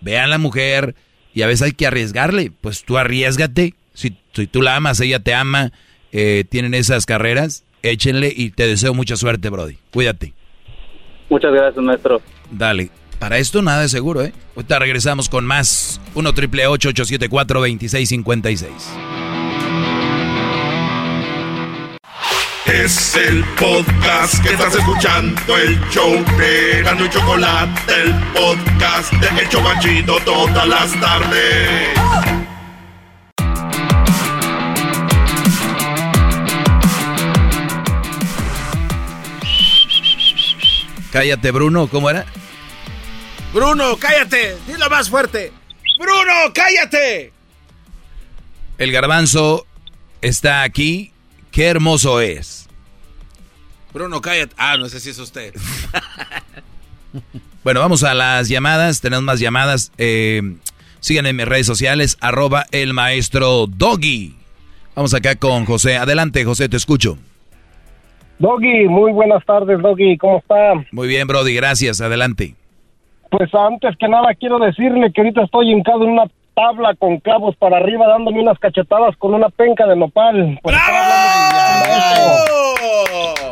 [0.00, 0.94] vean a la mujer
[1.34, 2.50] y a veces hay que arriesgarle.
[2.60, 3.74] Pues tú arriesgate.
[3.94, 5.72] Si, si tú la amas, ella te ama,
[6.12, 9.78] eh, tienen esas carreras, échenle y te deseo mucha suerte, Brody.
[9.92, 10.34] Cuídate.
[11.30, 12.20] muchas gracias, maestro.
[12.50, 12.90] Dale.
[13.18, 14.32] Para esto nada es seguro, ¿eh?
[14.54, 16.00] Ahorita regresamos con más.
[16.14, 18.72] 1 triple 874 2656
[22.66, 29.40] Es el podcast que estás escuchando, el show de Gano y Chocolate, el podcast de
[29.42, 31.98] El Chobachito todas las tardes.
[41.10, 42.26] Cállate, Bruno, ¿cómo era?
[43.58, 44.56] Bruno, cállate.
[44.68, 45.50] Dilo más fuerte.
[45.98, 47.32] Bruno, cállate.
[48.78, 49.66] El garbanzo
[50.20, 51.10] está aquí.
[51.50, 52.68] Qué hermoso es.
[53.92, 54.54] Bruno, cállate.
[54.56, 55.54] Ah, no sé si es usted.
[57.64, 59.00] Bueno, vamos a las llamadas.
[59.00, 59.92] Tenemos más llamadas.
[59.98, 60.40] Eh,
[61.00, 64.36] síganme en mis redes sociales, arroba el maestro Doggy.
[64.94, 65.96] Vamos acá con José.
[65.96, 67.18] Adelante, José, te escucho.
[68.38, 70.74] Doggy, muy buenas tardes, Doggy, ¿cómo está?
[70.92, 72.00] Muy bien, Brody, gracias.
[72.00, 72.54] Adelante.
[73.30, 76.24] Pues antes que nada quiero decirle que ahorita estoy hincado en una
[76.54, 80.58] tabla con clavos para arriba dándome unas cachetadas con una penca de nopal.
[80.64, 80.78] Hablando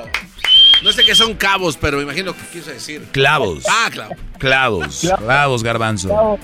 [0.03, 3.03] de- No sé qué son cabos, pero me imagino que quiso decir.
[3.13, 3.65] Clavos.
[3.69, 4.11] Ah, claro.
[4.39, 5.13] Clavos.
[5.19, 6.39] Clavos, garbanzo.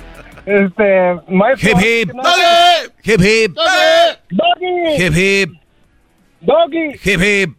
[0.45, 1.71] Este, maestro.
[1.71, 2.13] Hip, hip.
[2.15, 2.33] nada-
[3.05, 3.55] Hip, hip.
[4.31, 5.03] Doggy.
[5.03, 5.51] Hip, hip.
[6.41, 6.91] Doggy.
[7.05, 7.57] Hip, hip.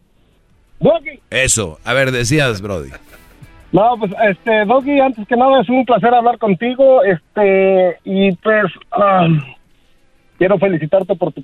[0.80, 1.20] Doggy.
[1.30, 1.78] Eso.
[1.84, 2.90] A ver, decías, Brody.
[3.74, 8.66] No, pues, este, Doggy, antes que nada es un placer hablar contigo, este, y pues,
[8.92, 9.26] ah,
[10.38, 11.42] quiero felicitarte por tu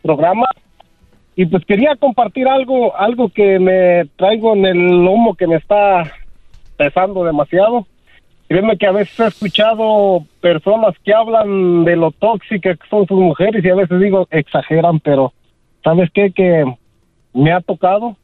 [0.00, 0.46] programa,
[1.34, 6.04] y pues quería compartir algo, algo que me traigo en el lomo que me está
[6.76, 7.84] pesando demasiado.
[8.46, 13.18] Créeme que a veces he escuchado personas que hablan de lo tóxicas que son sus
[13.18, 15.32] mujeres y a veces digo, exageran, pero
[15.82, 16.30] ¿sabes qué?
[16.30, 16.64] Que
[17.34, 18.16] me ha tocado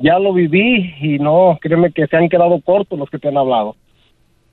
[0.00, 3.36] ya lo viví y no, créeme que se han quedado cortos los que te han
[3.36, 3.76] hablado.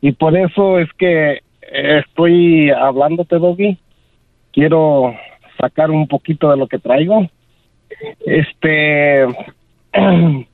[0.01, 3.77] Y por eso es que eh, estoy hablándote, Doggy.
[4.53, 5.13] Quiero
[5.59, 7.27] sacar un poquito de lo que traigo.
[8.25, 9.23] Este,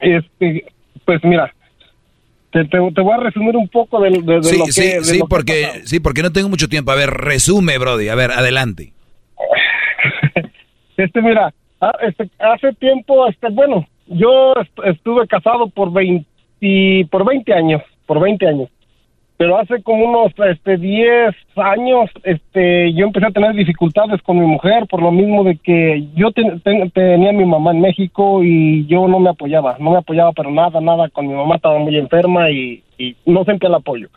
[0.00, 0.64] este,
[1.04, 1.52] pues mira,
[2.52, 4.72] te, te- te voy a resumir un poco de, de- de Sí, lo que...
[4.72, 6.90] sí, de sí, lo porque, sí, porque no tengo mucho tiempo.
[6.90, 8.08] A ver, resume, Brody.
[8.08, 8.92] A ver, adelante.
[10.96, 16.26] Este, mira, ah, este, hace tiempo, este, bueno, yo est- estuve casado por 20,
[17.10, 18.68] por 20 años, por 20 años.
[19.36, 24.44] Pero hace como unos, este, 10 años, este, yo empecé a tener dificultades con mi
[24.46, 28.84] mujer por lo mismo de que yo ten- ten- tenía mi mamá en México y
[28.86, 31.96] yo no me apoyaba, no me apoyaba pero nada, nada, con mi mamá estaba muy
[31.96, 34.08] enferma y, y no sentía el apoyo.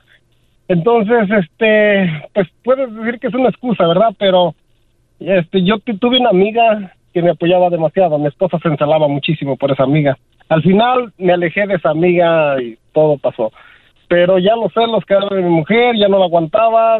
[0.68, 4.10] Entonces, este, pues puedes decir que es una excusa, ¿verdad?
[4.18, 4.56] Pero
[5.20, 8.18] este, yo tu- tuve una amiga que me apoyaba demasiado.
[8.18, 10.18] Mi esposa se ensalaba muchísimo por esa amiga.
[10.50, 13.52] Al final me alejé de esa amiga y todo pasó.
[14.08, 17.00] Pero ya los celos que de mi mujer, ya no la aguantaba.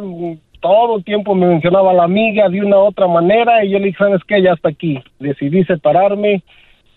[0.62, 3.88] Todo el tiempo me mencionaba la amiga de una u otra manera y yo le
[3.88, 4.42] dije, ¿sabes qué?
[4.42, 5.02] Ya hasta aquí.
[5.20, 6.44] Decidí separarme.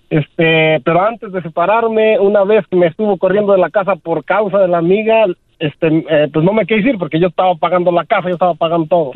[0.09, 4.25] Este, pero antes de separarme, una vez que me estuvo corriendo de la casa por
[4.25, 5.27] causa de la amiga,
[5.59, 8.55] este, eh, pues no me quise ir porque yo estaba pagando la casa, yo estaba
[8.55, 9.13] pagando todo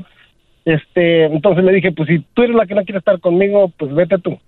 [0.65, 3.93] Este, entonces le dije, pues si tú eres la que no quiere estar conmigo, pues
[3.95, 4.39] vete tú.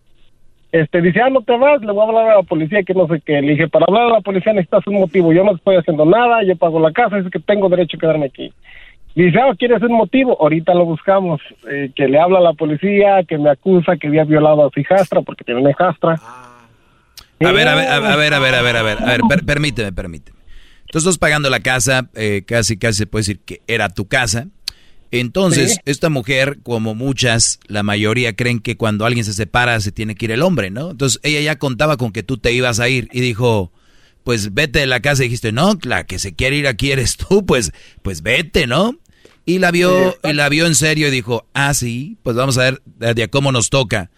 [0.71, 3.07] Este, dice, ah, no te vas, le voy a hablar a la policía que no
[3.07, 3.43] sé qué.
[3.43, 5.33] Le dije, para hablar a la policía necesitas un motivo.
[5.33, 8.27] Yo no estoy haciendo nada, yo pago la casa, es que tengo derecho a quedarme
[8.27, 8.53] aquí.
[9.15, 10.37] Dice, ah, ¿quieres un motivo?
[10.41, 11.41] Ahorita lo buscamos.
[11.71, 14.81] Eh, que le habla a la policía, que me acusa que había violado a su
[14.81, 16.19] hijastra porque tiene una hijastra.
[17.41, 19.05] A ver, a ver, a ver, a ver, a ver, a ver, a ver, a
[19.05, 20.39] ver, per- permíteme, permíteme.
[20.91, 24.47] Tú estás pagando la casa, eh, casi, casi se puede decir que era tu casa.
[25.13, 25.81] Entonces, Sí.
[25.85, 30.25] esta mujer, como muchas, la mayoría creen que cuando alguien se separa se tiene que
[30.25, 30.91] ir el hombre, ¿no?
[30.91, 33.73] Entonces, ella ya contaba con que tú te ibas a ir y dijo,
[34.25, 37.17] pues vete de la casa y dijiste, no, la que se quiere ir aquí eres
[37.17, 37.73] tú, pues,
[38.03, 38.97] pues vete, ¿no?
[39.45, 42.63] Y la vio, y la vio en serio y dijo, ah, sí, pues vamos a
[42.63, 42.83] ver
[43.15, 44.11] de, a cómo nos toca.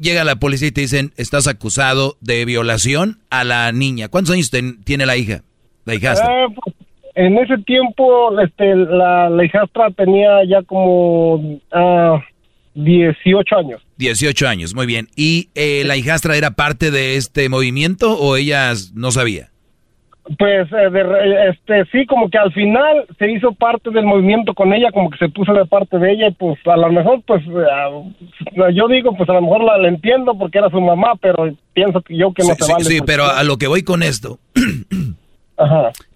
[0.00, 4.08] Llega la policía y te dicen, estás acusado de violación a la niña.
[4.08, 5.42] ¿Cuántos años ten- tiene la hija?
[5.86, 6.28] La hijastra.
[6.28, 6.76] Ah, pues,
[7.14, 12.20] en ese tiempo, este, la, la hijastra tenía ya como ah,
[12.74, 13.82] 18 años.
[13.98, 15.08] 18 años, muy bien.
[15.16, 19.48] ¿Y eh, la hijastra era parte de este movimiento o ella no sabía?
[20.38, 24.72] Pues, eh, de este, sí, como que al final se hizo parte del movimiento con
[24.72, 27.42] ella, como que se puso de parte de ella, y pues a lo mejor, pues,
[27.72, 27.90] ah,
[28.72, 32.00] yo digo, pues a lo mejor la, la entiendo porque era su mamá, pero pienso
[32.02, 32.84] que yo que no Sí, se sí, vale.
[32.84, 34.38] sí, pero a lo que voy con esto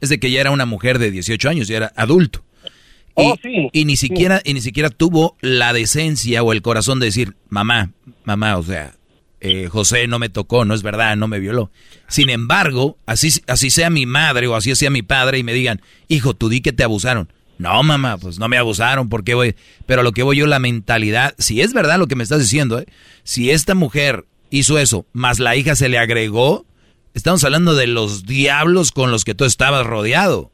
[0.01, 2.43] es de que ya era una mujer de 18 años, ya era adulto.
[3.18, 4.09] Y, Oh, sí, y ni sí.
[4.09, 7.93] siquiera y ni siquiera tuvo la decencia o el corazón de decir, mamá,
[8.24, 8.93] mamá, o sea,
[9.40, 11.70] eh, José no me tocó, no es verdad, no me violó.
[12.09, 15.81] Sin embargo, así, así sea mi madre o así sea mi padre y me digan,
[16.09, 17.32] hijo, tú di que te abusaron.
[17.59, 19.56] No, mamá, pues no me abusaron, ¿por qué voy?
[19.86, 22.40] Pero a lo que voy yo, la mentalidad, si es verdad lo que me estás
[22.40, 22.86] diciendo, ¿eh?
[23.24, 26.66] si esta mujer hizo eso, más la hija se le agregó,
[27.17, 30.51] estamos hablando de los diablos con los que tú estabas rodeado,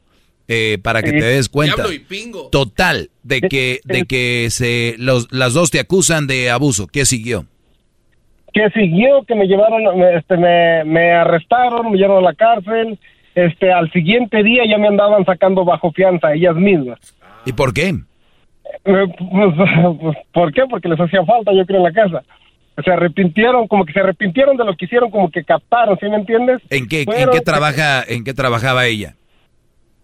[0.47, 1.75] eh, para que te des cuenta.
[1.75, 2.49] Diablo y pingo.
[2.49, 6.87] Total, de que, de que se, los, las dos te acusan de abuso.
[6.87, 7.45] ¿Qué siguió?
[8.53, 12.99] que siguió, que me llevaron, me, este, me, me arrestaron, me llevaron a la cárcel,
[13.33, 16.99] este, al siguiente día ya me andaban sacando bajo fianza ellas mismas.
[17.47, 17.89] ¿Y por qué?
[17.89, 17.95] Eh,
[18.85, 19.07] Pues,
[19.99, 20.61] pues, ¿Por qué?
[20.69, 22.23] Porque les hacía falta, yo creo, en la casa.
[22.83, 26.15] Se arrepintieron, como que se arrepintieron de lo que hicieron, como que captaron, ¿sí me
[26.15, 26.61] entiendes?
[26.69, 29.15] ¿En qué, en qué trabaja, en qué trabajaba ella?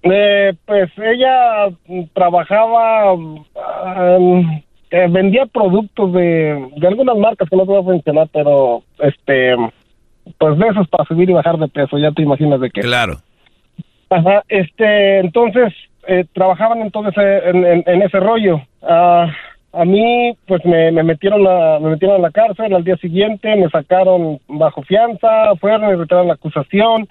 [0.04, 3.44] Eh, pues ella mm, trabajaba, um,
[4.92, 9.56] eh, vendía productos de, de algunas marcas que no te voy a mencionar, pero este,
[10.38, 12.82] pues de esos para subir y bajar de peso, ya te imaginas de qué.
[12.82, 13.18] Claro.
[14.10, 15.74] Ajá, este, entonces
[16.08, 18.62] eh, trabajaban en todo ese, en, en- en ese rollo.
[18.82, 19.28] Ah,
[19.74, 23.56] a mí, pues me, me metieron a, me metieron a la cárcel al día siguiente,
[23.56, 27.08] me sacaron bajo fianza, fueron y retiraron la acusación,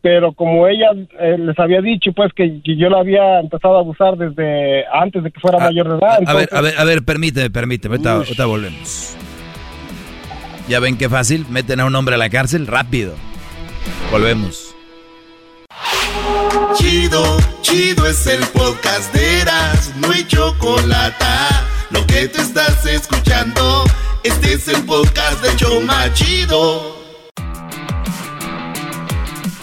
[0.00, 3.80] pero como ella eh, les había dicho, pues que, que yo la había empezado a
[3.80, 6.20] abusar desde antes de que fuera mayor de edad.
[6.26, 9.16] A ver, entonces- a ver, a ver, permíteme, permíteme, ahorita, ahorita volvemos.
[10.68, 11.46] ¿Ya ven qué fácil?
[11.50, 13.14] Meten a un hombre a la cárcel rápido.
[14.12, 14.74] Volvemos.
[16.74, 17.22] Chido,
[17.62, 21.24] chido es el podcast de Eras, no hay chocolate.
[21.90, 23.84] Lo que te estás escuchando,
[24.22, 26.98] este es el podcast de Choma Chido.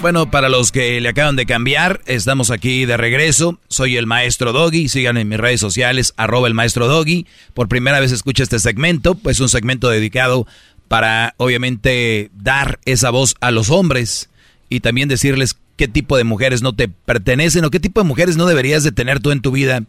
[0.01, 3.59] Bueno, para los que le acaban de cambiar, estamos aquí de regreso.
[3.67, 4.89] Soy el maestro Doggy.
[4.89, 7.27] Sigan en mis redes sociales, arroba el maestro Doggy.
[7.53, 10.47] Por primera vez escucha este segmento, pues un segmento dedicado
[10.87, 14.29] para, obviamente, dar esa voz a los hombres
[14.67, 18.35] y también decirles qué tipo de mujeres no te pertenecen o qué tipo de mujeres
[18.35, 19.83] no deberías de tener tú en tu vida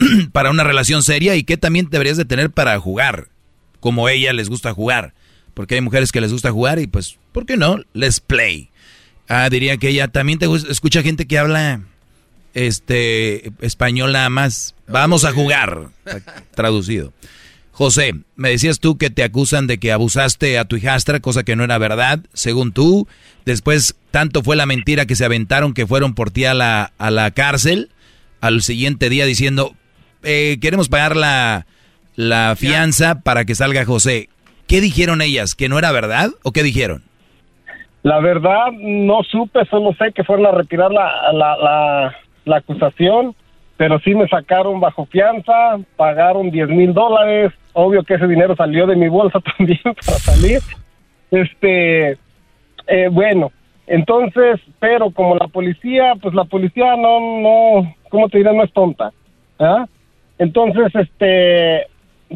[0.32, 3.28] para una relación seria y qué también deberías de tener para jugar,
[3.80, 5.14] como ella les gusta jugar.
[5.54, 7.80] Porque hay mujeres que les gusta jugar y pues, ¿por qué no?
[7.92, 8.70] Let's play.
[9.28, 11.82] Ah, diría que ella también te escucha gente que habla
[12.54, 14.74] este español nada más.
[14.88, 15.88] Vamos a jugar.
[16.54, 17.12] Traducido.
[17.72, 21.56] José, me decías tú que te acusan de que abusaste a tu hijastra, cosa que
[21.56, 23.08] no era verdad, según tú.
[23.46, 27.10] Después, tanto fue la mentira que se aventaron que fueron por ti a la, a
[27.10, 27.90] la cárcel.
[28.40, 29.76] Al siguiente día diciendo,
[30.22, 31.66] eh, queremos pagar la,
[32.16, 34.28] la fianza para que salga José.
[34.66, 35.54] ¿Qué dijeron ellas?
[35.54, 37.02] ¿Que no era verdad o qué dijeron?
[38.02, 43.34] La verdad, no supe, solo sé que fueron a retirar la, la, la, la acusación,
[43.76, 48.86] pero sí me sacaron bajo fianza, pagaron 10 mil dólares, obvio que ese dinero salió
[48.86, 50.60] de mi bolsa también para salir.
[51.30, 52.18] Este,
[52.86, 53.52] eh, bueno,
[53.86, 58.54] entonces, pero como la policía, pues la policía no, no, ¿cómo te diré?
[58.54, 59.12] No es tonta,
[59.58, 59.86] ¿ah?
[60.40, 61.86] Entonces, este,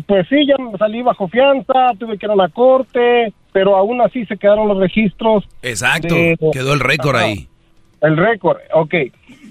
[0.07, 4.26] pues sí, ya salí bajo fianza, tuve que ir a la corte, pero aún así
[4.26, 5.42] se quedaron los registros.
[5.62, 7.24] Exacto, de- quedó el récord Ajá.
[7.24, 7.49] ahí.
[8.02, 8.94] El récord, ok.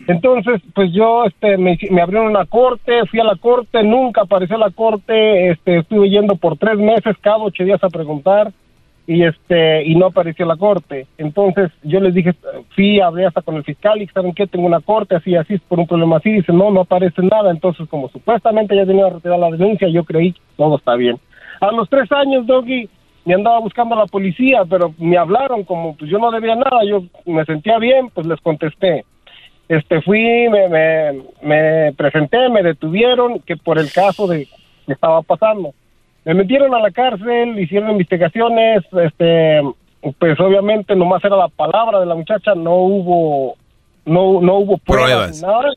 [0.08, 4.58] Entonces, pues yo este, me, me abrieron una corte, fui a la corte, nunca apareció
[4.60, 8.52] la corte, este, estuve yendo por tres meses, cada ocho días a preguntar
[9.06, 11.08] y este y no apareció la corte.
[11.18, 12.34] Entonces yo les dije,
[12.76, 15.80] fui, hablé hasta con el fiscal y saben qué, tengo una corte así, así, por
[15.80, 17.52] un problema así, dice, no, no aparece nada.
[17.52, 21.20] Entonces como supuestamente ya tenía retirar la denuncia, yo creí que todo está bien.
[21.60, 22.90] A los tres años, Doggy,
[23.26, 26.84] me andaba buscando a la policía, pero me hablaron como pues yo no debía nada,
[26.86, 29.06] yo me sentía bien, pues les contesté.
[29.70, 34.48] Este fui, me, me, me presenté, me detuvieron, que por el caso de
[34.86, 35.74] que estaba pasando.
[36.26, 39.62] Me metieron a la cárcel, hicieron investigaciones, este,
[40.20, 43.56] pues obviamente nomás era la palabra de la muchacha, no hubo,
[44.06, 45.42] no, no hubo pruebas, Pruebas.
[45.42, 45.74] ni nada.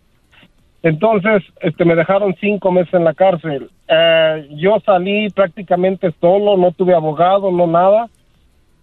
[0.82, 3.68] Entonces, este, me dejaron cinco meses en la cárcel.
[3.88, 8.08] Eh, yo salí prácticamente solo, no tuve abogado, no nada.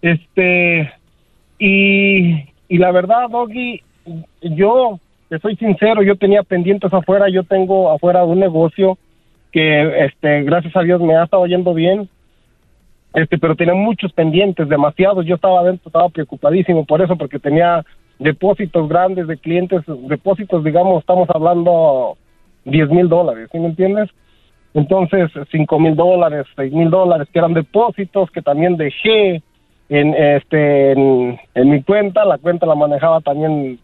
[0.02, 0.92] Este,
[1.58, 3.80] y, y la verdad, Doggy,
[4.42, 4.98] yo,
[5.30, 8.98] te soy sincero, yo tenía pendientes afuera, yo tengo afuera un negocio
[9.54, 12.08] que, este, gracias a Dios me ha estado yendo bien.
[13.14, 15.24] Este, pero tenía muchos pendientes, demasiados.
[15.24, 17.84] Yo estaba adentro, estaba preocupadísimo por eso, porque tenía
[18.18, 22.16] depósitos grandes de clientes, depósitos, digamos, estamos hablando
[22.64, 24.10] 10 mil dólares, ¿sí me entiendes?
[24.74, 29.40] Entonces, 5 mil dólares, 6 mil dólares, que eran depósitos que también dejé
[29.88, 32.24] en, este, en, en mi cuenta.
[32.24, 33.78] La cuenta la manejaba también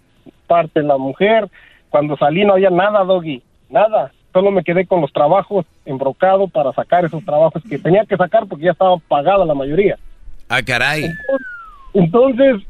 [0.48, 1.48] parte la mujer.
[1.90, 4.10] Cuando salí no había nada, Doggy, nada.
[4.32, 8.46] Solo me quedé con los trabajos embrocado para sacar esos trabajos que tenía que sacar
[8.46, 9.98] porque ya estaba pagada la mayoría.
[10.48, 11.04] Ah, caray.
[11.94, 12.62] Entonces,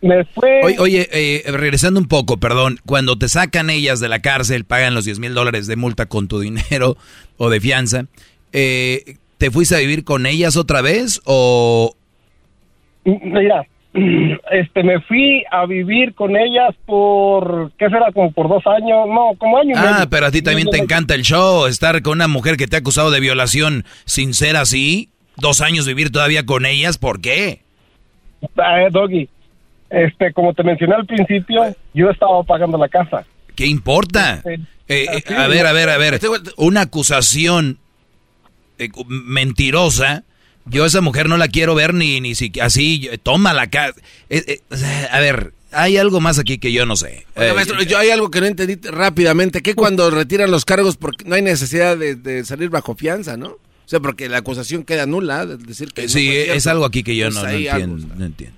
[0.00, 0.60] me fue...
[0.64, 4.94] Oye, oye, eh, regresando un poco, perdón, cuando te sacan ellas de la cárcel, pagan
[4.94, 6.96] los 10 mil dólares de multa con tu dinero
[7.36, 8.06] o de fianza,
[8.52, 11.94] eh, ¿te fuiste a vivir con ellas otra vez o...?
[13.04, 13.64] Mira,
[14.52, 18.12] este, me fui a vivir con ellas por, ¿qué será?
[18.12, 20.10] Como por dos años, no, como año Ah, medio.
[20.10, 22.80] pero a ti también te encanta el show, estar con una mujer que te ha
[22.80, 27.60] acusado de violación sin ser así, dos años vivir todavía con ellas, ¿por qué?
[28.42, 29.28] Eh, Doggy,
[29.90, 31.62] este, como te mencioné al principio,
[31.94, 33.24] yo estaba pagando la casa.
[33.54, 34.34] ¿Qué importa?
[34.36, 34.54] Este,
[34.88, 36.20] Eh, eh, a ver, a ver, a ver.
[36.58, 37.78] Una acusación
[38.78, 40.22] eh, mentirosa.
[40.66, 42.98] Yo a esa mujer no la quiero ver ni, ni si así.
[43.00, 44.00] yo- Toma la casa.
[45.12, 47.26] a ver, hay algo más aquí que yo no sé.
[47.36, 51.24] Eh, maestro, yo hay algo que no entendí rápidamente, que cuando retiran los cargos porque
[51.24, 53.48] no hay necesidad de, de salir bajo fianza, ¿no?
[53.48, 57.04] O sea, porque la acusación queda nula, de decir que no sí, es algo aquí
[57.04, 58.56] que yo Pues no, algo entiendo, no entiendo.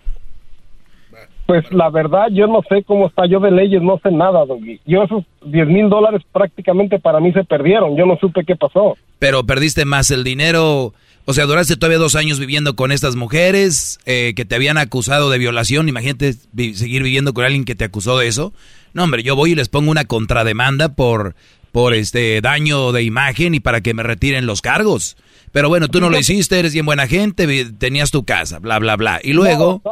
[1.44, 4.80] Pues la verdad, yo no sé cómo está yo de leyes, no sé nada, Doggy.
[4.86, 8.98] Yo esos 10 mil dólares prácticamente para mí se perdieron, yo no supe qué pasó.
[9.18, 10.92] Pero perdiste más el dinero.
[11.30, 15.28] O sea, duraste todavía dos años viviendo con estas mujeres eh, que te habían acusado
[15.28, 15.86] de violación.
[15.86, 18.54] Imagínate vi- seguir viviendo con alguien que te acusó de eso.
[18.94, 21.34] No, hombre, yo voy y les pongo una contrademanda por,
[21.70, 25.18] por este daño de imagen y para que me retiren los cargos.
[25.52, 27.46] Pero bueno, tú no lo hiciste, eres bien buena gente,
[27.78, 29.20] tenías tu casa, bla, bla, bla.
[29.22, 29.82] Y luego...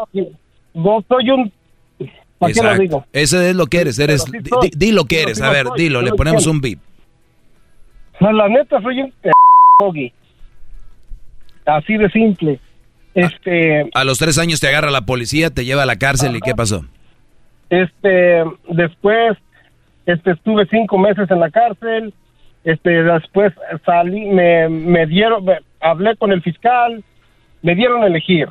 [0.72, 1.52] No, soy un...
[2.38, 3.06] ¿Para qué lo digo?
[3.12, 4.22] Ese es lo que eres, eres...
[4.22, 4.70] Sí di- soy.
[4.70, 6.78] di, di lo que eres, a ver, soy, dilo, le ponemos un beat.
[8.20, 9.12] La, la neta soy un.
[11.66, 12.58] Así de simple.
[13.14, 16.40] Este, A los tres años te agarra la policía, te lleva a la cárcel y
[16.40, 16.84] ¿qué pasó?
[17.70, 19.36] este, después,
[20.06, 22.12] este, estuve cinco meses en la cárcel.
[22.64, 23.52] Este, después
[23.84, 27.02] salí, me, me dieron, me- hablé con el fiscal,
[27.62, 28.48] me dieron a elegir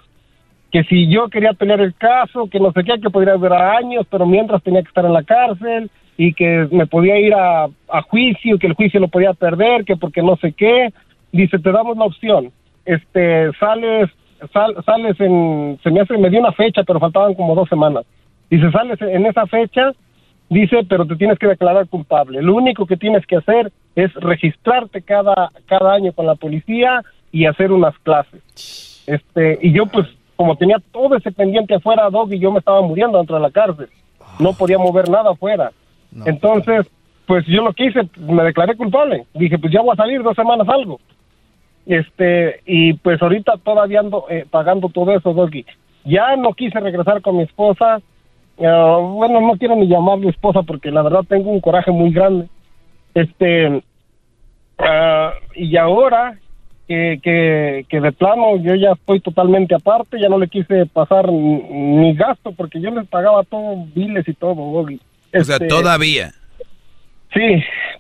[0.72, 4.06] que si yo quería pelear el caso, que no sé qué, que podría durar años,
[4.10, 8.02] pero mientras tenía que estar en la cárcel y que me podía ir a, a
[8.10, 10.92] juicio, que el juicio lo podía perder, que porque no sé qué.
[11.32, 12.52] Dice, te damos la opción.
[12.85, 14.09] Este, sales,
[14.53, 18.05] sal- sales en, se me hace, me dio una fecha, pero faltaban como dos semanas.
[18.49, 19.91] Dice, sales en esa fecha,
[20.49, 22.41] dice, pero te tienes que declarar culpable.
[22.41, 27.45] Lo único que tienes que hacer es registrarte cada, cada año con la policía y
[27.47, 29.03] hacer unas clases.
[29.07, 32.81] Este, y yo pues, como tenía todo ese pendiente afuera, Dog, y yo me estaba
[32.81, 33.88] muriendo dentro de la cárcel.
[34.39, 35.72] No podía mover nada afuera.
[36.25, 36.85] Entonces,
[37.25, 39.25] pues yo lo que hice, me declaré culpable.
[39.33, 40.99] Dije, pues ya voy a salir dos semanas algo.
[41.85, 45.65] Este, y pues ahorita todavía ando eh, pagando todo eso, Doggy.
[46.03, 48.01] Ya no quise regresar con mi esposa.
[48.59, 52.47] Ah, bueno, no quiero ni llamarle esposa porque la verdad tengo un coraje muy grande.
[53.14, 53.83] Este,
[54.80, 56.39] ah, y ahora
[56.88, 61.31] que, que, que de plano yo ya estoy totalmente aparte, ya no le quise pasar
[61.31, 64.99] ni, ni gasto porque yo les pagaba todo, biles y todo, Doggy.
[65.33, 66.31] O sea, Este, todavía.
[67.34, 67.42] Sí,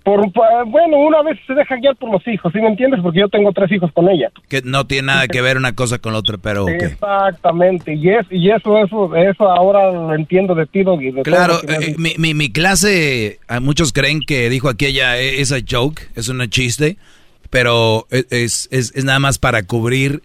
[0.03, 3.01] por, por- bueno, una vez se deja guiar por los hijos, ¿sí me entiendes?
[3.03, 4.31] Porque yo tengo tres hijos con ella.
[4.47, 6.67] Que no tiene nada que ver una cosa con la otra, pero.
[6.69, 11.11] Exactamente, y, es, y eso, eso, eso ahora lo entiendo de ti, Doggy.
[11.23, 16.01] Claro, eh, mi, mi, mi clase, a muchos creen que dijo aquella eh, esa joke,
[16.15, 16.97] es un chiste,
[17.49, 20.21] pero e, es, es, es nada más para cubrir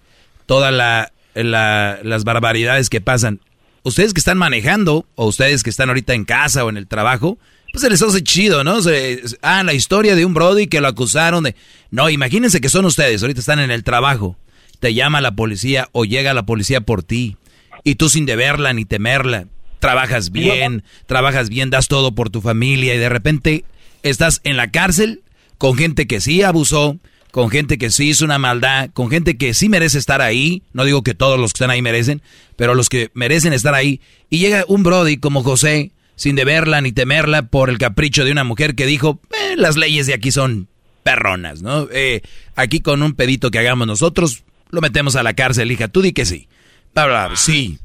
[0.47, 3.41] todas la, la- las barbaridades que pasan.
[3.83, 7.39] Ustedes que están manejando, o ustedes que están ahorita en casa o en el trabajo,
[7.73, 8.83] pues se les hace chido, ¿no?
[8.83, 11.55] Se- ah, la historia de un Brody que lo acusaron de...
[11.91, 14.37] No, imagínense que son ustedes, ahorita están en el trabajo,
[14.81, 17.37] te llama la policía o llega la policía por ti,
[17.85, 19.47] y tú sin deberla ni temerla,
[19.79, 23.65] trabajas bien, trabajas bien, das todo por tu familia y de repente
[24.03, 25.23] estás en la cárcel
[25.59, 26.99] con gente que sí abusó,
[27.31, 30.85] con gente que sí hizo una maldad, con gente que sí merece estar ahí, no
[30.85, 32.23] digo que todos los que están ahí merecen,
[32.57, 35.91] pero los que merecen estar ahí, y llega un Brody como José,
[36.21, 40.07] sin deberla ni temerla por el capricho de una mujer que dijo, "Eh, las leyes
[40.07, 40.69] de aquí son
[41.03, 41.87] perronas, ¿no?
[41.95, 42.21] Eh,
[42.57, 46.13] aquí con un pedito que hagamos nosotros, lo metemos a la cárcel, hija, tú di
[46.13, 46.47] que sí.
[46.93, 47.79] Bla, bla, bla, sí.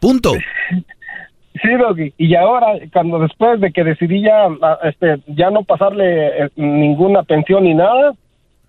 [0.00, 0.32] Punto.
[0.32, 2.12] Sí, Doggy.
[2.18, 4.48] Y ahora, cuando después de que decidí ya,
[4.82, 8.14] este, ya no pasarle eh, ninguna pensión ni nada,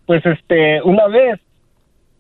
[0.06, 1.40] pues este, una vez,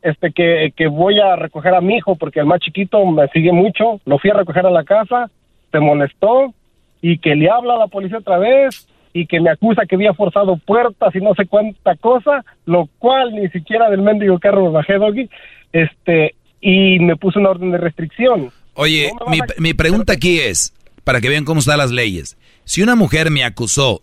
[0.02, 3.52] este, que, que voy a recoger a mi hijo, porque el más chiquito me sigue
[3.52, 5.30] mucho, lo fui a recoger a la casa,
[5.76, 6.54] se molestó,
[7.02, 10.14] y que le habla a la policía otra vez, y que me acusa que había
[10.14, 14.72] forzado puertas y no sé cuánta cosa, lo cual ni siquiera del mendigo carro me
[14.72, 15.30] bajé, Doggy,
[15.72, 18.52] este, y me puso una orden de restricción.
[18.74, 20.74] Oye, mi, mi pregunta aquí es,
[21.04, 22.38] para que vean cómo están las leyes.
[22.64, 24.02] Si una mujer me acusó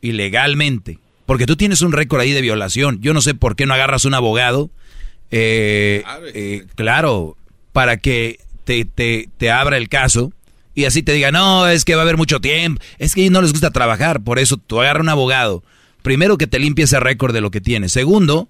[0.00, 3.74] ilegalmente, porque tú tienes un récord ahí de violación, yo no sé por qué no
[3.74, 4.70] agarras un abogado,
[5.30, 6.02] eh,
[6.34, 7.36] eh, claro,
[7.72, 10.32] para que te, te, te abra el caso
[10.74, 13.42] y así te diga, no, es que va a haber mucho tiempo, es que no
[13.42, 15.62] les gusta trabajar, por eso tú agarra un abogado.
[16.02, 17.92] Primero que te limpie ese récord de lo que tienes.
[17.92, 18.48] Segundo,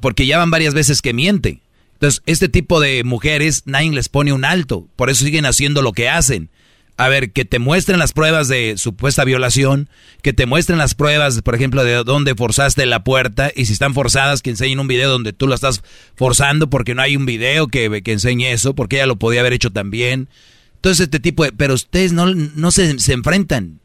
[0.00, 1.60] porque ya van varias veces que miente.
[1.94, 4.88] Entonces, este tipo de mujeres, nadie les pone un alto.
[4.96, 6.48] Por eso siguen haciendo lo que hacen.
[6.96, 9.88] A ver, que te muestren las pruebas de supuesta violación,
[10.22, 13.94] que te muestren las pruebas, por ejemplo, de dónde forzaste la puerta, y si están
[13.94, 15.82] forzadas, que enseñen un video donde tú lo estás
[16.14, 19.54] forzando, porque no hay un video que, que enseñe eso, porque ella lo podía haber
[19.54, 20.28] hecho también.
[20.80, 21.52] Entonces, este tipo de...
[21.52, 23.80] Pero ustedes no, no se, se enfrentan.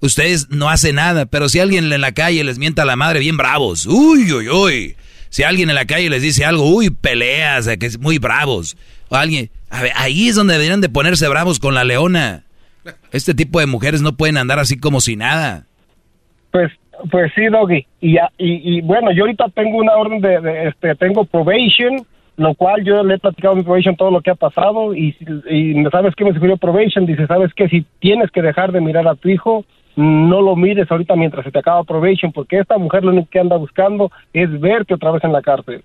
[0.00, 3.20] Ustedes no hacen nada, pero si alguien en la calle les mienta a la madre,
[3.20, 3.84] bien bravos.
[3.84, 4.96] Uy, uy, uy.
[5.28, 8.76] Si alguien en la calle les dice algo, uy, peleas, que es muy bravos.
[9.10, 12.44] O alguien, a ver, ahí es donde deberían de ponerse bravos con la leona.
[13.12, 15.66] Este tipo de mujeres no pueden andar así como si nada.
[16.52, 16.72] Pues,
[17.10, 17.86] pues sí, Doggy.
[18.00, 22.06] Y, y bueno, yo ahorita tengo una orden de, de, este, tengo probation,
[22.36, 25.16] lo cual yo le he platicado a mi probation todo lo que ha pasado y,
[25.50, 27.06] y ¿sabes qué me sugirió probation?
[27.06, 27.68] Dice, ¿sabes qué?
[27.68, 29.64] Si tienes que dejar de mirar a tu hijo,
[29.96, 33.38] no lo mires ahorita mientras se te acaba probation, porque esta mujer lo único que
[33.38, 35.82] anda buscando es verte otra vez en la cárcel.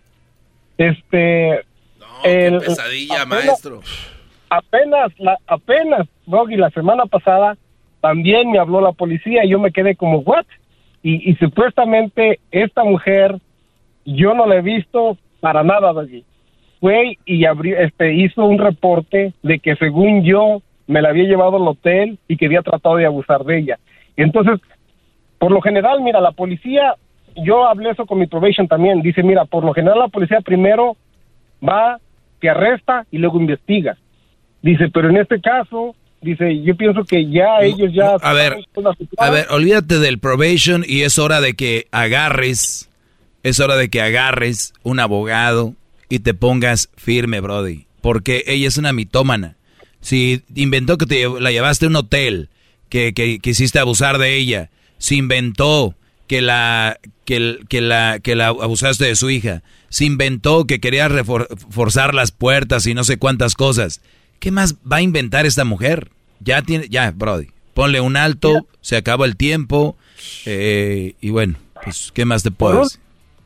[0.78, 1.62] Este...
[2.24, 3.82] el- Pesadilla, apenas- maestro.
[4.50, 7.58] apenas, la, apenas, Doggy, la semana pasada
[8.02, 10.46] también me habló la policía y yo me quedé como, ¿what?
[11.04, 13.38] Y, y supuestamente esta mujer,
[14.06, 16.24] yo no la he visto para nada, Doggy.
[16.80, 21.58] Fue y abrió, este, hizo un reporte de que según yo me la había llevado
[21.58, 23.80] al hotel y que había tratado de abusar de ella.
[24.18, 24.60] Entonces,
[25.38, 26.96] por lo general, mira, la policía,
[27.36, 30.98] yo hablé eso con mi probation también, dice, mira, por lo general la policía primero
[31.68, 32.00] va,
[32.40, 33.98] te arresta y luego investiga.
[34.62, 38.16] Dice, pero en este caso, dice, yo pienso que ya ellos ya...
[38.22, 38.58] A ver,
[39.18, 42.90] a ver, olvídate del probation y es hora de que agarres,
[43.44, 45.76] es hora de que agarres un abogado
[46.10, 47.86] y te pongas firme, Brody.
[48.02, 49.56] Porque ella es una mitómana.
[50.02, 52.50] Si inventó que te la llevaste a un hotel,
[52.90, 55.96] que, que quisiste abusar de ella, se inventó
[56.28, 61.12] que la, que, que la, que la abusaste de su hija, se inventó que querías
[61.12, 64.02] refor- forzar las puertas y no sé cuántas cosas.
[64.40, 66.10] ¿Qué más va a inventar esta mujer?
[66.40, 67.48] Ya tiene, ya, Brody.
[67.74, 69.98] Ponle un alto, se acaba el tiempo,
[70.46, 73.02] eh, y bueno, pues, ¿qué más te Por, puedo ul- decir?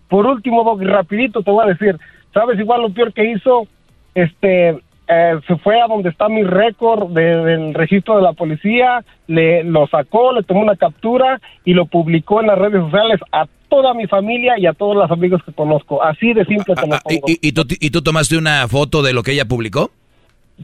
[0.09, 1.97] por último, Doggy, rapidito te voy a decir,
[2.33, 3.67] ¿sabes igual lo peor que hizo?
[4.15, 4.69] Este,
[5.07, 9.63] eh, se fue a donde está mi récord de- del registro de la policía, le
[9.63, 13.93] lo sacó, le tomó una captura y lo publicó en las redes sociales a toda
[13.95, 16.03] mi familia y a todos los amigos que conozco.
[16.03, 17.21] Así de simple te lo Ah, pongo.
[17.27, 19.89] ¿Y, y, tú, ¿Y tú tomaste una foto de lo que ella publicó?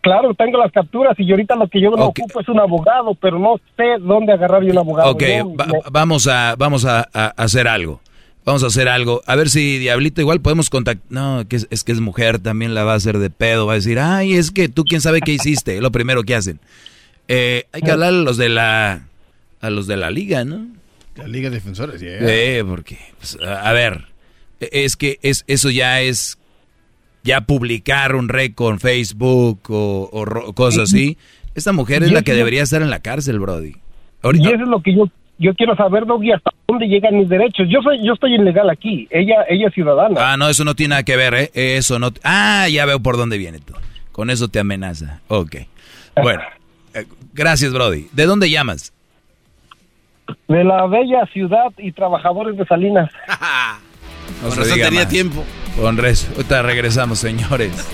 [0.02, 3.40] Claro, tengo las capturas y ahorita lo que yo no ocupo es un abogado, pero
[3.40, 5.12] no sé dónde agarrar yo un abogado.
[5.12, 8.00] Ok, Yo va- me- vamos, a, vamos a, a hacer algo.
[8.50, 9.22] Vamos a hacer algo.
[9.28, 11.06] A ver si Diablito igual podemos contactar.
[11.11, 13.68] No, que es, es que es mujer, también la va a hacer de pedo.
[13.68, 15.76] Va a decir, ay, es que tú quién sabe qué hiciste.
[15.76, 16.60] Es lo primero que hacen.
[17.28, 19.08] Eh, hay que hablar a los de la,
[19.61, 20.66] a los de la liga, ¿no?
[21.16, 22.18] La Liga de Defensores, yeah.
[22.22, 24.06] Eh, porque, pues, a a ver,
[24.60, 26.40] es que es, eso ya es,
[27.24, 31.19] ya publicar un récord en Facebook o, cosas así.
[31.53, 33.76] Esta mujer es la que debería estar en la cárcel, Brody.
[34.24, 35.08] Y eso es lo que yo
[35.40, 37.68] yo quiero saber, Doggy, hasta dónde llegan mis derechos.
[37.69, 39.08] Yo soy yo estoy ilegal aquí.
[39.09, 40.34] Ella ella es ciudadana.
[40.34, 41.51] Ah, no, eso no tiene nada que ver, ¿eh?
[41.53, 42.09] Eso no...
[42.24, 43.74] Ah, ya veo por dónde viene tú.
[44.11, 45.22] Con eso te amenaza.
[45.27, 45.56] Ok.
[46.22, 46.42] Bueno,
[46.93, 48.08] eh, gracias, Brody.
[48.11, 48.92] ¿De dónde llamas?
[50.50, 53.09] De la bella ciudad y trabajadores de Salinas.
[54.43, 55.09] No Con razón tenía más.
[55.09, 55.43] tiempo.
[55.82, 56.30] Con res.
[56.35, 57.72] Ahorita regresamos, señores.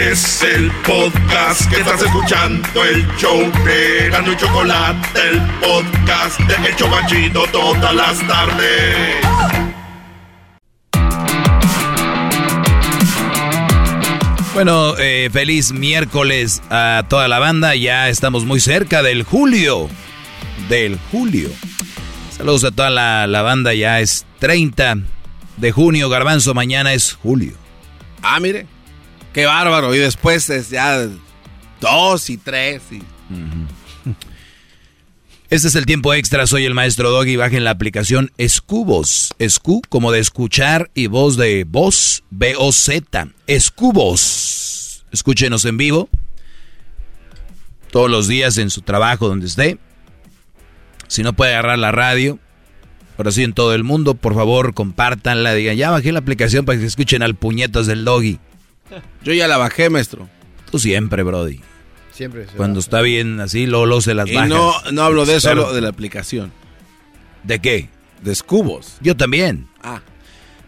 [0.00, 6.68] Es el podcast que estás escuchando, el show de Gano y Chocolate, el podcast de
[6.68, 9.16] El Chocachito todas las tardes.
[14.54, 17.74] Bueno, eh, feliz miércoles a toda la banda.
[17.74, 19.90] Ya estamos muy cerca del julio.
[20.70, 21.50] Del julio.
[22.34, 23.74] Saludos a toda la, la banda.
[23.74, 24.96] Ya es 30
[25.58, 26.08] de junio.
[26.08, 27.52] Garbanzo, mañana es julio.
[28.22, 28.79] Ah, mire.
[29.32, 29.94] Qué bárbaro.
[29.94, 31.08] Y después es ya
[31.80, 32.82] dos y tres.
[35.50, 36.46] Este es el tiempo extra.
[36.46, 37.36] Soy el maestro Doggy.
[37.36, 39.34] Bajen la aplicación Escubos.
[39.38, 42.22] Escu como de escuchar y voz de voz.
[42.30, 43.28] B-O-Z.
[43.46, 45.04] Escubos.
[45.12, 46.08] Escúchenos en vivo.
[47.90, 49.78] Todos los días en su trabajo, donde esté.
[51.08, 52.38] Si no puede agarrar la radio.
[53.16, 54.14] Pero sí en todo el mundo.
[54.14, 55.54] Por favor, compártanla.
[55.54, 58.38] Digan, ya bajé la aplicación para que escuchen al puñetas del Doggy.
[59.22, 60.28] Yo ya la bajé, maestro.
[60.70, 61.60] Tú siempre, Brody.
[62.12, 62.46] Siempre.
[62.46, 64.46] se Cuando está bien así, Lolo se las Y baja.
[64.48, 66.52] no, no hablo de eso, Pero- hablo de la aplicación.
[67.44, 67.88] ¿De qué?
[68.22, 68.98] De Escubos.
[69.00, 69.66] Yo también.
[69.82, 70.02] Ah.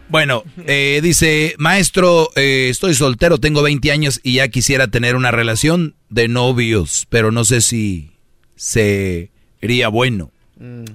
[0.09, 5.31] Bueno, eh, dice, maestro, eh, estoy soltero, tengo 20 años y ya quisiera tener una
[5.31, 8.11] relación de novios, pero no sé si
[8.55, 10.31] sería bueno.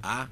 [0.03, 0.29] Ah.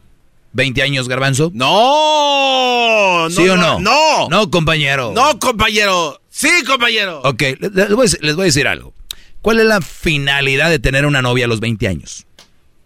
[0.56, 1.50] ¿20 años, garbanzo?
[1.54, 3.78] No, ¿Sí o no?
[3.80, 4.28] No.
[4.28, 5.12] No, compañero.
[5.14, 6.20] No, compañero.
[6.30, 7.20] Sí, compañero.
[7.24, 8.94] Ok, le- les voy, a decir, les voy a decir algo.
[9.42, 12.26] ¿Cuál es la finalidad de tener una novia a los 20 años?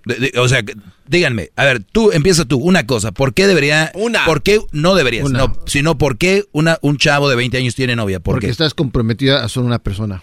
[0.05, 0.63] De- de- o sea,
[1.07, 4.25] díganme, a ver, tú empieza tú, una cosa, ¿por qué debería, Una.
[4.25, 5.39] por qué no deberías, Una.
[5.39, 8.21] no, sino por qué una, un chavo de 20 años tiene novia?
[8.21, 8.51] ¿Por Porque qué?
[8.53, 10.23] estás comprometida a solo una persona.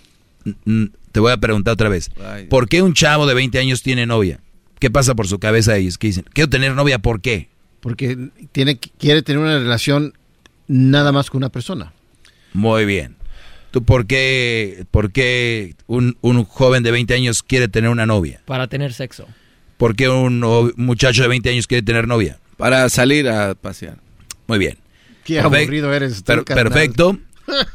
[1.11, 2.09] Te voy a preguntar otra vez.
[2.25, 2.45] Ay.
[2.47, 4.39] ¿Por qué un chavo de 20 años tiene novia?
[4.79, 5.97] ¿Qué pasa por su cabeza a ellos?
[5.97, 6.25] ¿Qué dicen?
[6.33, 7.49] Quiero tener novia, ¿por qué?
[7.79, 10.13] Porque tiene, quiere tener una relación
[10.67, 11.93] nada más con una persona.
[12.53, 13.15] Muy bien.
[13.71, 18.41] ¿Tú por qué, por qué un, un joven de 20 años quiere tener una novia?
[18.45, 19.27] Para tener sexo.
[19.77, 20.39] ¿Por qué un
[20.75, 22.39] muchacho de 20 años quiere tener novia?
[22.57, 23.97] Para salir a pasear.
[24.47, 24.77] Muy bien.
[25.23, 26.63] Qué aburrido eres tú, Per- carnal.
[26.71, 27.17] perfecto.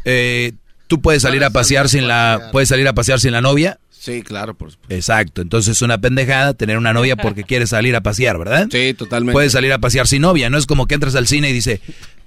[0.05, 0.53] Eh,
[0.87, 3.79] ¿Tú puedes salir a pasear sin la puedes salir a pasear sin la novia?
[4.03, 4.93] Sí, claro, por supuesto.
[4.93, 5.43] Exacto.
[5.43, 8.67] Entonces es una pendejada tener una novia porque quieres salir a pasear, ¿verdad?
[8.69, 9.33] Sí, totalmente.
[9.33, 10.51] Puedes salir a pasear sin novia.
[10.51, 11.81] No es como que entras al cine y dice,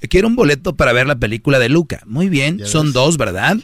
[0.10, 2.02] quiero un boleto para ver la película de Luca.
[2.06, 2.94] Muy bien, Ya son ves.
[2.94, 3.58] dos, ¿verdad?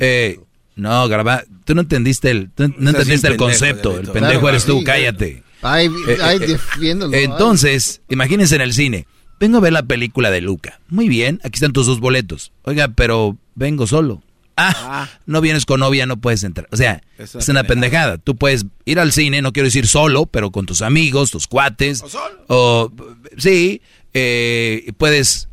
[0.00, 0.40] Eh,
[0.76, 3.98] no, Garba, tú no entendiste el, tú no entendiste el pendejo, concepto.
[3.98, 5.42] El pendejo Claro, eres tú, sí, cállate.
[5.60, 7.14] Ay, Eh, ay, eh, defiéndolo.
[7.14, 7.24] ay.
[7.24, 9.06] Entonces, imagínense en el cine.
[9.38, 10.80] Vengo a ver la película de Luca.
[10.88, 12.50] Muy bien, aquí están tus dos boletos.
[12.62, 14.22] Oiga, pero vengo solo.
[14.60, 16.68] Ah, no vienes con novia, no puedes entrar.
[16.72, 18.18] O sea, Es es una pendejada.
[18.18, 22.02] Tú puedes ir al cine, no quiero decir solo, pero con tus amigos, tus cuates.
[22.02, 22.92] O solo.
[23.36, 23.82] sí,
[24.14, 25.48] eh, puedes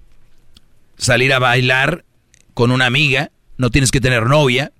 [0.98, 2.04] salir a bailar
[2.54, 3.32] con una amiga.
[3.58, 4.72] No tienes que tener novia.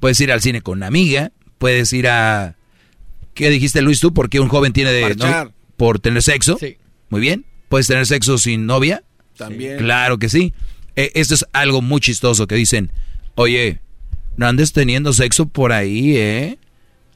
[0.00, 1.32] Puedes ir al cine con una amiga.
[1.58, 2.56] Puedes ir a...
[3.34, 4.14] ¿Qué dijiste, Luis, tú?
[4.14, 5.14] ¿Por qué un joven tiene de...
[5.16, 6.56] No- ¿Por tener sexo?
[6.58, 6.78] Sí.
[7.10, 7.44] Muy bien.
[7.68, 9.02] ¿Puedes tener sexo sin novia?
[9.36, 9.76] También.
[9.78, 10.54] Claro que sí.
[10.96, 12.90] Eh, esto es algo muy chistoso que dicen,
[13.36, 13.80] oye,
[14.36, 16.58] no andes teniendo sexo por ahí, ¿eh?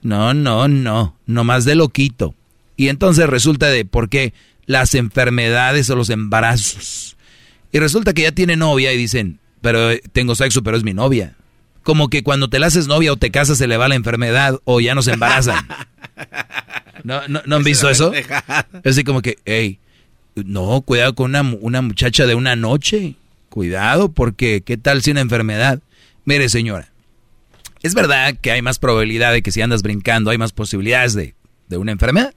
[0.02, 2.34] No, no, no, no más de loquito.
[2.76, 4.32] Y entonces resulta de por qué
[4.66, 7.16] las enfermedades o los embarazos.
[7.73, 10.94] Y resulta que ya tiene novia y dicen, pero eh, tengo sexo, pero es mi
[10.94, 11.36] novia.
[11.82, 14.58] Como que cuando te la haces novia o te casas se le va la enfermedad
[14.65, 15.66] o ya no se embarazan.
[17.05, 18.12] ¿No, no, ¿no han visto eso?
[18.12, 18.26] Es
[18.84, 19.78] así como que, hey,
[20.34, 23.15] no, cuidado con una, una muchacha de una noche.
[23.49, 25.81] Cuidado, porque ¿qué tal si una enfermedad?
[26.24, 26.90] Mire, señora,
[27.82, 31.34] es verdad que hay más probabilidad de que si andas brincando hay más posibilidades de,
[31.68, 32.34] de una enfermedad.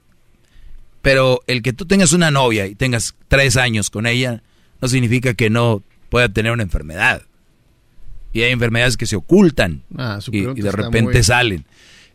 [1.02, 4.42] Pero el que tú tengas una novia y tengas tres años con ella
[4.80, 7.22] no significa que no pueda tener una enfermedad.
[8.32, 11.64] Y hay enfermedades que se ocultan Ah, y, de repente muy- salen.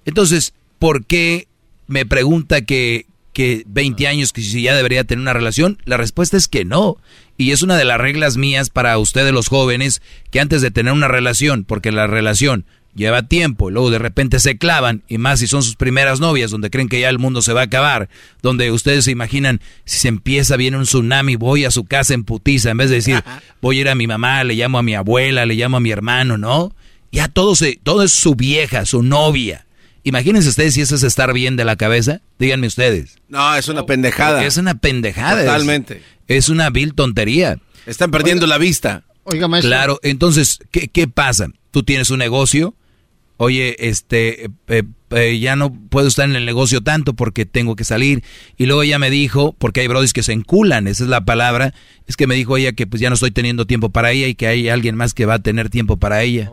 [0.06, 1.48] Entonces, ¿por qué
[1.88, 5.78] me pregunta que, que 20 años, que si ya debería tener una relación?
[5.86, 6.98] La respuesta es que no.
[7.40, 10.92] Y es una de las reglas mías para ustedes los jóvenes, que antes de tener
[10.92, 15.40] una relación, porque la relación lleva tiempo, y luego de repente se clavan, y más
[15.40, 18.10] si son sus primeras novias, donde creen que ya el mundo se va a acabar,
[18.42, 22.26] donde ustedes se imaginan, si se empieza, viene un tsunami, voy a su casa en
[22.26, 23.24] putiza, en vez de decir,
[23.62, 25.92] voy a ir a mi mamá, le llamo a mi abuela, le llamo a mi
[25.92, 26.76] hermano, ¿no?
[27.10, 29.66] Ya todo, se, todo es su vieja, su novia.
[30.04, 33.18] Imagínense ustedes si eso es estar bien de la cabeza, díganme ustedes.
[33.28, 34.46] No, es una pendejada.
[34.46, 35.40] Es una pendejada.
[35.42, 36.02] es- Totalmente.
[36.28, 37.60] Es, una vil tontería.
[37.86, 39.04] Están perdiendo la vista.
[39.24, 39.70] Oiga, maestro.
[39.70, 41.48] Claro, entonces, ¿qué, qué pasa?
[41.72, 42.76] Tú tienes un negocio,
[43.38, 47.84] oye, este, eh, eh, ya no puedo estar en el negocio tanto porque tengo que
[47.84, 48.24] salir.
[48.58, 51.74] Y luego ella me dijo, porque hay brodis que se enculan, esa es la palabra,
[52.08, 54.36] es que me dijo ella que pues ya no estoy teniendo tiempo para ella y
[54.36, 56.52] que hay alguien más que va a tener tiempo para ella.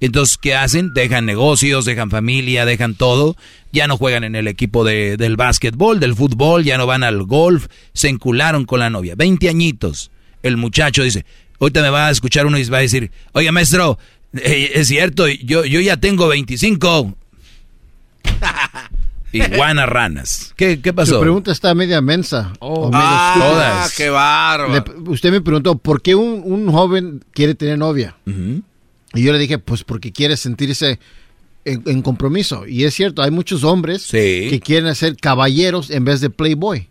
[0.00, 0.92] Entonces, ¿qué hacen?
[0.92, 3.36] Dejan negocios, dejan familia, dejan todo.
[3.72, 7.22] Ya no juegan en el equipo de, del básquetbol, del fútbol, ya no van al
[7.24, 7.66] golf.
[7.94, 9.14] Se encularon con la novia.
[9.16, 10.10] 20 añitos.
[10.42, 11.24] El muchacho dice,
[11.60, 13.98] ahorita me va a escuchar uno y va a decir, oye maestro,
[14.34, 17.14] eh, es cierto, yo, yo ya tengo 25.
[19.32, 20.54] Iguana ranas.
[20.56, 21.14] ¿Qué, qué pasó?
[21.16, 22.52] Su pregunta está media mensa.
[22.60, 23.34] o medio Ah,
[23.84, 23.88] estúpida.
[23.96, 24.72] qué bárbaro.
[25.04, 28.16] Le- usted me preguntó, ¿por qué un, un joven quiere tener novia?
[29.16, 30.98] Y yo le dije, pues porque quiere sentirse
[31.64, 32.66] en, en compromiso.
[32.66, 36.88] Y es cierto, hay muchos hombres que quieren ser caballeros en vez de playboy.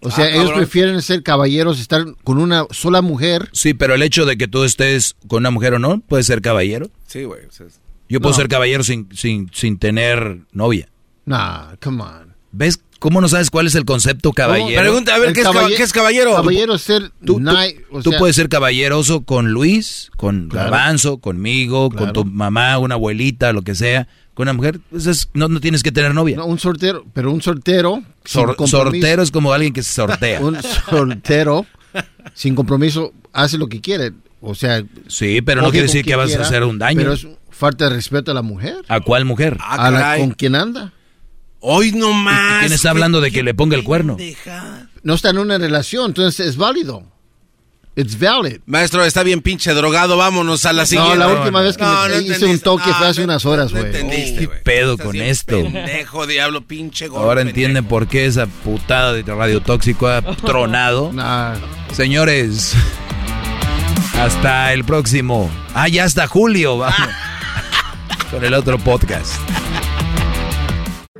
[0.00, 0.58] O sea, Ah, ellos cabrón.
[0.58, 3.48] prefieren ser caballeros, estar con una sola mujer.
[3.52, 6.40] Sí, pero el hecho de que tú estés con una mujer o no, puedes ser
[6.40, 6.88] caballero.
[7.08, 7.46] Sí, güey.
[7.46, 7.66] o sea,
[8.08, 8.36] Yo puedo No.
[8.36, 10.88] ser caballero sin, sin, sin tener novia.
[11.26, 12.34] Nah, come on.
[12.52, 14.80] ¿Ves cómo no sabes cuál es el concepto caballero?
[14.80, 15.46] Pregunta, a ver, ¿qué es,
[15.92, 16.34] qué caballero?
[16.34, 17.40] Caballero es ser Tú,
[18.02, 20.70] tú- puedes ser caballeroso con Luis, con Claro.
[20.70, 24.08] Garbanzo, conmigo, con tu mamá, una abuelita, lo que sea.
[24.34, 26.36] Con una mujer, pues es- no, no tienes que tener novia.
[26.36, 28.84] no, un soltero, pero un soltero sin Sor- compromiso.
[28.84, 30.40] sortero es como alguien que se sortea.
[30.42, 30.56] un
[30.88, 31.66] soltero
[32.34, 34.12] sin compromiso hace lo que quiere.
[34.40, 36.98] O sea, Sí, pero no quiere decir que vas a hacer un daño.
[37.00, 38.76] Pero es falta de respeto a la mujer.
[38.86, 39.56] ¿A cuál mujer?
[39.60, 40.92] a la con quien anda.
[41.60, 42.60] Hoy no más.
[42.60, 44.16] ¿Quién está hablando de que le ponga el cuerno?
[45.02, 47.02] No está en una relación, entonces es válido.
[47.96, 48.58] It's valid.
[48.66, 51.16] Maestro, está bien pinche drogado, vámonos a la No, siguiente.
[51.16, 53.44] la última vez que No, me no hice un toque No, fue hace no- unas
[53.44, 53.86] horas, no güey.
[53.92, 55.62] entendiste, ¿Qué pedo Estás con esto?
[55.64, 57.24] Pendejo, diablo, pinche gordo.
[57.24, 61.10] Ahora entienden por qué esa putada de radio tóxico ha tronado.
[61.92, 62.74] Señores,
[64.16, 65.50] hasta el próximo.
[65.74, 67.08] Ah, ya hasta julio, vamos.
[68.30, 69.32] Con el otro podcast.